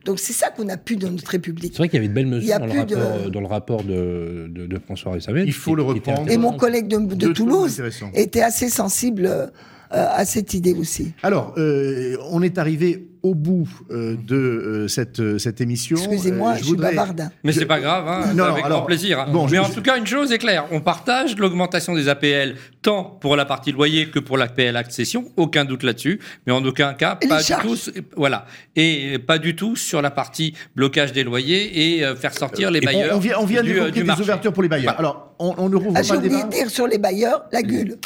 [0.07, 1.73] Donc c'est ça qu'on a pu dans notre République.
[1.73, 3.83] C'est vrai qu'il y avait de belles mesures dans le, de- rapport, dans le rapport
[3.83, 5.43] de, de, de François Rissamet.
[5.45, 6.31] Il faut le reprendre.
[6.31, 7.83] Et mon collègue de, Toulouse
[8.15, 9.47] était assez sensible euh,
[9.91, 11.13] à cette idée aussi.
[11.23, 15.97] Alors, euh, on est arrivé au bout euh, de euh, cette, euh, cette émission.
[15.97, 17.31] Excusez-moi, Euh, je, suis voudrais- bavardin.
[17.43, 19.19] Mais Je- c'est pas grave, hein, Non, avec alors, grand plaisir.
[19.19, 19.27] hein.
[19.33, 22.09] bon, Mais je- en je- tout cas, une chose est claire, on partage l'augmentation des
[22.09, 26.63] APL tant pour la partie loyer que pour l'APL accession, aucun doute là-dessus, mais en
[26.65, 27.77] aucun cas Et pas du tout,
[28.17, 28.45] voilà,
[28.77, 32.81] et pas du tout sur la partie blocage des loyers et euh, faire sortir les
[32.81, 34.23] on- bailleurs on, vient, on vient du, euh, des marché.
[34.23, 34.95] ouvertures pour les bailleurs.
[34.99, 36.43] Alors, on, on ne rouvre Ah, j'ai pas le débat.
[36.45, 37.97] dire sur les bailleurs, la gulle.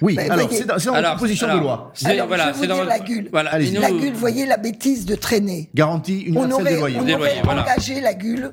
[0.00, 1.90] Oui, Bah, alors, c'est dans, Alors, proposition de loi.
[1.94, 2.98] c'est- Alors, voilà, je vais vous c'est dans dire la.
[3.30, 5.70] Voilà, nous- La gulle, voyez la bêtise de traîner.
[5.74, 6.96] Garantie On universelle aurait, des loyers.
[6.98, 7.62] on Des aurait loyers, voilà.
[7.62, 8.52] engagé la gulle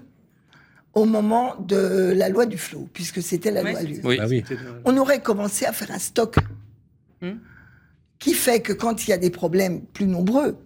[0.94, 4.02] au moment de la loi du flot, puisque c'était la loi c'était LUE.
[4.04, 4.18] Oui.
[4.22, 4.44] Ah oui.
[4.86, 6.36] On aurait commencé à faire un stock
[7.22, 7.34] Hmm.
[8.18, 10.58] qui fait que quand il y a des problèmes plus nombreux,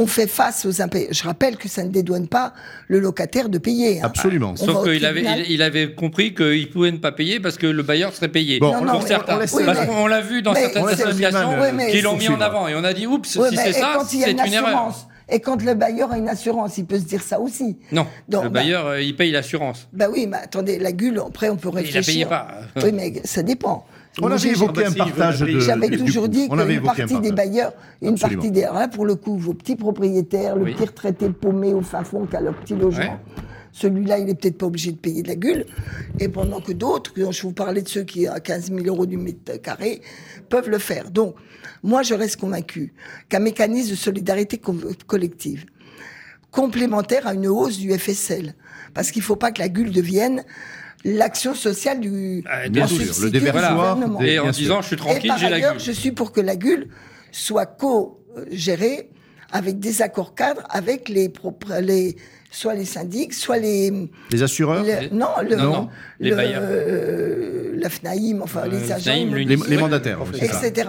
[0.00, 1.08] on fait face aux impayés.
[1.10, 2.54] Je rappelle que ça ne dédouane pas
[2.88, 4.00] le locataire de payer.
[4.00, 4.04] hein.
[4.06, 4.52] Absolument.
[4.52, 5.44] On Sauf au qu'il avait, tribunal.
[5.46, 8.58] il, il avait compris qu'il pouvait ne pas payer parce que le bailleur serait payé.
[8.60, 9.36] Bon, Non, pour certains.
[9.36, 12.28] on laisse- Oui, parce mais- qu'on l'a vu dans certaines associations Oui, qui l'ont mis
[12.28, 12.66] en avant.
[12.68, 14.38] Et on a dit, oups, si mais c'est ça, quand il y a c'est une
[14.46, 14.68] une erreur.
[14.68, 17.76] assurance, et quand le bailleur a une assurance, il peut se dire ça aussi.
[17.92, 19.86] Non, Donc, le bah- bailleur, euh, il paye l'assurance.
[19.92, 22.12] Bah oui, mais attendez, la gueule, après on peut Mais il la réfléchir.
[22.12, 22.48] payait pas.
[22.82, 23.86] Oui, mais ça dépend.
[24.22, 25.60] On Moi, avait j'ai- évoqué un partage de.
[25.60, 27.72] J'avais toujours dit on avait qu'une partie des bailleurs,
[28.02, 28.62] une partie des.
[28.62, 30.74] Là, pour le coup, vos petits propriétaires, le Oui.
[30.74, 33.34] petit retraité paumé au fin fond qui a leur petit logement, Ouais.
[33.72, 35.64] celui-là, il est peut-être pas obligé de payer de la gueule.
[36.18, 39.06] Et pendant que d'autres, dont je vous parlais de ceux qui à 15 000 euros
[39.06, 40.02] du mètre carré,
[40.48, 41.10] peuvent le faire.
[41.10, 41.34] Donc,
[41.82, 42.92] moi, je reste convaincu
[43.28, 44.60] qu'un mécanisme de solidarité
[45.06, 45.64] collective,
[46.50, 48.54] complémentaire à une hausse du FSL,
[48.92, 50.42] parce qu'il ne faut pas que la gueule devienne
[51.04, 53.30] l'action sociale du Ah, bien en sûr, le
[54.18, 54.62] du Et en bien sûr.
[54.62, 55.80] disant, je suis Et tranquille, par j'ai la ailleurs, gueule.
[55.80, 56.88] je suis pour que la GUL
[57.32, 59.10] soit co-gérée
[59.52, 62.16] avec des accords cadres avec les, propres- les
[62.50, 63.92] soit les syndics, soit les,
[64.32, 66.62] Les assureurs les- non, le, Non, non, les le- bailleurs.
[66.64, 70.88] euh, la FNAIM, enfin Euh, les le agents, FNAIM, Les, les mandataires, oui, etc.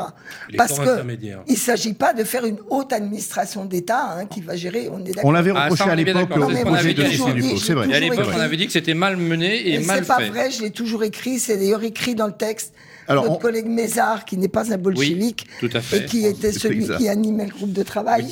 [0.50, 1.42] Les Parce corps que intermédiaires.
[1.48, 4.90] il s'agit pas de faire une haute administration d'État hein, qui va gérer.
[4.92, 5.26] On est d'accord.
[5.26, 7.34] On l'avait Ah, reproché ça, on à l'époque au projet avait de l'époque.
[7.36, 7.88] Dupont, c'est vrai.
[7.90, 10.18] Et à l'époque, on avait dit que c'était mal mené et Et mal c'est pas
[10.18, 10.30] fait.
[10.30, 12.74] vrai, je l'ai toujours écrit, c'est d'ailleurs écrit dans le texte.
[13.12, 15.98] Alors, Notre on- collègue Mézard, qui n'est pas un bolchevique, tout à fait.
[16.00, 18.26] et qui était celui qui animait le groupe de travail,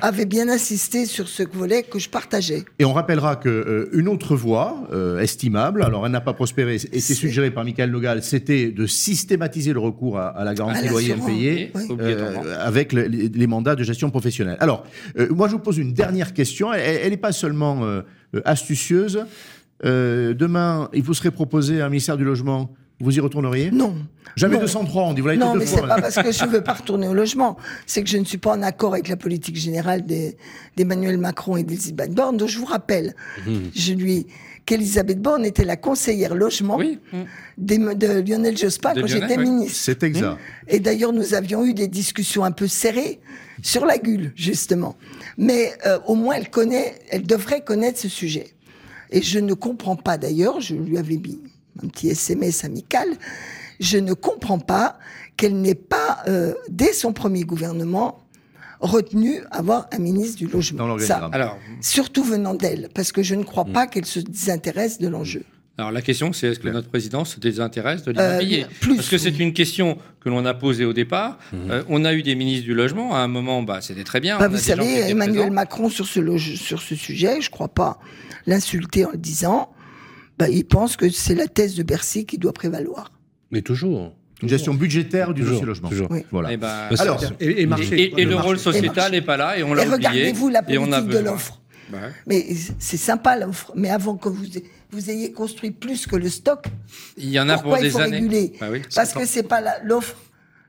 [0.00, 2.64] avait bien insisté sur ce volet que je partageais.
[2.78, 6.76] Et on rappellera que euh, une autre voie euh, estimable, alors elle n'a pas prospéré,
[6.92, 10.88] et c'est suggéré par Michael Nogal, c'était de systématiser le recours à, à la garantie
[10.88, 11.14] loyer
[11.74, 12.42] Oui, obligatoirement.
[12.46, 14.56] euh, avec le- les, les mandats de gestion professionnelle.
[14.60, 14.84] Alors,
[15.18, 16.72] euh, moi je vous pose une dernière question.
[16.72, 17.80] Elle n'est pas seulement
[18.44, 19.24] astucieuse.
[19.84, 22.72] Euh, demain, il vous serait proposé un ministère du logement.
[23.02, 23.70] Vous y retourneriez?
[23.70, 23.94] Non.
[24.36, 24.60] Jamais Non.
[24.62, 25.20] 203, on dit.
[25.20, 27.58] Vous l'avez Non, mais c'est pas parce que je veux pas retourner au logement.
[27.84, 30.36] C'est que je ne suis pas en accord avec la politique générale des-
[30.76, 32.36] d'Emmanuel Macron et d'Elisabeth Borne.
[32.38, 33.14] Donc je vous rappelle,
[33.74, 34.26] je lui
[34.64, 36.98] qu'Elisabeth Borne était la conseillère logement Oui.
[37.58, 39.44] des- de Lionel Jospin De quand j'étais oui.
[39.50, 39.76] ministre.
[39.82, 40.38] C'est exact.
[40.68, 43.18] Et d'ailleurs, nous avions eu des discussions un peu serrées
[43.60, 44.96] sur la gueule, justement.
[45.36, 48.46] Mais euh, au moins, elle connaît, elle devrait connaître ce sujet.
[49.10, 51.40] Et je ne comprends pas, d'ailleurs, je lui avais mis
[51.82, 53.08] un petit SMS amical,
[53.80, 54.98] je ne comprends pas
[55.36, 58.18] qu'elle n'ait pas, euh, dès son premier gouvernement,
[58.80, 60.86] retenu avoir un ministre du Dans logement.
[60.86, 61.30] l'organigramme.
[61.30, 63.72] Ça, Alors, surtout venant d'elle, parce que je ne crois Mm.
[63.72, 65.44] pas qu'elle se désintéresse de l'enjeu.
[65.78, 69.08] alors la question, c'est est-ce que notre président se désintéresse de Euh, l'immobilier plus, Parce
[69.08, 71.38] que c'est une question que l'on a posée au départ.
[71.54, 73.14] Euh, on a eu des ministres du logement.
[73.16, 74.38] À un moment, bah, c'était très bien.
[74.38, 75.54] Bah, vous savez, Emmanuel présents.
[75.54, 77.98] Macron sur ce, loge- sur ce sujet, je crois pas
[78.46, 79.72] l'insulter en le disant,
[80.38, 83.12] bah, il pense que c'est la thèse de Bercy qui doit prévaloir.
[83.50, 84.14] Mais toujours.
[84.42, 85.88] Une gestion budgétaire du Toujours, dossier logement.
[85.88, 86.08] toujours.
[86.10, 86.24] Oui.
[86.32, 86.52] Voilà.
[86.52, 87.94] Eh ben, Parce- Alors, Et, et marché.
[88.02, 90.08] et, et le rôle Et sociétal n'est pas là et on l'a Et oublié.
[90.08, 91.60] regardez-vous la et on a politique de l'offre.
[91.92, 91.98] Ouais.
[92.26, 92.46] Mais
[92.80, 94.44] c'est sympa l'offre, mais avant que vous,
[94.90, 96.64] vous ayez construit plus que le stock,
[97.18, 98.16] Il y en a pourquoi pour il des faut années.
[98.16, 100.16] réguler Bah oui, Parce que c'est pas l'offre,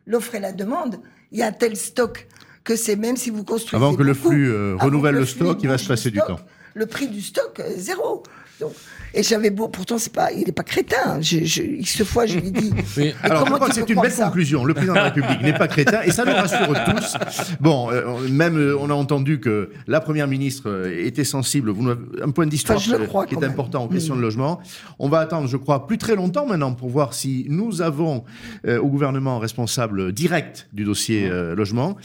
[0.05, 0.99] l'offre et la demande.
[1.31, 2.27] Il y a un tel stock
[2.63, 5.59] que c'est même si vous construisez Avant que le flux, euh, renouvelle le flux stock,
[5.63, 6.39] il va se passer le du temps.
[6.75, 8.21] Le prix du stock, euh, zéro.
[8.59, 8.73] Donc,
[9.13, 11.19] et j'avais beau, pourtant c'est pas, il est pas crétin.
[11.21, 12.71] Je, je, X fois je lui dis.
[12.97, 13.13] Oui.
[13.23, 14.65] Alors, c'est une belle conclusion.
[14.65, 17.17] Le président de la République n'est pas crétin et ça nous rassure tous.
[17.59, 21.71] Bon, euh, même euh, on a entendu que la première ministre euh, était sensible.
[21.71, 23.51] Vous, nous- un point d'histoire Enfin, je le euh, crois qui est même.
[23.51, 24.17] important en question Mm.
[24.17, 24.59] de logement.
[24.99, 28.23] On va attendre, je crois, plus très longtemps maintenant pour voir si nous avons
[28.67, 31.97] euh, au gouvernement un responsable direct du dossier euh, logement.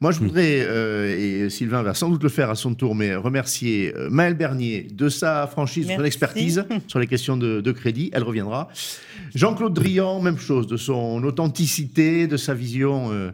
[0.00, 3.14] Moi, je voudrais, euh, et Sylvain va sans doute le faire à son tour, mais
[3.14, 6.04] remercier euh, Maëlle Bernier de sa franchise, de son Merci.
[6.88, 8.10] Sur les questions de, crédit.
[8.12, 8.68] Elle reviendra.
[9.34, 13.30] Jean-Claude Drian, même chose, de son authenticité, de sa vision euh,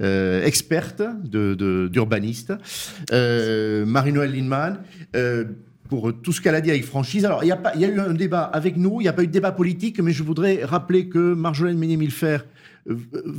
[0.00, 2.52] euh, experte de- de- d'urbaniste.
[3.12, 4.78] Euh, Marie-Noël Lindemann.
[5.88, 7.24] pour tout ce qu'elle a dit avec franchise.
[7.24, 9.08] Alors, il y, a pas- il y a eu un débat avec nous, il n'y
[9.08, 12.44] a pas eu de débat politique, mais je voudrais rappeler que Marjolaine Méné-Milfer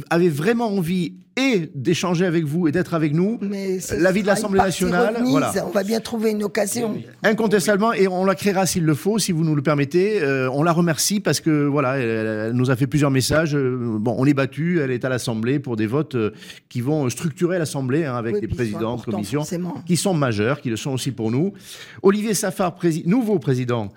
[0.09, 3.37] avait vraiment envie et d'échanger avec vous et d'être avec nous.
[3.41, 5.29] Mais ce L'avis de l'Assemblée nationale, remise.
[5.31, 5.53] voilà.
[5.65, 6.95] On va bien trouver une occasion.
[7.23, 10.21] Incontestablement, et on la créera s'il le faut, si vous nous le permettez.
[10.21, 12.09] Euh, on la remercie parce que voilà, elle,
[12.47, 13.55] elle nous a fait plusieurs messages.
[13.55, 16.31] Euh, bon, on est battu, elle est à l'Assemblée pour des votes euh,
[16.69, 19.01] qui vont structurer l'Assemblée hein, avec Oui, sont présidents de
[19.31, 19.75] forcément.
[19.85, 21.53] qui sont majeurs, qui le sont aussi pour nous.
[22.01, 23.91] Olivier Safar, prési- nouveau président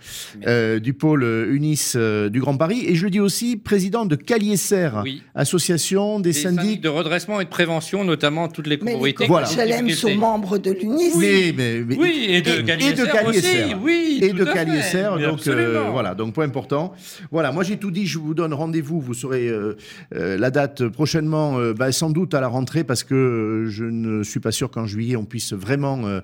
[0.46, 4.16] euh, du pôle UNIS euh, du Grand Paris, et je le dis aussi, président de
[4.16, 5.22] Caliécer Oui.
[5.34, 6.80] associations, des, Des syndics syndics.
[6.82, 11.12] de redressement et de prévention, notamment toutes les Mais les HLM sont membres de l'UNIS.
[11.14, 13.64] Oui, mais, mais- Oui, et de Caliesser de Caliesser.
[13.64, 14.44] aussi, oui, et de.
[14.44, 15.04] Caliesser.
[15.22, 16.92] Donc euh, voilà, donc point important.
[17.30, 18.06] Voilà, moi j'ai tout dit.
[18.06, 19.00] Je vous donne rendez-vous.
[19.00, 19.76] Vous saurez euh,
[20.16, 24.22] euh, la date prochainement, euh, bah, sans doute à la rentrée, parce que je ne
[24.24, 26.20] suis pas sûr qu'en juillet on puisse vraiment euh,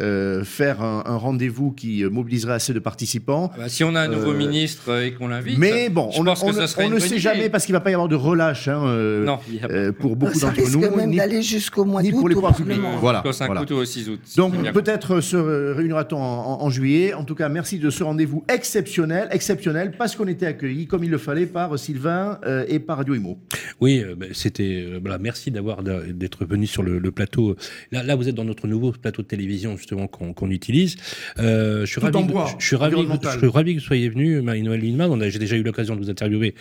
[0.00, 3.50] euh, faire un, un rendez-vous qui mobiliserait assez de participants.
[3.54, 5.58] Ah bah, si on a un nouveau Euh, ministre et qu'on l'invite.
[5.58, 7.14] Mais bon, je on, pense on que ne- ça serait on une ne bonne sait
[7.14, 7.22] idée.
[7.22, 9.66] jamais parce qu'il va pas y avoir de relâche hein, euh, Non, il y a
[9.70, 12.28] euh, pour beaucoup Ça d'entre risque nous, même ni, d'aller jusqu'au mois ni d'août pour
[12.28, 12.78] les au pouvoirs publics.
[13.00, 13.22] Voilà.
[13.46, 13.64] Voilà.
[13.70, 14.20] au 6 août.
[14.36, 16.20] Donc peut-être se réunira-t-on en,
[16.60, 17.14] en- en juillet.
[17.14, 21.10] En tout cas, merci de ce rendez-vous exceptionnel, exceptionnel, parce qu'on était accueillis comme il
[21.10, 23.38] le fallait par Sylvain euh, et par Radio Imo.
[23.80, 24.84] Oui, euh, ben, c'était.
[24.88, 27.56] euh, voilà, merci d'avoir d'être venu sur le, le plateau.
[27.92, 30.96] Là, là, vous êtes dans notre nouveau plateau de télévision justement qu'on utilise.
[31.38, 32.24] Euh, je suis Tout ravi.
[32.24, 32.94] bois, je suis ravi.
[32.94, 33.32] environnemental.
[33.34, 34.80] Je suis ravi que vous soyez venu, Marie-Noël
[35.22, 36.54] a j'ai déjà eu l'occasion de vous interviewer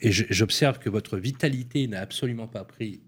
[0.00, 3.00] et j'observe que votre vitalité n'a absolument pas pris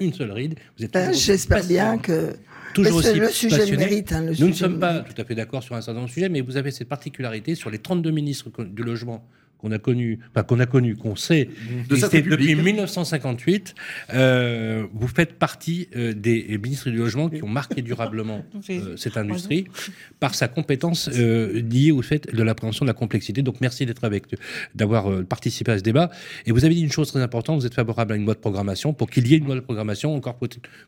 [0.00, 0.54] une seule ride.
[0.78, 2.32] Vous êtes Ben, aussi J'espère bien que
[2.74, 4.12] toujours aussi le sujet le mérite.
[4.12, 6.12] hein, le Nous ne sommes pas tout à fait d'accord sur un certain nombre de
[6.12, 9.24] sujets, mais vous avez cette particularité sur les 32 ministres du logement
[9.60, 11.48] qu'on a connus, enfin qu'on a connus, qu'on sait
[11.88, 12.64] De exister depuis République.
[12.64, 13.74] 1958.
[14.14, 19.16] euh, vous faites partie euh, des ministres du logement qui ont marqué durablement euh, cette
[19.16, 19.66] industrie
[20.18, 23.42] par sa compétence euh, liée au fait de l'appréhension de la complexité.
[23.42, 24.24] Donc merci d'être avec,
[24.74, 26.10] d'avoir euh, participé à ce débat.
[26.46, 28.40] Et vous avez dit une chose très importante, vous êtes favorable à une loi de
[28.40, 28.92] programmation.
[28.92, 30.38] Pour qu'il y ait une loi de programmation, encore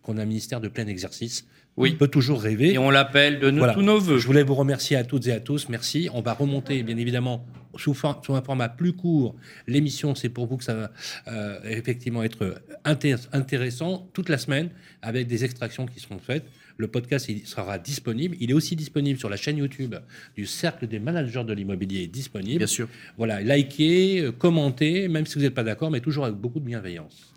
[0.03, 1.47] qu'on a un ministère de plein exercice.
[1.77, 1.93] Oui.
[1.95, 2.75] On peut toujours rêver.
[2.75, 3.73] Et on l'appelle de nous- Voilà.
[3.75, 4.19] tous nos voeux.
[4.19, 5.69] Je voulais vous remercier à toutes et à tous.
[5.71, 6.09] Merci.
[6.13, 7.47] On va remonter, bien évidemment,
[7.77, 9.35] sous, for- sous un format plus court.
[9.67, 10.91] L'émission, c'est pour vous que ça va
[11.29, 14.69] euh, effectivement être intér- intéressant toute la semaine
[15.01, 16.45] avec des extractions qui seront faites.
[16.79, 18.37] Le podcast il sera disponible.
[18.41, 19.95] Il est aussi disponible sur la chaîne YouTube
[20.37, 22.59] du Cercle des managers de l'immobilier disponible.
[22.59, 22.89] Bien sûr.
[23.17, 26.65] Voilà, likez, euh, commentez, même si vous n'êtes pas d'accord, mais toujours avec beaucoup de
[26.67, 27.32] bienveillance.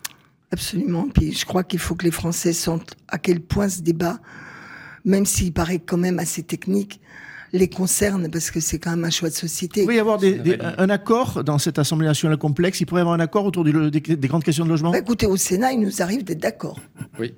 [0.52, 1.08] Absolument.
[1.14, 4.20] Puis je crois qu'il faut que les Français sentent à quel point ce débat,
[5.04, 7.02] même s'il paraît quand même assez technique,
[7.54, 9.82] les concerne parce que c'est quand même un choix de société.
[9.82, 10.76] Il pourrait y avoir des- des- valide.
[10.78, 12.82] un accord dans cette Assemblée nationale complexe.
[12.82, 14.92] Il pourrait y avoir un accord autour du- des, des grandes questions de logement?
[14.92, 16.80] Bah, écoutez, au Sénat, il nous arrive d'être d'accord.
[17.20, 17.34] Oui.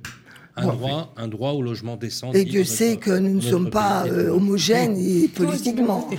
[0.57, 2.31] Un, droit, un droit au logement décent.
[2.33, 6.09] Et Dieu sait notre- que nous ne sommes pas euh, homogènes et politiquement.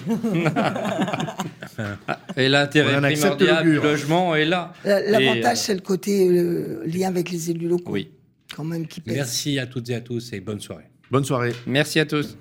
[2.37, 4.73] Et l'intérêt primordial du logement est là.
[4.85, 7.93] L'avantage, euh, c'est le côté euh, lien avec les élus locaux.
[7.93, 8.11] Oui.
[8.55, 9.15] Quand même qui pèse.
[9.17, 10.85] Merci à toutes et à tous et bonne soirée.
[11.11, 11.53] Bonne soirée.
[11.67, 12.37] Merci à tous.